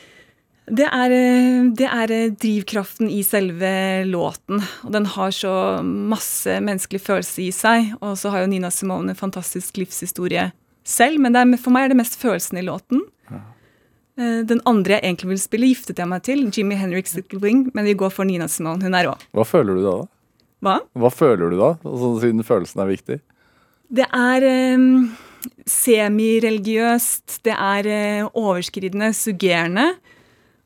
Det 0.69 0.85
er, 0.85 1.11
eh, 1.11 1.63
det 1.73 1.87
er, 1.87 2.11
eh, 2.11 2.29
drivkraften 2.29 3.09
i 3.09 3.23
selve 3.23 4.05
låten. 4.05 4.61
Og 4.85 4.91
den 4.93 5.05
har 5.05 5.31
så 5.33 5.81
masse 5.83 6.59
menneskelig 6.61 7.01
følelse 7.01 7.41
i 7.41 7.51
seg. 7.51 7.95
Og 8.01 8.15
så 8.17 8.29
har 8.29 8.41
jo 8.41 8.51
Nina 8.51 8.69
Simone 8.69 9.09
en 9.09 9.15
fantastisk 9.15 9.77
livshistorie 9.77 10.51
selv, 10.85 11.19
men 11.19 11.35
er, 11.35 11.57
for 11.57 11.71
meg 11.71 11.85
er 11.85 11.89
det 11.89 11.97
mest 11.97 12.19
følelsen 12.21 12.59
i 12.59 12.65
låten. 12.65 13.01
Ja. 13.31 13.41
Eh, 14.19 14.43
den 14.43 14.61
andre 14.65 14.99
jeg 14.99 15.03
egentlig 15.03 15.29
vil 15.33 15.41
spille, 15.41 15.71
giftet 15.73 15.97
jeg 15.97 16.07
meg 16.07 16.23
til, 16.23 16.45
Jimmy 16.51 16.75
Henriks 16.75 17.15
Little 17.15 17.39
Wing, 17.39 17.71
men 17.73 17.85
vi 17.85 17.97
går 17.97 18.11
for 18.11 18.25
Nina 18.25 18.47
Simone. 18.47 18.83
Hun 18.83 18.93
er 18.93 19.09
rå. 19.09 19.17
Hva 19.33 19.45
føler 19.47 19.79
du 19.79 19.83
da? 19.85 19.97
Hva? 20.61 20.79
Hva 20.93 21.09
føler 21.09 21.49
du 21.49 21.57
da, 21.57 21.77
altså, 21.87 22.19
siden 22.21 22.43
følelsen 22.43 22.83
er 22.83 22.89
viktig? 22.91 23.19
Det 23.89 24.05
er 24.05 24.75
um, 24.75 25.15
semireligiøst, 25.69 27.39
det 27.47 27.55
er 27.55 27.89
uh, 27.89 28.31
overskridende, 28.37 29.11
suggerende. 29.17 29.91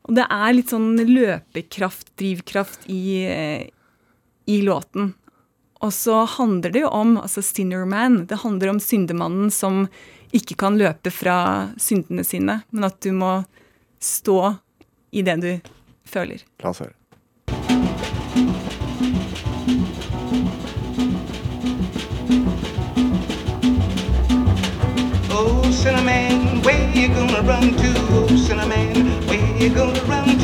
Og 0.04 0.16
det 0.18 0.24
er 0.28 0.54
litt 0.54 0.72
sånn 0.72 0.98
løpekraft, 1.08 2.10
drivkraft, 2.20 2.82
i, 2.92 3.24
eh, 3.24 3.62
i 4.44 4.58
låten. 4.60 5.14
Og 5.80 5.92
så 5.96 6.22
handler 6.36 6.74
det 6.74 6.82
jo 6.84 6.90
om 6.92 7.16
altså 7.20 7.40
Sinnerman. 7.44 8.26
Det 8.28 8.42
handler 8.44 8.74
om 8.74 8.80
syndemannen 8.80 9.48
som 9.52 9.86
ikke 10.34 10.58
kan 10.60 10.76
løpe 10.80 11.12
fra 11.14 11.70
syndene 11.80 12.24
sine, 12.26 12.60
men 12.70 12.88
at 12.88 13.00
du 13.04 13.12
må 13.16 13.38
stå 14.02 14.56
i 15.14 15.24
det 15.24 15.38
du 15.40 15.50
føler. 16.04 16.44
La 16.64 16.74
oss 16.74 16.84
høre. 16.84 16.92
We're 27.06 27.14
gonna 27.14 27.42
run 27.42 27.76
to 27.76 28.38
Cinnamon. 28.38 29.26
We're 29.28 29.74
gonna 29.74 30.00
run 30.04 30.38
to 30.38 30.43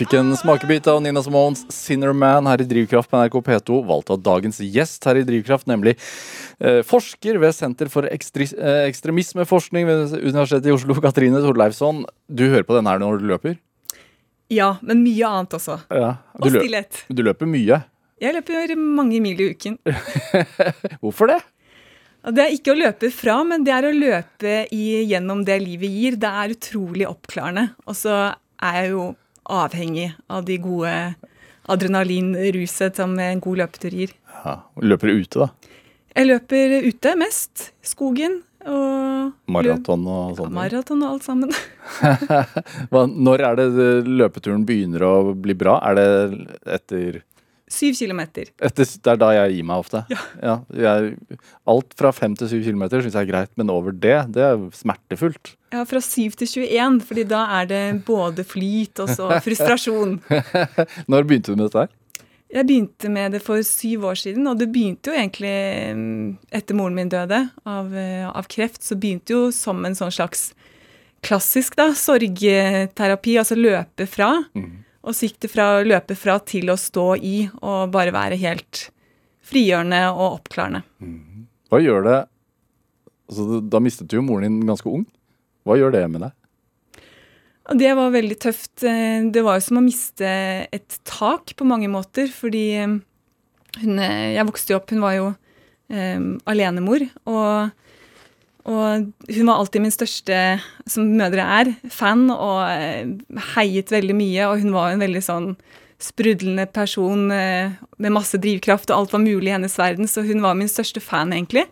fikk 0.00 0.14
en 0.16 0.32
smakebit 0.38 0.86
av 0.88 1.02
Nina 1.04 1.20
Simones 1.20 1.66
'Sinner 1.68 2.14
Man' 2.16 2.48
her 2.48 2.62
i 2.62 2.66
Drivkraft 2.68 3.10
på 3.10 3.18
NRK 3.20 3.36
P2, 3.44 3.80
valgt 3.84 4.12
av 4.14 4.22
dagens 4.24 4.60
gjest 4.64 5.04
her 5.04 5.20
i 5.20 5.24
Drivkraft, 5.28 5.68
nemlig 5.68 5.96
eh, 6.60 6.80
forsker 6.86 7.36
ved 7.42 7.52
Senter 7.52 7.90
for 7.92 8.08
ekstri, 8.08 8.46
eh, 8.56 8.86
ekstremismeforskning 8.88 9.84
ved 9.88 10.16
Universitetet 10.22 10.70
i 10.70 10.72
Oslo, 10.72 10.96
Katrine 11.04 11.42
Torleifsson. 11.44 12.06
Du 12.32 12.46
hører 12.48 12.64
på 12.64 12.78
den 12.78 12.88
her 12.88 13.02
når 13.02 13.20
du 13.20 13.28
løper? 13.28 13.58
Ja, 14.50 14.72
men 14.80 15.04
mye 15.04 15.28
annet 15.28 15.60
også. 15.60 15.76
Ja, 15.92 16.16
og 16.40 16.48
stillhet. 16.48 17.04
Du 17.12 17.20
løper 17.26 17.50
mye? 17.50 17.82
Jeg 18.20 18.36
løper 18.36 18.76
mange 18.76 19.20
mil 19.20 19.36
i 19.36 19.52
uken. 19.52 19.78
Hvorfor 21.04 21.34
det? 21.34 21.40
Det 22.24 22.44
er 22.44 22.52
ikke 22.56 22.72
å 22.72 22.80
løpe 22.80 23.12
fra, 23.12 23.40
men 23.44 23.64
det 23.64 23.72
er 23.76 23.88
å 23.88 23.96
løpe 23.96 24.62
i, 24.72 24.84
gjennom 25.08 25.44
det 25.44 25.60
livet 25.60 25.92
gir. 25.92 26.20
Det 26.20 26.36
er 26.42 26.52
utrolig 26.56 27.08
oppklarende. 27.08 27.70
Og 27.88 27.96
så 27.96 28.30
er 28.60 28.80
jeg 28.80 28.94
jo 28.94 29.10
avhengig 29.50 30.12
av 30.30 30.44
de 30.48 30.56
gode 30.62 30.94
adrenalinruset 31.70 32.96
som 32.98 33.16
en 33.20 33.40
god 33.42 33.60
løpetur 33.64 33.94
gir. 33.94 34.14
Ja. 34.44 34.56
Løper 34.82 35.10
du 35.12 35.24
ute, 35.24 35.46
da? 35.46 35.50
Jeg 36.16 36.26
løper 36.30 36.78
ute 36.88 37.12
mest. 37.20 37.68
Skogen 37.86 38.40
og 38.66 39.30
Maraton 39.48 40.02
og 40.10 40.32
Ja, 40.32 40.36
sånn? 40.40 40.52
maraton 40.56 41.02
og 41.06 41.14
alt 41.14 41.24
sammen. 41.26 41.52
Når 42.90 43.44
er 43.46 43.56
det 43.60 43.68
løpeturen 44.08 44.66
begynner 44.68 45.04
å 45.06 45.12
bli 45.34 45.54
bra? 45.58 45.78
Er 45.90 45.96
det 45.96 46.08
etter 46.78 47.20
Syv 47.70 47.94
kilometer. 48.00 48.50
Etter, 48.58 48.88
det 48.88 49.12
er 49.12 49.18
da 49.20 49.30
jeg 49.36 49.54
gir 49.54 49.66
meg 49.68 49.84
ofte. 49.84 50.02
Ja. 50.10 50.56
jeg, 50.74 51.12
alt 51.70 51.94
fra 51.98 52.10
fem 52.14 52.34
til 52.38 52.50
syv 52.50 52.64
kilometer 52.66 53.04
syns 53.04 53.14
jeg 53.14 53.28
er 53.28 53.30
greit, 53.30 53.52
men 53.60 53.70
over 53.70 53.94
det, 53.94 54.16
det 54.34 54.42
er 54.42 54.64
smertefullt. 54.74 55.54
Ja, 55.70 55.84
fra 55.86 56.02
syv 56.02 56.34
til 56.40 56.50
21, 56.66 56.98
fordi 57.06 57.24
da 57.30 57.44
er 57.60 57.70
det 57.70 57.84
både 58.08 58.42
flyt 58.46 59.04
og 59.04 59.14
så 59.14 59.30
frustrasjon. 59.44 60.18
Når 61.10 61.28
begynte 61.30 61.54
du 61.54 61.60
med 61.60 61.68
dette 61.68 61.86
her? 61.86 61.96
Jeg 62.50 62.66
begynte 62.66 63.10
med 63.14 63.36
det 63.36 63.44
for 63.46 63.62
syv 63.62 64.08
år 64.10 64.18
siden, 64.18 64.48
og 64.50 64.58
det 64.58 64.66
begynte 64.74 65.12
jo 65.12 65.14
egentlig 65.14 65.54
mm, 65.94 66.30
etter 66.58 66.74
moren 66.74 66.96
min 66.98 67.12
døde 67.12 67.44
av, 67.62 67.94
eh, 67.94 68.26
av 68.26 68.50
kreft. 68.50 68.82
Så 68.82 68.98
begynte 68.98 69.36
jo 69.36 69.44
som 69.54 69.84
en 69.86 69.94
sånn 69.94 70.10
slags 70.10 70.48
klassisk 71.22 71.76
da, 71.78 71.92
sorgterapi, 71.94 73.36
altså 73.38 73.54
løpe 73.54 74.08
fra. 74.10 74.32
Og 75.00 75.16
så 75.16 75.28
gikk 75.28 75.38
det 75.46 75.52
fra 75.52 75.68
å 75.78 75.84
løpe 75.86 76.16
fra 76.18 76.36
til 76.44 76.68
å 76.72 76.76
stå 76.78 77.06
i 77.24 77.36
og 77.60 77.92
bare 77.94 78.12
være 78.12 78.36
helt 78.40 78.90
frigjørende 79.50 80.02
og 80.12 80.40
oppklarende. 80.40 80.82
Hva 81.70 81.80
gjør 81.80 82.04
det 82.06 82.18
altså, 83.30 83.60
Da 83.62 83.80
mistet 83.82 84.10
du 84.10 84.18
jo 84.18 84.26
moren 84.26 84.46
din 84.60 84.68
ganske 84.68 84.90
ung. 84.90 85.06
Hva 85.64 85.78
gjør 85.80 85.94
det 85.96 86.04
med 86.12 86.26
deg? 86.26 86.36
Det 87.80 87.90
var 87.94 88.10
veldig 88.10 88.36
tøft. 88.42 88.82
Eh, 88.82 89.30
Det 89.30 89.44
var 89.46 89.58
jo 89.58 89.66
som 89.68 89.78
å 89.78 89.84
miste 89.84 90.26
et 90.72 90.98
tak 91.06 91.54
på 91.56 91.66
mange 91.68 91.88
måter, 91.88 92.26
fordi 92.32 92.64
eh, 92.82 92.96
hun 93.80 93.98
eh, 94.02 94.34
Jeg 94.34 94.48
vokste 94.48 94.74
jo 94.74 94.80
opp, 94.80 94.90
hun 94.90 95.04
var 95.04 95.14
jo 95.14 95.28
um, 95.90 96.40
alenemor, 96.50 97.04
og, 97.30 97.70
og 98.68 99.12
hun 99.30 99.48
var 99.48 99.56
alltid 99.56 99.84
min 99.84 99.94
største, 99.94 100.36
som 100.90 101.12
mødre 101.16 101.44
er, 101.60 101.70
fan, 101.92 102.26
og 102.32 102.60
eh, 102.68 103.08
heiet 103.54 103.92
veldig 103.92 104.16
mye, 104.16 104.48
og 104.50 104.60
hun 104.64 104.74
var 104.74 104.92
en 104.92 105.00
veldig 105.00 105.22
sånn 105.24 105.48
sprudlende 106.00 106.66
person 106.72 107.30
eh, 107.32 107.72
med 108.00 108.14
masse 108.14 108.38
drivkraft, 108.40 108.92
og 108.92 108.98
alt 108.98 109.16
var 109.16 109.24
mulig 109.24 109.50
i 109.50 109.56
hennes 109.56 109.78
verden, 109.80 110.08
så 110.08 110.24
hun 110.26 110.44
var 110.44 110.58
min 110.58 110.70
største 110.70 111.00
fan, 111.04 111.32
egentlig. 111.36 111.66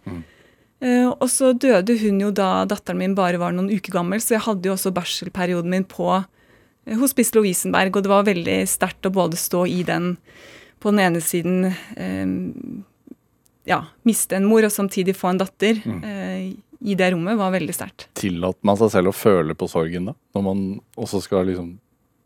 Eh, 0.80 1.08
og 1.08 1.28
så 1.32 1.52
døde 1.52 1.98
hun 2.00 2.20
jo 2.24 2.32
da 2.32 2.64
datteren 2.68 3.00
min 3.02 3.16
bare 3.18 3.40
var 3.40 3.56
noen 3.56 3.70
uker 3.72 3.94
gammel, 3.98 4.22
så 4.24 4.38
jeg 4.38 4.46
hadde 4.48 4.70
jo 4.70 4.76
også 4.76 4.94
barselperioden 4.96 5.72
min 5.72 5.88
på 5.88 6.12
Hospice 6.98 7.36
Lovisenberg, 7.36 7.96
og 7.96 8.04
det 8.04 8.12
var 8.12 8.28
veldig 8.28 8.62
sterkt 8.70 9.08
å 9.08 9.12
både 9.12 9.36
stå 9.36 9.66
i 9.68 9.82
den 9.84 10.14
på 10.80 10.92
den 10.94 11.02
ene 11.02 11.20
siden 11.24 11.66
eh, 11.98 12.24
ja, 13.68 13.82
miste 14.08 14.38
en 14.38 14.46
mor 14.48 14.64
og 14.64 14.72
samtidig 14.72 15.16
få 15.18 15.32
en 15.32 15.40
datter 15.42 15.80
eh, 15.84 16.54
i 16.80 16.94
det 16.98 17.10
rommet, 17.12 17.38
var 17.38 17.54
veldig 17.54 17.74
sterkt. 17.74 18.06
Tillater 18.18 18.66
man 18.66 18.78
seg 18.78 18.92
selv 18.94 19.10
å 19.10 19.16
føle 19.16 19.56
på 19.58 19.68
sorgen 19.70 20.10
da? 20.12 20.16
Når 20.36 20.44
man 20.46 20.66
også 20.98 21.22
skal 21.24 21.48
liksom 21.50 21.72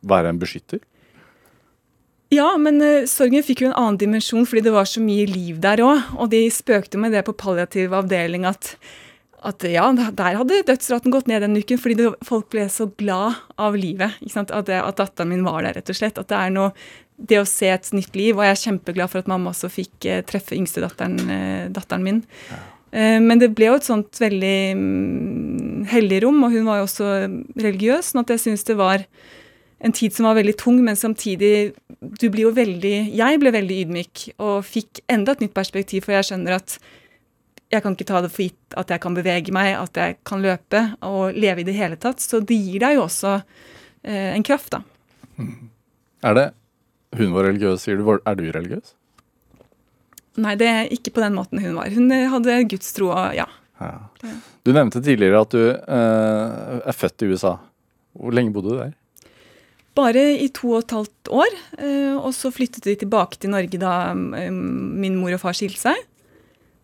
være 0.09 0.32
en 0.32 0.40
beskytter? 0.42 0.82
Ja, 2.32 2.48
men 2.61 2.80
uh, 2.80 3.05
sorgen 3.09 3.44
fikk 3.44 3.62
jo 3.64 3.70
en 3.70 3.76
annen 3.78 4.00
dimensjon 4.00 4.46
fordi 4.48 4.64
det 4.64 4.74
var 4.74 4.88
så 4.88 5.03
mye 5.05 5.28
liv 5.28 5.61
der 5.62 5.82
òg. 5.84 6.12
Og 6.18 6.32
de 6.32 6.46
spøkte 6.53 7.00
med 7.00 7.12
det 7.16 7.24
på 7.26 7.36
palliativ 7.36 7.92
avdeling 7.96 8.46
at, 8.48 8.74
at 9.44 9.64
ja, 9.68 9.84
der 9.92 10.40
hadde 10.40 10.62
dødsraten 10.68 11.12
gått 11.12 11.28
ned 11.28 11.44
den 11.44 11.59
uken 11.61 11.80
fordi 11.80 11.98
det, 12.00 12.11
folk 12.24 12.48
ble 12.55 12.66
så 12.72 12.88
glad 13.00 13.40
av 13.61 13.76
livet. 13.76 14.16
At, 14.32 14.53
det, 14.68 14.80
at 14.80 15.00
datteren 15.00 15.32
min 15.34 15.44
var 15.44 15.61
der, 15.64 15.76
rett 15.80 15.92
og 15.92 15.98
slett. 15.98 16.20
At 16.20 16.32
det 16.32 16.40
er 16.40 16.55
noe 16.55 16.72
Det 17.22 17.38
å 17.38 17.46
se 17.46 17.68
et 17.70 17.92
nytt 17.94 18.16
liv. 18.18 18.34
Og 18.34 18.42
jeg 18.42 18.57
er 18.57 18.62
kjempeglad 18.64 19.12
for 19.12 19.20
at 19.20 19.28
mamma 19.30 19.53
også 19.53 19.68
fikk 19.70 20.09
uh, 20.09 20.22
treffe 20.26 20.57
yngstedatteren 20.57 21.20
uh, 21.28 21.68
datteren 21.70 22.03
min. 22.03 22.24
Eh, 22.50 22.72
Men 22.93 23.40
det 23.40 23.55
ble 23.57 23.70
jo 23.70 23.76
et 23.78 23.86
sånt 23.86 24.18
veldig 24.20 24.57
mm, 24.76 25.84
hellig 25.88 26.18
rom, 26.26 26.43
og 26.45 26.53
hun 26.53 26.66
var 26.68 26.82
jo 26.82 26.84
også 26.84 27.07
religiøs, 27.57 28.11
sånn 28.11 28.20
at 28.20 28.34
jeg 28.34 28.43
syns 28.43 28.66
det 28.68 28.76
var 28.76 29.07
en 29.82 29.95
tid 29.97 30.14
som 30.14 30.28
var 30.28 30.36
veldig 30.38 30.55
tung, 30.61 30.78
men 30.84 30.99
samtidig 30.99 31.72
du 31.99 32.26
blir 32.30 32.47
jo 32.47 32.53
veldig 32.55 32.95
Jeg 33.16 33.40
ble 33.43 33.53
veldig 33.55 33.78
ydmyk 33.84 34.24
og 34.36 34.66
fikk 34.66 35.03
enda 35.11 35.34
et 35.34 35.43
nytt 35.43 35.55
perspektiv, 35.57 36.05
for 36.05 36.14
jeg 36.16 36.28
skjønner 36.28 36.59
at 36.61 36.76
jeg 37.72 37.82
kan 37.82 37.97
ikke 37.97 38.09
ta 38.09 38.20
det 38.22 38.30
for 38.32 38.45
gitt 38.45 38.76
at 38.78 38.93
jeg 38.93 39.03
kan 39.03 39.16
bevege 39.16 39.55
meg, 39.55 39.72
at 39.78 39.97
jeg 39.97 40.18
kan 40.28 40.43
løpe 40.45 40.82
og 41.09 41.36
leve 41.38 41.62
i 41.62 41.66
det 41.66 41.76
hele 41.76 41.97
tatt. 42.01 42.20
Så 42.20 42.43
det 42.45 42.59
gir 42.59 42.82
deg 42.84 42.99
jo 42.99 43.07
også 43.07 43.38
eh, 43.38 44.32
en 44.34 44.45
kraft, 44.45 44.76
da. 44.76 44.82
Er 46.22 46.36
det 46.38 46.51
Hun 47.16 47.32
var 47.34 47.49
religiøs, 47.49 47.82
sier 47.84 47.99
du. 47.99 48.07
Er 48.09 48.36
du 48.36 48.45
religiøs? 48.53 48.95
Nei, 50.41 50.55
det 50.57 50.68
er 50.70 50.89
ikke 50.95 51.12
på 51.12 51.20
den 51.20 51.35
måten 51.37 51.61
hun 51.61 51.74
var. 51.76 51.91
Hun 51.93 52.07
eh, 52.14 52.28
hadde 52.33 52.61
gudstro 52.70 53.11
og 53.12 53.35
ja. 53.37 53.45
Ja. 53.83 53.99
Du 54.64 54.70
nevnte 54.72 55.01
tidligere 55.03 55.41
at 55.43 55.51
du 55.53 55.62
eh, 55.74 56.80
er 56.87 56.95
født 56.97 57.24
i 57.26 57.33
USA. 57.35 57.57
Hvor 58.16 58.33
lenge 58.37 58.53
bodde 58.55 58.70
du 58.72 58.78
der? 58.78 58.93
Bare 59.99 60.22
i 60.41 60.47
to 60.55 60.70
og 60.76 60.85
et 60.87 60.95
halvt 60.95 61.28
år. 61.37 61.53
eh, 61.83 62.14
Og 62.16 62.30
så 62.33 62.49
flyttet 62.55 62.87
vi 62.89 62.95
tilbake 63.03 63.37
til 63.43 63.51
Norge 63.53 63.76
da 63.83 64.12
eh, 64.14 64.49
min 64.55 65.18
mor 65.20 65.35
og 65.37 65.43
far 65.43 65.53
skilte 65.59 65.83
seg. 65.83 65.99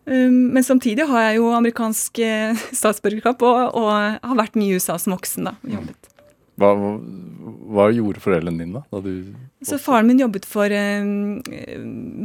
Eh, 0.05 0.29
Men 0.29 0.61
samtidig 0.67 1.07
har 1.09 1.29
jeg 1.29 1.39
jo 1.39 1.49
amerikansk 1.55 2.19
statsborgerkamp, 2.19 2.75
statsborgerskap 2.83 3.41
og, 3.47 3.75
og 3.79 3.89
har 4.29 4.37
vært 4.43 4.59
mye 4.59 4.75
i 4.75 4.77
USA 4.77 4.99
som 5.01 5.15
voksen. 5.15 5.49
da, 5.49 5.55
jobbet. 5.65 6.11
Hva, 6.59 6.73
hva 6.75 7.85
gjorde 7.95 8.19
foreldrene 8.19 8.59
dine 8.65 8.81
da? 8.81 8.83
da 8.91 8.99
du, 9.05 9.31
Så 9.63 9.79
faren 9.79 10.09
min 10.11 10.19
jobbet 10.19 10.43
for 10.45 10.67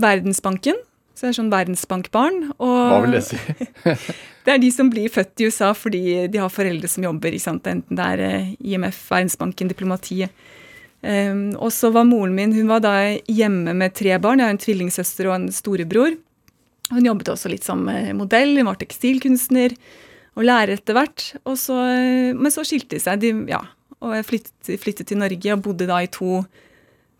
Verdensbanken. 0.05 0.75
Så 1.15 1.29
jeg 1.29 1.33
er 1.33 1.37
sånn 1.39 1.53
verdensbankbarn. 1.53 2.41
Og 2.59 2.75
hva 2.91 2.99
vil 3.05 3.15
det 3.17 3.23
si? 3.29 3.39
det 4.45 4.55
er 4.55 4.61
de 4.63 4.71
som 4.75 4.91
blir 4.91 5.13
født 5.15 5.41
i 5.41 5.49
USA 5.49 5.71
fordi 5.79 6.03
de 6.31 6.43
har 6.43 6.53
foreldre 6.53 6.91
som 6.91 7.07
jobber, 7.07 7.37
enten 7.39 7.85
det 7.89 8.11
er 8.17 8.23
eh, 8.27 8.53
IMF, 8.75 8.99
Verdensbanken, 9.13 9.71
diplomatiet. 9.71 10.35
Um, 11.05 11.51
og 11.61 11.69
så 11.77 11.91
var 11.93 12.07
moren 12.09 12.33
min 12.33 12.55
hun 12.57 12.71
var 12.71 12.81
da 12.81 12.95
hjemme 13.29 13.75
med 13.77 13.93
tre 13.93 14.17
barn. 14.17 14.41
Jeg 14.41 14.49
har 14.49 14.55
en 14.55 14.63
tvillingsøster 14.63 15.29
og 15.29 15.37
en 15.37 15.51
storebror. 15.53 16.17
Hun 16.93 17.07
jobbet 17.09 17.31
også 17.33 17.53
litt 17.53 17.67
som 17.67 17.85
eh, 17.93 18.13
modell, 18.17 18.57
hun 18.59 18.71
var 18.71 18.81
tekstilkunstner 18.81 19.77
og 20.35 20.47
lærer 20.49 20.79
etter 20.79 20.97
hvert. 20.97 21.27
Og 21.45 21.59
så, 21.61 21.77
eh, 21.93 22.33
men 22.37 22.53
så 22.53 22.65
skilte 22.67 22.97
de 22.97 23.05
seg, 23.05 23.21
de, 23.23 23.33
ja, 23.53 23.61
og 24.01 24.17
jeg 24.17 24.29
flyttet, 24.29 24.75
flyttet 24.83 25.11
til 25.13 25.21
Norge 25.21 25.55
og 25.55 25.65
bodde 25.65 25.89
da 25.89 26.01
i 26.03 26.11
to 26.13 26.43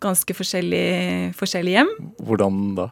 ganske 0.05 0.37
forskjellige, 0.37 1.33
forskjellige 1.39 1.81
hjem. 1.81 1.93
Hvordan 2.25 2.61
da? 2.81 2.91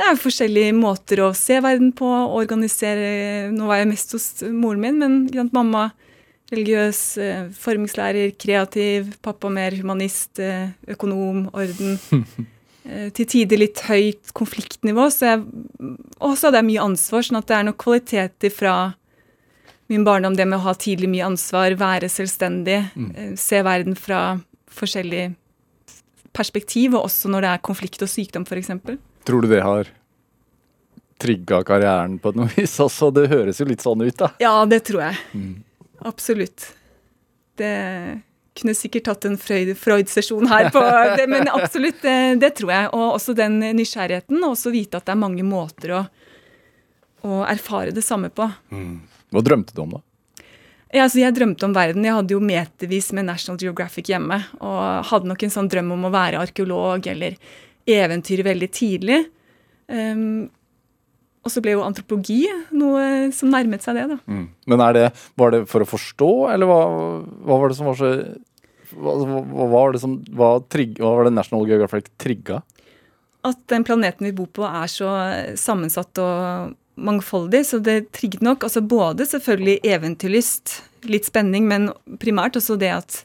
Det 0.00 0.06
er 0.08 0.16
forskjellige 0.16 0.72
måter 0.72 1.20
å 1.20 1.32
se 1.36 1.58
verden 1.60 1.90
på, 1.92 2.08
organisere 2.08 3.50
Nå 3.52 3.66
var 3.68 3.82
jeg 3.82 3.90
mest 3.90 4.14
hos 4.16 4.28
moren 4.48 4.80
min, 4.80 5.00
men 5.02 5.18
sant, 5.34 5.52
mamma 5.52 5.90
religiøs, 6.50 7.00
eh, 7.18 7.42
formingslærer, 7.54 8.32
kreativ, 8.40 9.12
pappa 9.22 9.50
mer 9.52 9.76
humanist, 9.76 10.38
eh, 10.38 10.72
økonom, 10.88 11.50
orden. 11.52 12.00
Eh, 12.80 13.10
Til 13.12 13.26
tider 13.28 13.58
litt 13.60 13.76
høyt 13.84 14.30
konfliktnivå, 14.32 15.04
så 15.12 15.26
jeg, 15.26 15.42
og 16.16 16.32
så 16.32 16.48
hadde 16.48 16.62
jeg 16.62 16.66
mye 16.70 16.86
ansvar, 16.88 17.26
sånn 17.26 17.36
at 17.36 17.50
det 17.50 17.56
er 17.58 17.66
noen 17.68 17.76
kvaliteter 17.76 18.50
fra 18.50 18.94
min 19.92 20.00
barndom, 20.02 20.32
det 20.34 20.46
med 20.48 20.56
å 20.56 20.64
ha 20.64 20.72
tidlig 20.80 21.10
mye 21.12 21.26
ansvar, 21.28 21.76
være 21.76 22.08
selvstendig, 22.08 22.78
mm. 22.96 23.36
se 23.36 23.60
verden 23.68 23.98
fra 24.00 24.22
forskjellig 24.72 25.26
perspektiv, 26.32 26.96
og 26.96 27.10
også 27.10 27.28
når 27.28 27.44
det 27.44 27.52
er 27.52 27.62
konflikt 27.68 28.00
og 28.00 28.10
sykdom, 28.10 28.48
f.eks. 28.48 28.72
Tror 29.26 29.42
du 29.44 29.48
det 29.52 29.60
har 29.64 29.88
trigga 31.20 31.60
karrieren 31.66 32.18
på 32.22 32.32
noe 32.36 32.48
vis 32.56 32.78
også? 32.80 33.10
Det 33.14 33.26
høres 33.32 33.60
jo 33.60 33.66
litt 33.68 33.84
sånn 33.84 34.02
ut, 34.06 34.16
da. 34.20 34.30
Ja, 34.40 34.54
det 34.68 34.82
tror 34.88 35.02
jeg. 35.08 35.20
Absolutt. 36.08 36.70
Det 37.60 37.72
kunne 38.60 38.74
sikkert 38.74 39.04
tatt 39.06 39.24
en 39.28 39.36
Freud- 39.40 39.76
Freud-sesjon 39.78 40.48
her 40.50 40.70
på 40.74 40.80
det, 41.20 41.26
men 41.30 41.48
absolutt, 41.52 42.00
det, 42.02 42.16
det 42.42 42.54
tror 42.58 42.72
jeg. 42.74 42.88
Og 42.96 43.16
også 43.18 43.34
den 43.38 43.60
nysgjerrigheten, 43.76 44.40
og 44.42 44.56
også 44.56 44.72
vite 44.74 44.98
at 45.00 45.06
det 45.08 45.14
er 45.14 45.20
mange 45.22 45.44
måter 45.46 45.94
å, 45.98 46.04
å 47.28 47.42
erfare 47.48 47.92
det 47.96 48.04
samme 48.06 48.32
på. 48.32 48.48
Hva 49.30 49.44
drømte 49.46 49.76
du 49.76 49.84
om, 49.84 49.98
da? 49.98 50.04
Ja, 50.90 51.04
altså 51.04 51.20
jeg 51.20 51.36
drømte 51.36 51.68
om 51.68 51.74
verden. 51.76 52.02
Jeg 52.02 52.16
hadde 52.16 52.34
jo 52.34 52.40
metervis 52.42 53.12
med 53.14 53.28
National 53.28 53.60
Geographic 53.62 54.08
hjemme. 54.10 54.40
Og 54.58 55.04
hadde 55.12 55.28
nok 55.30 55.44
en 55.46 55.52
sånn 55.54 55.68
drøm 55.70 55.92
om 55.94 56.08
å 56.08 56.10
være 56.10 56.40
arkeolog 56.42 57.06
eller 57.12 57.36
eventyr 57.88 58.42
veldig 58.46 58.70
tidlig. 58.74 59.20
Um, 59.90 60.50
og 61.40 61.52
så 61.52 61.62
ble 61.64 61.72
jo 61.72 61.84
antropologi 61.86 62.42
noe 62.76 63.30
som 63.32 63.52
nærmet 63.52 63.84
seg 63.84 63.96
det, 63.96 64.06
da. 64.12 64.18
Mm. 64.28 64.44
Men 64.68 64.84
er 64.84 64.96
det, 64.96 65.06
var 65.40 65.54
det 65.54 65.64
for 65.70 65.84
å 65.84 65.88
forstå, 65.88 66.32
eller 66.52 66.68
hva, 66.68 66.80
hva 67.48 67.60
var 67.62 67.72
det 67.72 67.78
som 67.78 67.88
var 67.88 68.00
så 68.00 68.12
hva, 68.90 69.14
hva, 69.22 69.66
var 69.70 69.94
det 69.94 70.02
som 70.02 70.18
hva, 70.34 70.56
trigg, 70.66 70.98
hva 70.98 71.14
var 71.14 71.28
det 71.28 71.36
National 71.36 71.64
Geographic 71.68 72.10
trigga? 72.20 72.58
At 73.46 73.60
den 73.72 73.86
planeten 73.86 74.26
vi 74.26 74.34
bor 74.36 74.50
på 74.52 74.66
er 74.66 74.90
så 74.90 75.14
sammensatt 75.56 76.18
og, 76.20 76.74
mangfoldig, 77.00 77.66
så 77.66 77.78
det 77.78 78.10
trigget 78.12 78.44
nok. 78.44 78.64
Altså 78.66 78.82
både 78.84 79.26
selvfølgelig 79.28 79.80
eventyrlyst, 79.88 80.76
litt 81.08 81.28
spenning, 81.28 81.68
men 81.70 81.90
primært 82.20 82.58
også 82.60 82.76
det 82.80 82.92
at 82.92 83.20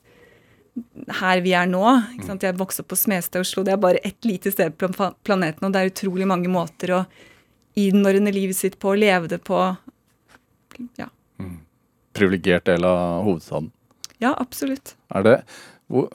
her 1.20 1.42
vi 1.46 1.54
er 1.56 1.70
nå 1.70 1.84
ikke 2.16 2.28
sant? 2.28 2.44
Jeg 2.44 2.58
vokste 2.60 2.84
opp 2.84 2.92
på 2.92 3.00
Smestad 3.00 3.46
Oslo. 3.46 3.64
Det 3.64 3.76
er 3.76 3.82
bare 3.82 4.02
ett 4.04 4.28
lite 4.28 4.52
sted 4.52 4.76
på 4.80 4.90
planeten, 5.24 5.64
og 5.64 5.74
det 5.74 5.82
er 5.82 5.92
utrolig 5.92 6.28
mange 6.28 6.52
måter 6.52 6.96
å 6.98 7.02
innordne 7.80 8.32
livet 8.36 8.58
sitt 8.58 8.80
på, 8.80 8.96
leve 9.00 9.30
det 9.32 9.42
på. 9.48 9.60
Ja. 11.00 11.10
Mm. 11.40 11.60
Privilegert 12.16 12.68
del 12.68 12.88
av 12.88 13.24
hovedstaden. 13.28 13.72
Ja, 14.24 14.34
absolutt. 14.40 14.96
Er 15.12 15.26
det 15.26 15.36
hvor, 15.92 16.08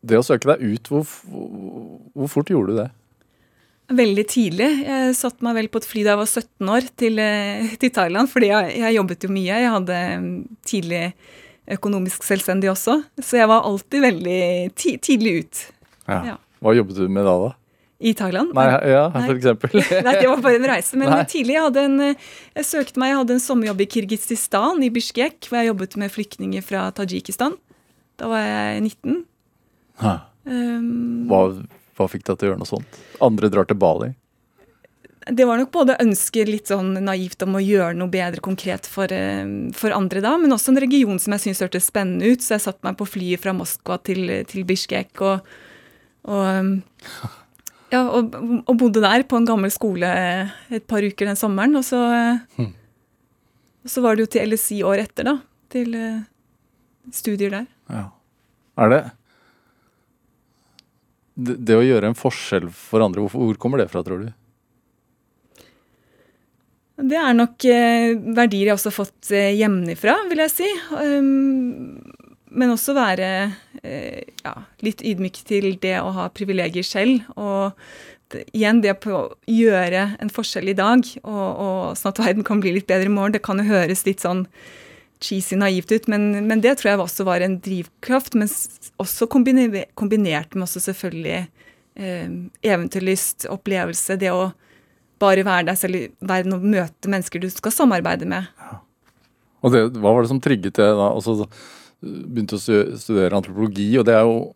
Det 0.00 0.18
å 0.18 0.24
søke 0.24 0.54
deg 0.54 0.62
ut, 0.62 0.88
hvor, 0.88 1.04
hvor 2.14 2.30
fort 2.30 2.50
gjorde 2.50 2.74
du 2.74 2.80
det? 2.82 2.90
Veldig 3.98 4.24
tidlig. 4.28 4.68
Jeg 4.84 5.16
satte 5.16 5.44
meg 5.44 5.56
vel 5.56 5.68
på 5.72 5.80
et 5.80 5.88
fly 5.88 6.02
da 6.04 6.12
jeg 6.12 6.20
var 6.20 6.28
17 6.28 6.70
år 6.74 6.88
til, 7.00 7.20
eh, 7.22 7.74
til 7.80 7.92
Thailand, 7.96 8.28
fordi 8.28 8.50
jeg, 8.50 8.74
jeg, 8.82 8.96
jobbet 8.98 9.24
jo 9.24 9.30
mye. 9.32 9.60
Jeg 9.64 9.74
hadde 9.74 10.00
mm, 10.24 10.32
tidlig 10.68 11.02
økonomisk 11.76 12.24
selvstendig 12.26 12.70
også, 12.72 13.00
så 13.20 13.40
jeg 13.40 13.48
var 13.50 13.66
alltid 13.68 14.04
veldig 14.04 14.42
tidlig 14.78 15.32
ut. 15.42 15.64
Ja. 16.08 16.20
Ja. 16.32 16.36
Hva 16.64 16.74
jobbet 16.74 16.98
du 16.98 17.08
med 17.12 17.26
da, 17.28 17.34
da? 17.44 17.54
I 17.98 18.12
Thailand? 18.14 18.52
Nei, 18.54 18.66
ja, 18.92 19.08
for 19.10 19.34
eksempel. 19.34 19.72
Nei, 20.06 20.14
det 20.20 20.28
var 20.30 20.42
bare 20.42 20.58
en 20.60 20.68
reise. 20.70 20.98
Men 20.98 21.10
Nei. 21.16 21.24
tidlig 21.30 21.56
jeg 21.56 21.64
hadde 21.66 21.86
en 21.88 21.96
Jeg 22.04 22.66
søkte 22.66 23.02
meg, 23.02 23.12
jeg 23.12 23.20
hadde 23.20 23.34
en 23.34 23.42
sommerjobb 23.42 23.82
i 23.82 23.88
Kirgisistan, 23.90 24.84
i 24.86 24.90
Bishkek, 24.94 25.40
hvor 25.48 25.58
jeg 25.60 25.72
jobbet 25.72 25.98
med 25.98 26.14
flyktninger 26.14 26.64
fra 26.64 26.86
Tadsjikistan. 26.94 27.58
Da 28.18 28.30
var 28.30 28.44
jeg 28.46 28.84
19. 28.86 29.18
Um, 30.48 31.26
hva, 31.30 31.42
hva, 31.98 32.06
fikk 32.10 32.24
deg 32.24 32.38
til 32.38 32.48
å 32.48 32.52
gjøre 32.52 32.62
noe 32.62 32.70
sånt? 32.70 33.00
Andre 33.24 33.50
drar 33.52 33.66
til 33.68 33.78
Bali? 33.78 34.12
Det 35.28 35.44
var 35.44 35.58
nok 35.60 35.72
både 35.74 35.98
ønske 36.00 36.44
litt 36.48 36.70
sånn 36.70 36.94
naivt 37.04 37.42
om 37.44 37.58
å 37.58 37.62
gjøre 37.62 37.96
noe 37.98 38.08
bedre 38.12 38.40
konkret 38.44 38.86
for, 38.88 39.12
for 39.76 39.96
andre 39.96 40.22
da, 40.24 40.36
men 40.40 40.54
også 40.54 40.72
en 40.72 40.80
region 40.80 41.20
som 41.20 41.34
jeg 41.34 41.44
syntes 41.44 41.64
hørtes 41.66 41.88
spennende 41.90 42.30
ut. 42.32 42.44
Så 42.44 42.56
jeg 42.56 42.64
satte 42.64 42.86
meg 42.86 42.96
på 42.96 43.08
flyet 43.08 43.42
fra 43.42 43.52
Moskva 43.56 43.98
til, 44.08 44.30
til 44.48 44.64
Bishkek 44.68 45.24
og, 45.26 45.52
og 46.28 46.72
Ja, 47.88 48.02
og, 48.04 48.34
og, 48.36 48.74
bodde 48.76 49.00
der 49.00 49.22
på 49.24 49.38
en 49.38 49.46
gammel 49.48 49.72
skole 49.72 50.08
et 50.68 50.84
par 50.88 51.04
uker 51.04 51.30
den 51.30 51.38
sommeren. 51.40 51.76
Og 51.80 51.86
så, 51.88 52.00
hmm. 52.58 52.72
og 53.84 53.92
så 53.92 54.04
var 54.04 54.16
det 54.16 54.26
jo 54.26 54.32
til 54.34 54.52
LSI 54.52 54.82
året 54.84 55.08
etter, 55.08 55.30
da. 55.30 55.38
Til 55.72 55.96
studier 57.14 57.52
der. 57.52 57.68
Ja. 57.88 58.04
Er 58.78 58.92
det, 58.92 59.00
det 61.68 61.78
å 61.78 61.84
gjøre 61.84 62.10
en 62.10 62.18
forskjell 62.18 62.68
for 62.74 63.02
andre, 63.04 63.24
hvor 63.32 63.56
kommer 63.60 63.80
det 63.82 63.88
fra, 63.92 64.04
tror 64.06 64.26
du? 64.26 64.28
Det 66.98 67.14
er 67.14 67.34
nok 67.36 67.62
eh, 67.70 68.16
verdier 68.34 68.72
jeg 68.72 68.74
også 68.74 68.90
har 68.90 68.96
fått 68.96 69.30
eh, 69.30 69.52
hjemmefra, 69.54 70.16
vil 70.30 70.42
jeg 70.42 70.50
si. 70.50 70.70
Um, 70.98 72.00
men 72.58 72.72
også 72.72 72.94
være 72.96 73.28
eh, 73.84 74.24
ja, 74.42 74.54
litt 74.82 75.04
ydmyk 75.06 75.38
til 75.46 75.76
det 75.82 75.94
å 76.00 76.10
ha 76.16 76.26
privilegier 76.34 76.86
selv. 76.86 77.22
Og 77.38 77.76
igjen 78.50 78.82
det 78.82 78.96
på 79.04 79.14
å 79.14 79.22
gjøre 79.46 80.08
en 80.18 80.32
forskjell 80.32 80.72
i 80.72 80.76
dag, 80.78 81.06
og, 81.22 81.46
og, 81.46 81.78
sånn 82.00 82.12
at 82.12 82.22
verden 82.24 82.46
kan 82.46 82.62
bli 82.64 82.74
litt 82.74 82.88
bedre 82.90 83.06
i 83.06 83.14
morgen. 83.14 83.36
Det 83.36 83.44
kan 83.46 83.62
jo 83.62 83.68
høres 83.70 84.02
litt 84.08 84.24
sånn 84.24 84.46
cheesy 85.22 85.58
naivt 85.58 85.92
ut, 85.94 86.06
men, 86.10 86.30
men 86.46 86.62
det 86.62 86.76
tror 86.78 86.92
jeg 86.92 87.02
også 87.04 87.26
var 87.28 87.44
en 87.44 87.60
drivkraft. 87.62 88.34
Men 88.38 88.50
også 88.98 89.30
kombinert 89.30 90.56
med 90.56 90.66
også 90.66 90.82
selvfølgelig 90.90 91.44
eh, 91.44 92.32
eventyrlyst, 92.66 93.46
opplevelse. 93.54 94.18
Det 94.18 94.34
å 94.34 94.48
bare 95.20 95.46
være 95.46 95.68
deg 95.70 95.80
selv 95.80 95.98
i 95.98 96.04
verden 96.20 96.56
og 96.56 96.64
møte 96.64 97.10
mennesker 97.10 97.42
du 97.42 97.48
skal 97.52 97.74
samarbeide 97.74 98.28
med. 98.28 98.48
Ja. 98.62 98.80
Og 99.66 99.74
det, 99.74 99.84
Hva 99.98 100.14
var 100.14 100.22
det 100.22 100.30
som 100.30 100.40
trigget 100.42 100.78
det 100.78 100.86
da? 100.86 101.10
Altså, 101.10 101.48
begynte 102.00 102.58
å 102.58 102.62
studere 102.62 103.38
antropologi, 103.38 103.90
og 103.98 104.06
det 104.06 104.14
er 104.14 104.26
jo 104.28 104.52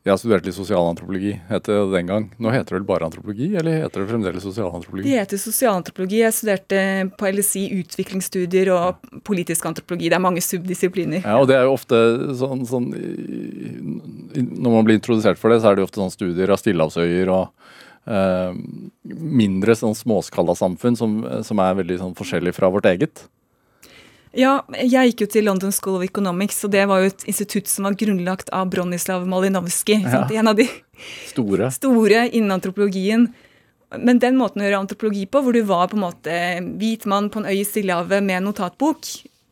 jeg 0.00 0.14
har 0.14 0.16
studert 0.16 0.46
litt 0.48 0.56
sosialantropologi, 0.56 1.34
het 1.50 1.66
det 1.68 1.74
den 1.92 2.06
gang. 2.08 2.26
Nå 2.40 2.48
heter 2.54 2.72
det 2.72 2.76
vel 2.78 2.86
bare 2.88 3.04
antropologi, 3.04 3.50
eller 3.60 3.82
heter 3.82 4.00
det 4.00 4.08
fremdeles 4.08 4.46
sosialantropologi? 4.46 5.10
Det 5.10 5.18
heter 5.18 5.40
sosialantropologi. 5.42 6.22
Jeg 6.22 6.36
studerte 6.38 6.78
på 7.20 7.32
LSI 7.36 7.66
utviklingsstudier 7.82 8.70
og 8.72 9.20
politisk 9.28 9.68
antropologi. 9.68 10.08
Det 10.08 10.16
er 10.16 10.24
mange 10.24 10.40
subdisipliner. 10.40 11.20
Ja, 11.20 11.36
og 11.36 11.50
det 11.50 11.58
er 11.58 11.68
jo 11.68 11.76
ofte 11.76 12.00
sånn, 12.40 12.64
sånn 12.70 12.88
Når 14.40 14.72
man 14.72 14.88
blir 14.88 14.96
introdusert 14.96 15.36
for 15.36 15.52
det, 15.52 15.60
så 15.60 15.68
er 15.68 15.76
det 15.76 15.84
jo 15.84 15.90
ofte 15.90 16.00
sånn 16.00 16.16
studier 16.16 16.48
av 16.48 16.62
stillehavsøyer 16.62 17.34
og 17.36 17.52
eh, 18.06 18.54
mindre 19.04 19.76
sånn 19.76 19.96
småskalasamfunn 19.98 20.96
som, 20.98 21.20
som 21.46 21.62
er 21.64 21.76
veldig 21.82 22.00
sånn 22.00 22.16
forskjellig 22.18 22.54
fra 22.56 22.70
vårt 22.72 22.88
eget. 22.90 23.26
Ja, 24.36 24.60
jeg 24.78 25.10
gikk 25.10 25.24
jo 25.24 25.30
til 25.34 25.48
London 25.48 25.72
School 25.74 25.98
of 25.98 26.06
Economics, 26.06 26.60
og 26.66 26.70
det 26.74 26.84
var 26.86 27.02
jo 27.02 27.10
et 27.10 27.24
institutt 27.30 27.70
som 27.70 27.88
var 27.88 27.96
grunnlagt 27.98 28.52
av 28.54 28.68
Bronislav 28.70 29.26
Malinowski. 29.26 29.98
Ja. 30.04 30.22
En 30.30 30.50
av 30.52 30.58
de 30.58 30.68
store. 31.32 31.70
store 31.74 32.28
innen 32.28 32.54
antropologien. 32.54 33.26
Men 33.98 34.20
den 34.22 34.38
måten 34.38 34.62
å 34.62 34.68
gjøre 34.68 34.84
antropologi 34.84 35.24
på, 35.26 35.42
hvor 35.42 35.56
du 35.56 35.64
var 35.66 35.90
på 35.90 35.98
en 35.98 36.04
måte 36.04 36.36
hvit 36.78 37.08
mann 37.10 37.26
på 37.32 37.40
en 37.40 37.48
øy 37.50 37.56
i 37.58 37.66
Stillehavet 37.66 38.22
med 38.22 38.46
notatbok, 38.46 39.08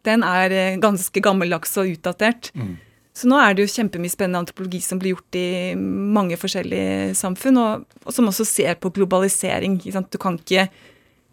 den 0.07 0.23
er 0.23 0.55
eh, 0.55 0.77
ganske 0.79 1.23
gammeldags 1.25 1.75
og 1.81 1.91
utdatert. 1.97 2.53
Mm. 2.55 2.77
Så 3.19 3.27
nå 3.27 3.39
er 3.43 3.57
det 3.57 3.65
jo 3.65 3.73
kjempemye 3.73 4.13
spennende 4.13 4.45
antropologi 4.45 4.79
som 4.85 5.01
blir 5.01 5.17
gjort 5.17 5.39
i 5.39 5.75
mange 5.75 6.39
forskjellige 6.39 7.17
samfunn, 7.19 7.59
og, 7.59 7.89
og 8.05 8.15
som 8.15 8.31
også 8.31 8.47
ser 8.47 8.79
på 8.79 8.93
globalisering. 8.95 9.81
Du 9.83 10.19
kan 10.23 10.39
ikke 10.39 10.69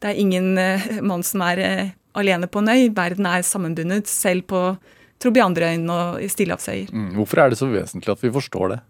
Det 0.02 0.10
er 0.12 0.20
ingen 0.20 0.58
uh, 0.58 0.82
mann 1.06 1.24
som 1.24 1.42
er 1.46 1.62
uh, 1.62 1.94
alene 2.20 2.50
på 2.52 2.60
en 2.60 2.74
øy. 2.74 2.90
Verden 2.96 3.30
er 3.30 3.46
sammenbundet, 3.46 4.10
selv 4.10 4.44
på 4.50 4.76
Trobianderøyen 5.24 5.88
og 5.90 6.20
i 6.22 6.28
Stillehavsøyer. 6.30 6.92
Mm. 6.92 7.14
Hvorfor 7.20 7.42
er 7.42 7.54
det 7.54 7.60
så 7.62 7.70
vesentlig 7.72 8.12
at 8.12 8.24
vi 8.24 8.34
forstår 8.36 8.74
det? 8.74 8.82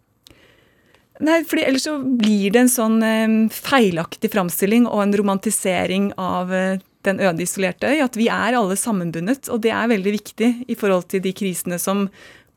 Nei, 1.24 1.44
fordi 1.48 1.64
Ellers 1.64 1.86
så 1.88 1.96
blir 2.02 2.52
det 2.52 2.66
en 2.66 2.72
sånn 2.72 2.98
eh, 3.06 3.36
feilaktig 3.54 4.34
framstilling 4.34 4.88
og 4.90 5.04
en 5.06 5.16
romantisering 5.16 6.10
av 6.20 6.52
eh, 6.52 6.82
den 7.08 7.22
øde, 7.24 7.46
isolerte 7.46 7.92
øy. 7.94 8.02
At 8.04 8.18
vi 8.20 8.28
er 8.34 8.58
alle 8.58 8.76
sammenbundet. 8.80 9.48
Og 9.54 9.62
det 9.64 9.72
er 9.72 9.92
veldig 9.94 10.16
viktig 10.18 10.50
i 10.68 10.76
forhold 10.76 11.08
til 11.14 11.24
de 11.24 11.32
krisene 11.38 11.80
som 11.80 12.10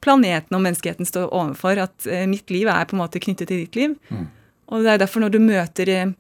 planeten 0.04 0.56
og 0.56 0.62
menneskeheten 0.64 1.08
står 1.08 1.32
overfor. 1.34 1.80
At 1.88 2.06
eh, 2.06 2.26
mitt 2.30 2.50
liv 2.54 2.70
er 2.70 2.88
på 2.88 2.96
en 2.96 3.02
måte 3.02 3.22
knyttet 3.22 3.50
til 3.50 3.64
ditt 3.64 3.78
liv. 3.78 3.96
Mm. 4.08 4.26
Og 4.68 4.84
det 4.84 4.94
er 4.94 5.02
derfor 5.02 5.24
når 5.24 5.34
du 5.34 5.40
møter 5.42 5.92
eh, 5.92 6.14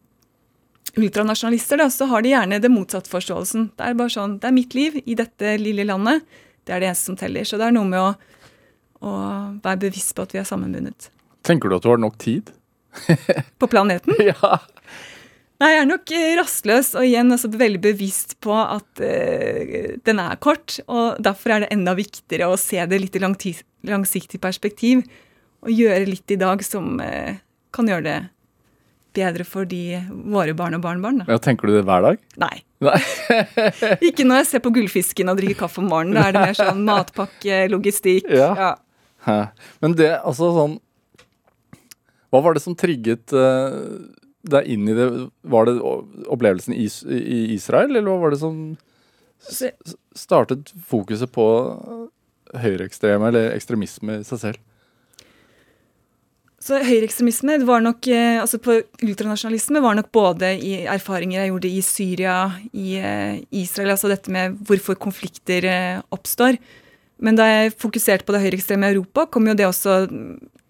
ultranasjonalister, 0.98 1.80
da, 1.82 1.88
så 1.92 2.08
har 2.10 2.24
de 2.24 2.34
gjerne 2.34 2.60
det 2.62 2.72
motsatte 2.72 3.12
forståelsen. 3.12 3.70
Det 3.78 3.86
er 3.86 3.98
bare 3.98 4.14
sånn 4.14 4.38
Det 4.42 4.50
er 4.50 4.56
mitt 4.56 4.76
liv 4.78 5.00
i 5.04 5.16
dette 5.18 5.56
lille 5.60 5.86
landet. 5.88 6.26
Det 6.64 6.74
er 6.74 6.82
det 6.82 6.90
eneste 6.90 7.12
som 7.12 7.18
teller. 7.18 7.48
Så 7.48 7.60
det 7.60 7.68
er 7.68 7.76
noe 7.76 7.88
med 7.88 8.02
å, 8.02 8.12
å 9.04 9.14
være 9.64 9.84
bevisst 9.88 10.16
på 10.16 10.26
at 10.26 10.34
vi 10.34 10.42
er 10.42 10.48
sammenbundet. 10.48 11.10
Tenker 11.46 11.70
du 11.70 11.78
at 11.78 11.86
du 11.86 11.92
har 11.92 12.00
nok 12.02 12.18
tid? 12.20 12.52
på 13.58 13.68
planeten? 13.70 14.14
ja. 14.32 14.58
Nei, 15.58 15.72
jeg 15.72 15.80
er 15.82 15.88
nok 15.90 16.10
eh, 16.14 16.32
rastløs 16.38 16.92
og 16.94 17.02
igjen 17.02 17.34
også 17.34 17.48
veldig 17.50 17.80
bevisst 17.82 18.36
på 18.44 18.54
at 18.54 19.00
uh, 19.02 19.94
den 20.06 20.20
er 20.22 20.38
kort. 20.38 20.76
Og 20.86 21.18
derfor 21.22 21.56
er 21.56 21.64
det 21.64 21.72
enda 21.74 21.96
viktigere 21.98 22.46
å 22.52 22.58
se 22.60 22.78
det 22.86 23.00
litt 23.02 23.18
i 23.18 23.22
langsiktig 23.22 24.38
perspektiv. 24.42 25.02
Og 25.66 25.74
gjøre 25.74 26.06
litt 26.06 26.30
i 26.30 26.38
dag 26.38 26.62
som 26.62 27.00
uh, 27.02 27.34
kan 27.74 27.90
gjøre 27.90 28.06
det 28.06 28.18
bedre 29.18 29.42
for 29.48 29.66
de, 29.66 29.98
våre 30.30 30.54
barn 30.54 30.76
og 30.78 30.84
barnebarn. 30.84 31.24
Ja, 31.26 31.40
tenker 31.42 31.66
du 31.66 31.74
det 31.74 31.82
hver 31.88 32.06
dag? 32.06 32.20
Nei. 32.38 32.54
Nei. 32.84 33.00
ikke 34.12 34.28
når 34.28 34.44
jeg 34.44 34.48
ser 34.52 34.62
på 34.62 34.70
Gullfisken 34.76 35.32
og 35.32 35.40
drikker 35.40 35.64
kaffe 35.64 35.82
om 35.82 35.90
morgenen. 35.90 36.20
Da 36.20 36.28
er 36.28 36.36
det 36.36 36.44
mer 36.44 36.58
sånn 36.60 36.84
matpakke, 36.86 37.64
logistikk. 37.72 38.30
Ja. 38.30 38.52
ja. 39.26 39.40
Men 39.82 39.98
det, 39.98 40.12
altså 40.22 40.52
sånn 40.54 40.78
Hva 42.30 42.40
var 42.44 42.54
det 42.54 42.62
som 42.62 42.76
trigget 42.78 43.34
uh, 43.34 44.06
deg 44.46 44.68
inn 44.70 44.88
i 44.88 44.94
det? 44.96 45.08
Var 45.42 45.68
det 45.68 45.78
opplevelsen 45.82 46.76
i, 46.76 46.86
i 46.86 47.40
Israel, 47.56 47.90
eller 47.90 48.10
hva 48.10 48.20
var 48.22 48.34
det 48.34 48.42
som 48.42 48.76
startet 50.18 50.72
fokuset 50.86 51.30
på 51.34 51.46
høyreekstreme 52.58 53.30
eller 53.30 53.52
ekstremisme 53.54 54.20
i 54.20 54.26
seg 54.26 54.42
selv? 54.46 54.64
Så 56.68 56.80
høyreekstremisme 56.82 57.54
var 57.64 57.80
nok, 57.84 58.08
eh, 58.10 58.40
altså 58.42 58.58
på 58.60 58.74
ultranasjonalisme 59.06 59.80
var 59.80 59.94
nok 59.94 60.10
både 60.12 60.50
i 60.58 60.72
erfaringer 60.90 61.40
jeg 61.40 61.52
gjorde 61.52 61.70
i 61.70 61.82
Syria, 61.86 62.34
i 62.74 62.96
eh, 62.98 63.38
Israel, 63.62 63.94
altså 63.94 64.10
dette 64.10 64.32
med 64.34 64.58
hvorfor 64.66 64.98
konflikter 64.98 65.64
eh, 65.64 66.00
oppstår. 66.12 66.58
Men 67.22 67.38
da 67.38 67.46
jeg 67.46 67.76
fokuserte 67.78 68.26
på 68.26 68.34
det 68.34 68.42
høyreekstreme 68.42 68.90
i 68.90 68.96
Europa, 68.96 69.28
kom 69.30 69.46
jo 69.48 69.54
det 69.58 69.68
også 69.68 70.00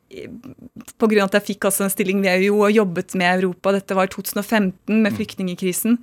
på 0.08 1.08
grunn 1.10 1.22
av 1.24 1.28
at 1.28 1.38
jeg 1.38 1.46
fikk 1.52 1.68
altså 1.68 1.84
en 1.84 1.92
stilling 1.92 2.22
ved 2.24 2.46
EU 2.46 2.62
og 2.62 2.72
jobbet 2.72 3.14
med 3.18 3.42
Europa. 3.42 3.74
Dette 3.76 3.96
var 3.98 4.10
2015 4.12 4.72
med 4.88 5.12
mm. 5.12 5.16
flyktningkrisen. 5.18 5.98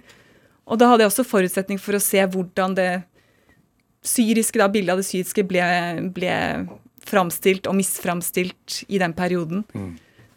Og 0.66 0.80
da 0.82 0.90
hadde 0.92 1.06
jeg 1.06 1.14
også 1.14 1.28
forutsetning 1.28 1.82
for 1.82 1.98
å 1.98 2.04
se 2.04 2.22
hvordan 2.22 2.78
det 2.78 2.90
syriske 4.06 4.62
da, 4.62 4.70
bildet 4.70 4.94
av 4.94 5.02
det 5.02 5.08
syriske 5.08 5.46
ble, 5.48 5.66
ble 6.14 6.34
framstilt 7.06 7.70
og 7.70 7.78
misframstilt 7.80 8.84
i 8.90 9.02
den 9.02 9.16
perioden. 9.18 9.64
Mm. 9.74 9.94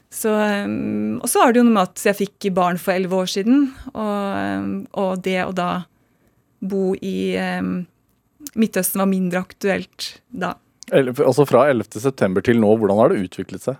Så, 0.08 0.32
um, 0.32 1.18
og 1.20 1.28
så 1.28 1.42
har 1.42 1.52
det 1.52 1.60
jo 1.60 1.66
noe 1.68 1.76
med 1.76 1.90
at 1.90 2.06
jeg 2.08 2.16
fikk 2.22 2.48
barn 2.56 2.80
for 2.80 2.94
elleve 2.96 3.18
år 3.18 3.28
siden, 3.28 3.66
og, 3.92 4.22
um, 4.64 4.70
og, 4.96 5.18
det 5.24 5.42
å 5.44 5.52
da 5.52 5.70
bo 6.64 6.94
i 6.96 7.36
um, 7.60 7.82
Midtøsten 8.58 9.02
var 9.02 9.10
mindre 9.10 9.42
aktuelt 9.44 10.06
da. 10.30 10.54
Altså 10.92 11.46
Fra 11.48 11.66
11.9 11.70 12.42
til 12.46 12.60
nå, 12.62 12.72
hvordan 12.80 13.00
har 13.02 13.12
det 13.12 13.22
utviklet 13.26 13.64
seg? 13.64 13.78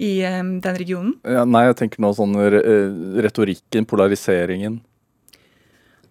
I 0.00 0.12
um, 0.40 0.54
den 0.64 0.78
regionen? 0.80 1.16
Ja, 1.28 1.44
nei, 1.44 1.66
jeg 1.68 1.76
tenker 1.82 2.00
nå 2.02 2.12
sånn 2.16 2.32
retorikken, 3.20 3.86
polariseringen. 3.88 4.78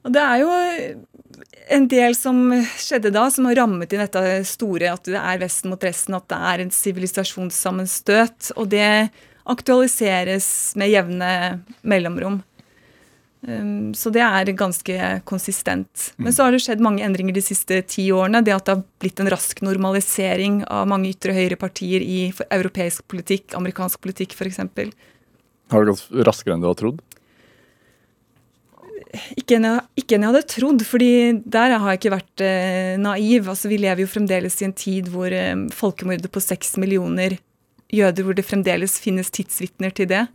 Og 0.05 0.13
det 0.15 0.21
er 0.23 0.43
jo 0.43 0.51
en 1.73 1.87
del 1.89 2.15
som 2.17 2.37
skjedde 2.79 3.11
da, 3.13 3.25
som 3.33 3.49
har 3.49 3.59
rammet 3.61 3.91
inn 3.93 4.03
dette 4.03 4.43
store, 4.47 4.93
at 4.93 5.09
det 5.09 5.19
er 5.19 5.41
Vesten 5.41 5.73
mot 5.73 5.83
resten, 5.83 6.17
at 6.17 6.29
det 6.31 6.39
er 6.51 6.63
en 6.63 6.71
sivilisasjonssammenstøt. 6.73 8.53
Og 8.57 8.69
det 8.71 9.09
aktualiseres 9.49 10.47
med 10.79 10.93
jevne 10.93 11.31
mellomrom. 11.81 12.39
Um, 13.39 13.93
så 13.95 14.11
det 14.11 14.19
er 14.19 14.51
ganske 14.57 14.95
konsistent. 15.29 16.09
Men 16.19 16.35
så 16.35 16.45
har 16.45 16.51
det 16.51 16.59
skjedd 16.65 16.81
mange 16.83 17.05
endringer 17.05 17.37
de 17.37 17.43
siste 17.43 17.79
ti 17.87 18.09
årene. 18.11 18.41
Det 18.43 18.55
at 18.55 18.65
det 18.67 18.75
har 18.75 18.83
blitt 18.99 19.21
en 19.23 19.31
rask 19.31 19.61
normalisering 19.63 20.63
av 20.67 20.89
mange 20.91 21.13
ytre 21.13 21.35
høyre-partier 21.37 22.03
i 22.03 22.19
europeisk 22.49 23.07
politikk, 23.11 23.55
amerikansk 23.59 24.01
politikk 24.03 24.35
f.eks. 24.35 24.59
Har 25.69 25.85
det 25.85 25.93
gått 25.93 26.27
raskere 26.27 26.57
enn 26.57 26.65
du 26.65 26.67
har 26.67 26.77
trodd? 26.79 26.99
Ikke 29.39 29.57
enn, 29.57 29.65
jeg, 29.65 29.85
ikke 30.03 30.17
enn 30.17 30.25
jeg 30.25 30.33
hadde 30.33 30.47
trodd, 30.51 30.83
fordi 30.85 31.11
der 31.41 31.73
har 31.73 31.93
jeg 31.93 32.01
ikke 32.01 32.13
vært 32.13 32.43
eh, 32.45 32.93
naiv. 33.01 33.47
Altså, 33.49 33.71
vi 33.71 33.79
lever 33.81 34.03
jo 34.03 34.11
fremdeles 34.11 34.59
i 34.59 34.67
en 34.67 34.75
tid 34.77 35.09
hvor 35.09 35.33
eh, 35.33 35.55
folkemordet 35.73 36.29
på 36.29 36.43
seks 36.43 36.75
millioner 36.81 37.39
jøder, 37.89 38.25
hvor 38.25 38.37
det 38.37 38.45
fremdeles 38.45 38.99
finnes 39.01 39.31
tidsvitner 39.33 39.95
til 39.95 40.11
det. 40.11 40.27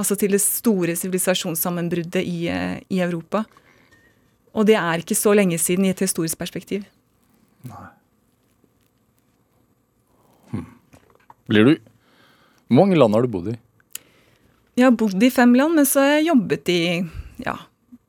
Altså 0.00 0.16
til 0.16 0.32
det 0.32 0.40
store 0.40 0.96
sivilisasjonssammenbruddet 0.96 2.22
i, 2.24 2.48
eh, 2.48 2.78
i, 2.88 3.00
Europa. 3.04 3.44
Og 4.56 4.66
det 4.66 4.78
er 4.80 5.02
ikke 5.02 5.18
så 5.18 5.34
lenge 5.36 5.58
siden 5.60 5.84
i 5.84 5.92
et 5.92 6.00
historisk 6.00 6.38
perspektiv. 6.40 6.86
Nei. 7.68 7.88
Hm. 10.50 10.68
Blir 11.50 11.68
du 11.68 11.74
Hvor 12.70 12.78
mange 12.78 12.96
land 12.96 13.14
har 13.14 13.26
du 13.26 13.28
bodd 13.28 13.50
i? 13.50 13.56
Jeg 14.78 14.86
har 14.86 14.94
bodd 14.96 15.22
i 15.22 15.30
fem 15.34 15.52
land, 15.58 15.74
men 15.74 15.86
så 15.86 16.00
har 16.04 16.12
jeg 16.14 16.28
jobbet 16.30 16.70
i 16.70 16.82
ja, 17.42 17.56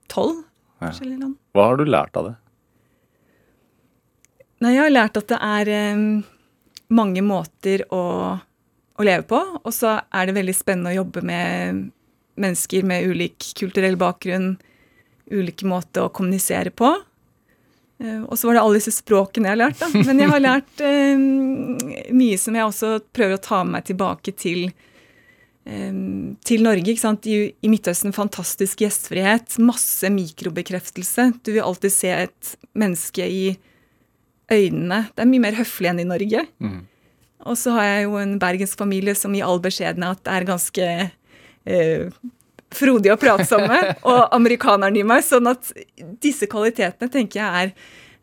tolv 0.08 0.38
ja. 0.38 0.92
forskjellige 0.92 1.20
land. 1.24 1.34
Hva 1.52 1.66
har 1.72 1.80
du 1.82 1.90
lært 1.90 2.20
av 2.20 2.30
det? 2.30 2.36
Nei, 4.62 4.76
jeg 4.76 4.84
har 4.86 4.94
lært 4.94 5.18
at 5.18 5.32
det 5.34 5.40
er 5.42 5.72
um, 5.98 6.06
mange 6.94 7.24
måter 7.26 7.84
å, 7.90 8.04
å, 9.02 9.08
leve 9.08 9.26
på. 9.30 9.40
Og 9.62 9.74
så 9.76 10.00
er 10.10 10.28
det 10.28 10.38
veldig 10.38 10.56
spennende 10.58 10.94
å 10.94 11.00
jobbe 11.02 11.24
med 11.26 11.88
mennesker 12.42 12.86
med 12.88 13.08
ulik 13.12 13.52
kulturell 13.60 13.98
bakgrunn, 14.00 14.54
ulike 15.32 15.68
måter 15.70 16.08
å 16.08 16.14
kommunisere 16.14 16.74
på. 16.74 16.94
Uh, 18.02 18.24
og 18.26 18.38
så 18.40 18.50
var 18.50 18.58
det 18.58 18.64
alle 18.64 18.80
disse 18.80 18.94
språkene 18.96 19.50
jeg 19.50 19.56
har 19.56 19.64
lært, 19.66 19.82
da. 19.82 19.90
Men 20.08 20.24
jeg 20.24 20.32
har 20.32 20.42
lært 20.42 20.86
eh, 20.86 21.26
mye 22.16 22.40
som 22.42 22.58
jeg 22.58 22.70
også 22.70 22.96
prøver 23.14 23.38
å 23.38 23.44
ta 23.44 23.62
med 23.66 23.80
meg 23.80 23.92
tilbake 23.92 24.38
til 24.38 24.72
til 25.62 26.64
Norge. 26.66 26.90
ikke 26.90 27.04
sant? 27.04 27.28
I, 27.30 27.52
I, 27.54 27.70
Midtøsten 27.70 28.16
fantastisk 28.16 28.82
gjestfrihet, 28.82 29.60
masse 29.62 30.10
mikrobekreftelse. 30.10 31.28
Du 31.46 31.52
vil 31.54 31.62
alltid 31.62 31.94
se 31.94 32.14
et 32.24 32.54
menneske 32.74 33.28
i 33.30 33.44
øynene. 34.52 35.04
Det 35.14 35.22
er 35.24 35.30
mye 35.30 35.44
mer 35.46 35.60
høflig 35.60 35.92
enn 35.92 36.02
i 36.02 36.08
Norge. 36.10 36.48
Mm. 36.64 36.80
Og 37.50 37.58
så 37.58 37.74
har 37.78 37.88
jeg 37.88 38.06
jo 38.06 38.20
en 38.22 38.36
bergensk 38.42 38.80
familie 38.80 39.16
som 39.18 39.34
i 39.36 39.44
all 39.46 39.62
beskjedenhet 39.64 40.30
er 40.30 40.48
ganske 40.48 40.88
eh, 41.66 42.12
frodige 42.76 43.16
og 43.16 43.22
pratsomme. 43.22 43.80
og 44.12 44.22
amerikaneren 44.36 45.00
i 45.00 45.06
meg. 45.08 45.26
Sånn 45.26 45.50
at 45.52 45.72
disse 46.24 46.50
kvalitetene 46.52 47.12
tenker 47.12 47.42
jeg 47.42 47.66
er 47.66 47.74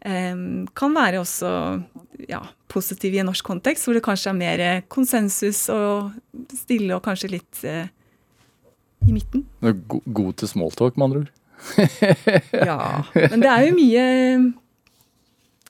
eh, 0.06 0.44
kan 0.78 0.96
være 0.96 1.22
også 1.22 1.50
ja, 2.30 2.42
positive 2.70 3.18
i 3.18 3.22
en 3.22 3.30
norsk 3.30 3.46
kontekst, 3.46 3.86
hvor 3.86 3.96
det 3.96 4.04
kanskje 4.06 4.32
er 4.32 4.38
mer 4.38 4.64
konsensus 4.92 5.66
og 5.72 6.14
stille 6.54 6.96
og 6.96 7.04
kanskje 7.06 7.34
litt 7.38 7.64
eh, 7.66 7.90
i 9.06 9.14
midten. 9.14 9.46
God, 9.88 10.32
til 10.38 10.50
smalltalk, 10.50 10.96
med 10.98 11.10
andre 11.10 11.24
ord? 11.24 11.34
ja. 12.54 12.78
Men 13.14 13.42
det 13.42 13.50
er 13.50 13.64
jo 13.66 13.74
mye 13.74 14.02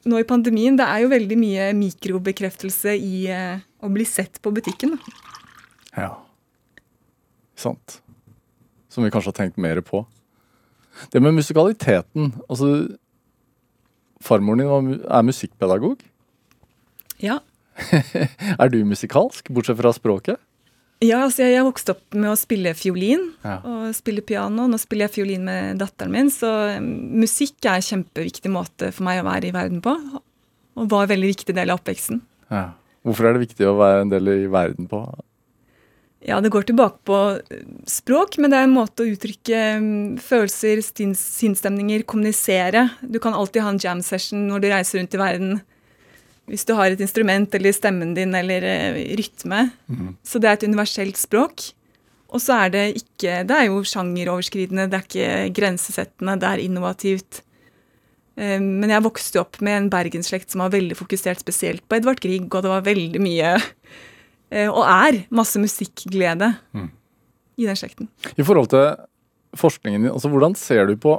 nå 0.06 0.20
i 0.20 0.26
pandemien, 0.28 0.76
det 0.78 0.86
er 0.86 1.02
jo 1.02 1.10
veldig 1.12 1.38
mye 1.40 1.70
mikrobekreftelse 1.78 2.94
i 2.94 3.26
eh, 3.32 3.64
å 3.82 3.90
bli 3.92 4.06
sett 4.08 4.40
på 4.42 4.52
butikken. 4.54 4.94
Ja. 5.96 6.12
Sant. 7.58 7.98
Som 8.92 9.06
vi 9.06 9.12
kanskje 9.14 9.32
har 9.32 9.38
tenkt 9.40 9.60
mer 9.60 9.80
på. 9.84 10.04
Det 11.12 11.22
med 11.22 11.36
musikaliteten 11.36 12.32
altså 12.48 12.88
Farmoren 14.18 14.64
din 14.64 15.02
er 15.06 15.22
musikkpedagog? 15.22 16.00
Ja. 17.22 17.38
er 18.58 18.70
du 18.72 18.80
musikalsk, 18.82 19.50
bortsett 19.54 19.78
fra 19.78 19.92
språket? 19.94 20.40
Ja, 20.98 21.20
altså 21.22 21.44
jeg, 21.44 21.54
jeg 21.54 21.66
vokste 21.66 21.94
opp 21.94 22.16
med 22.18 22.32
å 22.32 22.38
spille 22.38 22.72
fiolin 22.74 23.28
ja. 23.44 23.60
og 23.62 23.92
spille 23.94 24.24
piano. 24.26 24.66
Nå 24.66 24.80
spiller 24.82 25.06
jeg 25.06 25.14
fiolin 25.20 25.44
med 25.46 25.78
datteren 25.78 26.10
min, 26.14 26.30
så 26.34 26.50
um, 26.74 26.88
musikk 27.22 27.62
er 27.62 27.78
en 27.78 27.86
kjempeviktig 27.86 28.50
måte 28.50 28.90
for 28.94 29.06
meg 29.06 29.22
å 29.22 29.28
være 29.28 29.50
i 29.50 29.54
verden 29.54 29.78
på. 29.84 29.94
Og 30.78 30.90
var 30.90 31.06
en 31.06 31.12
veldig 31.14 31.30
viktig 31.30 31.54
del 31.54 31.70
av 31.70 31.78
oppveksten. 31.78 32.20
Ja. 32.50 32.66
Hvorfor 33.06 33.28
er 33.28 33.36
det 33.36 33.46
viktig 33.46 33.68
å 33.68 33.78
være 33.78 34.02
en 34.02 34.10
del 34.10 34.30
i 34.32 34.50
verden 34.50 34.90
på? 34.90 35.04
Ja, 36.26 36.40
det 36.42 36.50
går 36.50 36.66
tilbake 36.66 36.98
på 37.06 37.22
uh, 37.38 37.64
språk, 37.86 38.40
men 38.42 38.50
det 38.50 38.58
er 38.58 38.66
en 38.66 38.74
måte 38.74 39.06
å 39.06 39.14
uttrykke 39.14 39.64
um, 39.78 39.88
følelser, 40.18 40.82
sinnsstemninger, 40.82 42.02
kommunisere. 42.10 42.88
Du 43.06 43.22
kan 43.22 43.38
alltid 43.38 43.62
ha 43.62 43.70
en 43.70 43.82
jam 43.86 44.02
session 44.02 44.48
når 44.50 44.66
du 44.66 44.72
reiser 44.74 44.98
rundt 44.98 45.14
i 45.14 45.22
verden 45.22 45.60
hvis 46.48 46.66
du 46.68 46.74
har 46.78 46.92
et 46.92 47.02
instrument 47.04 47.54
eller 47.54 47.74
stemmen 47.76 48.14
din 48.16 48.34
eller 48.36 48.64
uh, 48.64 49.00
rytme. 49.18 49.64
Mm. 49.88 50.14
Så 50.26 50.40
det 50.40 50.50
er 50.50 50.58
et 50.58 50.68
universelt 50.68 51.20
språk. 51.20 51.70
Og 52.28 52.42
så 52.44 52.58
er 52.66 52.72
det 52.74 52.84
ikke 53.00 53.42
Det 53.48 53.56
er 53.56 53.68
jo 53.70 53.80
sjangeroverskridende, 53.88 54.88
det 54.90 54.98
er 54.98 55.06
ikke 55.06 55.54
grensesettende, 55.56 56.36
det 56.40 56.50
er 56.50 56.64
innovativt. 56.64 57.42
Uh, 58.38 58.58
men 58.60 58.92
jeg 58.92 59.06
vokste 59.06 59.42
opp 59.42 59.60
med 59.64 59.82
en 59.82 59.90
bergensslekt 59.92 60.52
som 60.52 60.64
var 60.64 60.74
veldig 60.76 60.98
fokusert 60.98 61.44
spesielt 61.44 61.84
på 61.88 61.98
Edvard 61.98 62.22
Grieg, 62.24 62.48
og 62.52 62.64
det 62.64 62.72
var 62.72 62.86
veldig 62.88 63.24
mye 63.24 63.56
uh, 63.58 64.70
Og 64.78 64.84
er 64.84 65.22
masse 65.34 65.60
musikkglede 65.60 66.54
mm. 66.72 66.88
i 67.60 67.68
den 67.68 67.76
slekten. 67.76 68.08
I 68.36 68.46
forhold 68.46 68.72
til 68.72 68.96
forskningen 69.58 70.04
din, 70.04 70.12
altså 70.12 70.30
hvordan 70.32 70.56
ser 70.58 70.88
du 70.88 70.96
på 71.00 71.18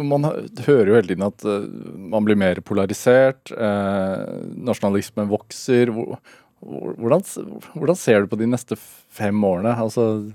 man 0.00 0.24
hører 0.64 0.88
jo 0.88 0.96
hele 0.96 1.10
tiden 1.10 1.26
at 1.26 1.44
uh, 1.44 1.66
man 2.12 2.24
blir 2.26 2.38
mer 2.38 2.60
polarisert. 2.64 3.52
Uh, 3.52 4.40
nasjonalismen 4.68 5.28
vokser. 5.30 5.92
Hvordan, 5.92 7.24
hvordan, 7.74 7.98
ser 7.98 8.24
du 8.24 8.30
på 8.32 8.38
de 8.40 8.48
neste 8.48 8.78
fem 8.78 9.44
årene? 9.44 9.74
Altså, 9.76 10.32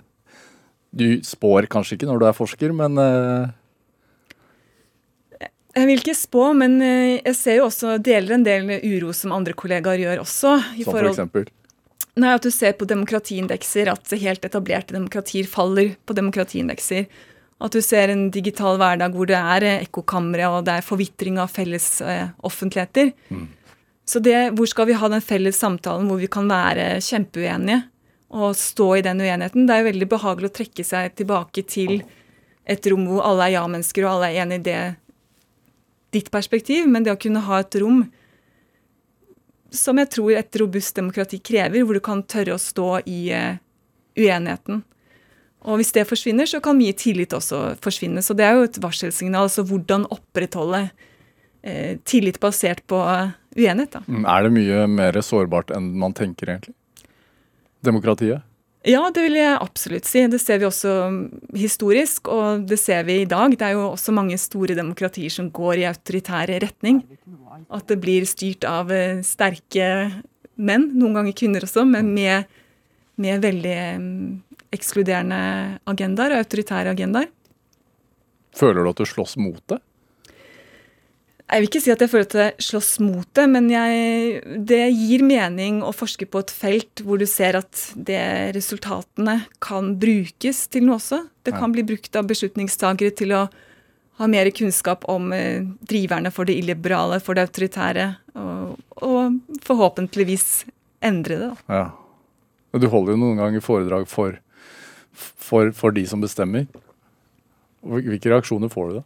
du 0.92 1.08
spår 1.26 1.70
kanskje 1.72 1.98
ikke 1.98 2.12
når 2.12 2.22
du 2.22 2.28
er 2.30 2.38
forsker, 2.38 2.76
men 2.76 3.02
uh... 3.02 3.50
Jeg 5.72 5.88
vil 5.88 6.02
ikke 6.02 6.18
spå, 6.20 6.50
men 6.52 6.82
jeg 6.84 7.32
ser 7.40 7.62
jo 7.62 7.70
også 7.70 7.96
deler 8.04 8.36
en 8.36 8.44
del 8.44 8.68
uro 8.84 9.14
som 9.16 9.32
andre 9.32 9.56
kollegaer 9.56 10.02
gjør 10.04 10.20
også. 10.26 10.58
som 10.60 10.90
for 10.90 11.08
eksempel? 11.08 11.46
Nei, 12.20 12.34
At 12.36 12.44
du 12.44 12.52
ser 12.52 12.76
på 12.76 12.84
demokratiindekser, 12.90 13.88
at 13.88 14.12
helt 14.20 14.44
etablerte 14.44 14.98
demokratier 14.98 15.48
faller 15.48 15.94
på 16.04 16.18
demokratiindekser. 16.18 17.08
At 17.62 17.76
du 17.76 17.82
ser 17.86 18.10
en 18.10 18.30
digital 18.34 18.80
hverdag 18.82 19.14
hvor 19.16 19.30
det 19.30 19.38
er 19.38 19.66
eh, 19.68 19.82
ekkokamre 19.86 20.48
og 20.50 20.64
det 20.68 20.80
er 20.80 20.86
forvitring 20.86 21.38
av 21.42 21.52
felles 21.54 21.88
eh, 22.02 22.32
offentligheter. 22.48 23.12
Mm. 23.30 23.48
Så 24.12 24.20
det, 24.24 24.38
hvor 24.58 24.68
skal 24.68 24.90
vi 24.90 24.98
ha 24.98 25.10
den 25.14 25.24
felles 25.24 25.60
samtalen 25.62 26.10
hvor 26.10 26.20
vi 26.20 26.30
kan 26.32 26.50
være 26.50 26.96
kjempeuenige 27.06 27.84
og 28.32 28.58
stå 28.58 28.88
i 28.98 29.04
den 29.06 29.22
uenigheten? 29.22 29.68
Det 29.68 29.76
er 29.76 29.84
jo 29.84 29.92
veldig 29.92 30.10
behagelig 30.10 30.50
å 30.50 30.58
trekke 30.58 30.86
seg 30.88 31.14
tilbake 31.20 31.64
til 31.70 32.02
et 32.66 32.88
rom 32.90 33.06
hvor 33.10 33.26
alle 33.30 33.48
er 33.48 33.58
ja-mennesker 33.60 34.06
og 34.06 34.16
alle 34.16 34.32
er 34.32 34.42
enig 34.44 34.62
i 34.62 34.66
det 34.70 34.82
ditt 36.12 36.28
perspektiv, 36.32 36.90
men 36.92 37.06
det 37.06 37.14
å 37.14 37.20
kunne 37.20 37.44
ha 37.46 37.62
et 37.62 37.78
rom 37.80 38.04
som 39.72 40.00
jeg 40.02 40.10
tror 40.12 40.34
et 40.36 40.60
robust 40.60 40.98
demokrati 40.98 41.40
krever, 41.40 41.86
hvor 41.88 41.96
du 41.96 42.04
kan 42.04 42.24
tørre 42.28 42.58
å 42.58 42.62
stå 42.62 42.90
i 43.08 43.20
uh, 43.32 43.56
uenigheten. 44.20 44.82
Og 45.62 45.78
hvis 45.78 45.94
det 45.94 46.08
forsvinner, 46.10 46.50
så 46.50 46.62
kan 46.64 46.78
mye 46.80 46.94
tillit 46.98 47.36
også 47.38 47.76
forsvinne. 47.84 48.24
Så 48.26 48.34
det 48.38 48.48
er 48.48 48.58
jo 48.58 48.68
et 48.68 48.80
varselsignal. 48.82 49.46
Altså 49.46 49.66
hvordan 49.68 50.08
opprettholde 50.10 50.88
eh, 51.62 51.98
tillit 52.08 52.40
basert 52.42 52.82
på 52.90 52.98
uenighet. 52.98 53.92
Da. 53.94 54.02
Mm, 54.08 54.24
er 54.26 54.48
det 54.48 54.54
mye 54.56 54.86
mer 54.90 55.20
sårbart 55.26 55.74
enn 55.76 55.92
man 56.02 56.16
tenker, 56.18 56.56
egentlig? 56.56 56.74
Demokratiet? 57.86 58.48
Ja, 58.88 59.04
det 59.14 59.22
vil 59.28 59.38
jeg 59.38 59.60
absolutt 59.62 60.08
si. 60.10 60.24
Det 60.26 60.40
ser 60.42 60.58
vi 60.62 60.66
også 60.66 60.96
historisk, 61.54 62.32
og 62.34 62.64
det 62.70 62.80
ser 62.82 63.06
vi 63.06 63.20
i 63.22 63.30
dag. 63.30 63.54
Det 63.54 63.68
er 63.68 63.76
jo 63.78 63.92
også 63.92 64.14
mange 64.18 64.40
store 64.42 64.74
demokratier 64.78 65.30
som 65.30 65.52
går 65.54 65.84
i 65.84 65.86
autoritær 65.90 66.50
retning. 66.64 67.04
At 67.70 67.86
det 67.92 68.00
blir 68.02 68.26
styrt 68.26 68.66
av 68.66 68.90
uh, 68.90 69.22
sterke 69.26 69.86
menn, 70.58 70.90
noen 70.98 71.20
ganger 71.20 71.38
kvinner 71.38 71.68
også, 71.68 71.86
men 71.86 72.10
med 72.16 72.50
med 73.22 73.44
veldig 73.44 73.78
mm, 74.02 74.30
ekskluderende 74.76 75.80
agendaer 75.90 76.36
og 76.36 76.44
autoritære 76.46 76.96
agendaer. 76.96 77.32
Føler 78.56 78.84
du 78.84 78.92
at 78.92 79.00
du 79.02 79.08
slåss 79.08 79.38
mot 79.40 79.62
det? 79.72 79.80
Jeg 81.52 81.60
vil 81.60 81.68
ikke 81.68 81.82
si 81.84 81.92
at 81.92 82.00
jeg 82.00 82.12
føler 82.14 82.28
at 82.30 82.36
jeg 82.40 82.66
slåss 82.70 82.90
mot 83.04 83.28
det, 83.36 83.44
men 83.52 83.66
jeg, 83.68 84.42
det 84.70 84.86
gir 84.96 85.24
mening 85.28 85.82
å 85.84 85.92
forske 85.92 86.24
på 86.32 86.40
et 86.46 86.54
felt 86.56 87.04
hvor 87.04 87.20
du 87.20 87.26
ser 87.28 87.58
at 87.60 87.82
det 87.96 88.22
resultatene 88.56 89.42
kan 89.64 89.92
brukes 90.00 90.64
til 90.72 90.88
noe 90.88 90.96
også. 90.96 91.26
Det 91.44 91.52
kan 91.58 91.76
bli 91.76 91.84
brukt 91.88 92.16
av 92.16 92.30
beslutningstagere 92.30 93.16
til 93.20 93.36
å 93.36 93.42
ha 94.22 94.30
mer 94.32 94.48
kunnskap 94.56 95.04
om 95.12 95.34
eh, 95.36 95.66
driverne 95.90 96.32
for 96.32 96.48
det 96.48 96.56
illiberale, 96.62 97.20
for 97.24 97.36
det 97.36 97.50
autoritære, 97.50 98.08
og, 98.38 98.78
og 99.04 99.60
forhåpentligvis 99.66 100.46
endre 101.04 101.40
det. 101.42 101.52
Da. 101.52 101.82
Ja. 101.82 102.80
Du 102.80 102.88
holder 102.88 103.18
jo 103.18 103.22
noen 103.26 103.42
ganger 103.42 103.64
foredrag 103.66 104.08
for, 104.08 104.38
for, 105.14 105.72
for 105.76 105.96
de 105.96 106.06
som 106.08 106.22
bestemmer. 106.24 106.68
Hvilke 107.82 108.30
reaksjoner 108.30 108.72
får 108.72 108.90
du 108.90 109.00
da? 109.00 109.06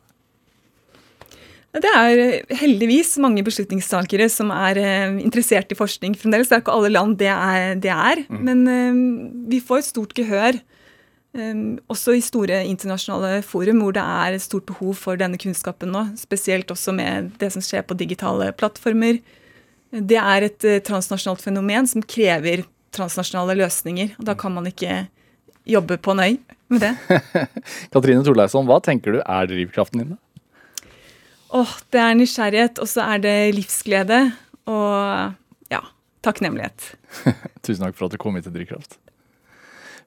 Det 1.76 1.91
er 1.91 2.22
eh, 2.24 2.53
heldigvis 2.56 3.18
mange 3.24 3.43
beslutningstakere 3.43 4.30
som 4.32 4.51
er 4.56 4.80
eh, 4.80 5.18
interessert 5.24 5.72
i 5.74 5.78
forskning 5.78 6.16
fremdeles. 6.20 6.47
Det 6.47 6.58
er 6.58 6.64
ikke 6.64 6.76
alle 6.76 6.93
land 6.93 7.18
det 7.20 7.32
er. 7.32 7.76
Det 7.82 7.91
er. 7.91 8.24
Mm. 8.30 8.41
Men 8.47 8.64
eh, 8.72 9.01
vi 9.51 9.60
får 9.64 9.82
et 9.82 9.91
stort 9.91 10.16
gehør. 10.18 10.62
også 11.91 12.14
i 12.16 12.22
store 12.24 12.62
internasjonale 12.64 13.41
forum 13.43 13.82
hvor 13.84 13.91
det 13.91 14.03
er 14.03 14.36
et 14.36 14.41
stort 14.41 14.66
behov 14.66 14.93
for 14.95 15.20
denne 15.20 15.38
kunnskapen 15.38 15.91
nå. 15.91 16.06
Spesielt 16.16 16.72
også 16.72 16.93
med 16.95 17.34
det 17.41 17.51
som 17.51 17.62
skjer 17.62 17.84
på 17.84 17.97
digitale 17.99 18.53
plattformer. 18.56 19.20
Det 19.91 20.16
er 20.16 20.47
et 20.47 20.68
transnasjonalt 20.88 21.43
fenomen 21.43 21.88
som 21.91 22.01
krever 22.01 22.64
transnasjonale 22.95 23.58
løsninger. 23.60 24.16
og 24.16 24.26
Da 24.26 24.34
kan 24.39 24.56
man 24.56 24.72
ikke 24.72 25.10
jobbe 25.70 25.97
på 26.01 26.16
nøy 26.18 26.38
med 26.72 26.84
det. 26.84 26.93
Katrine 27.93 28.24
Torleisson, 28.26 28.68
hva 28.68 28.80
tenker 28.84 29.18
du 29.18 29.22
er 29.22 29.49
drivkraften 29.49 30.03
din? 30.03 30.16
Åh, 31.55 31.74
det 31.93 32.01
er 32.01 32.18
nysgjerrighet, 32.20 32.82
og 32.84 32.89
så 32.89 33.05
er 33.13 33.22
det 33.24 33.36
livsglede. 33.55 34.20
Og 34.68 35.72
ja, 35.72 35.82
takknemlighet. 36.26 36.95
Tusen 37.63 37.86
takk 37.86 37.97
for 37.97 38.09
at 38.09 38.16
du 38.16 38.22
kom 38.22 38.38
hit 38.38 38.47
til 38.47 38.55
Drivkraft. 38.57 38.97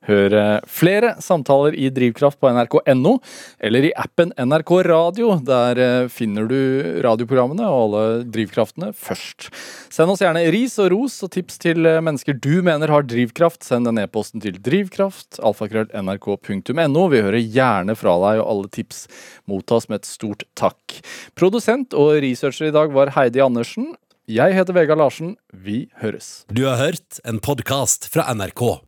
Hør 0.07 0.61
flere 0.69 1.17
samtaler 1.23 1.75
i 1.75 1.89
Drivkraft 1.93 2.39
på 2.41 2.51
nrk.no, 2.55 3.17
eller 3.59 3.89
i 3.89 3.93
appen 3.99 4.33
NRK 4.39 4.73
Radio. 4.87 5.35
Der 5.45 5.81
eh, 5.83 6.09
finner 6.13 6.47
du 6.49 6.59
radioprogrammene 7.05 7.67
og 7.67 7.81
alle 7.83 8.03
drivkraftene 8.29 8.93
først. 8.97 9.49
Send 9.93 10.13
oss 10.13 10.23
gjerne 10.23 10.47
ris 10.55 10.79
og 10.83 10.93
ros 10.95 11.19
og 11.27 11.33
tips 11.35 11.61
til 11.63 11.89
eh, 11.89 12.01
mennesker 12.05 12.39
du 12.39 12.61
mener 12.67 12.93
har 12.93 13.07
drivkraft. 13.09 13.65
Send 13.67 13.89
den 13.89 14.01
e-posten 14.03 14.43
til 14.45 14.59
drivkraft, 14.63 15.41
alfakrøll.nrk.no. 15.43 17.07
Vi 17.13 17.23
hører 17.27 17.41
gjerne 17.43 17.97
fra 17.99 18.17
deg, 18.25 18.43
og 18.43 18.51
alle 18.55 18.75
tips 18.75 19.07
mottas 19.51 19.89
med 19.91 20.03
et 20.03 20.11
stort 20.11 20.45
takk. 20.59 21.01
Produsent 21.39 21.97
og 21.99 22.19
researcher 22.25 22.71
i 22.71 22.77
dag 22.77 22.95
var 22.95 23.15
Heidi 23.19 23.43
Andersen. 23.45 23.93
Jeg 24.29 24.53
heter 24.53 24.77
Vegard 24.77 25.01
Larsen. 25.01 25.39
Vi 25.53 25.87
høres. 26.03 26.45
Du 26.53 26.67
har 26.69 26.77
hørt 26.81 27.23
en 27.25 27.41
podkast 27.41 28.11
fra 28.13 28.29
NRK. 28.37 28.88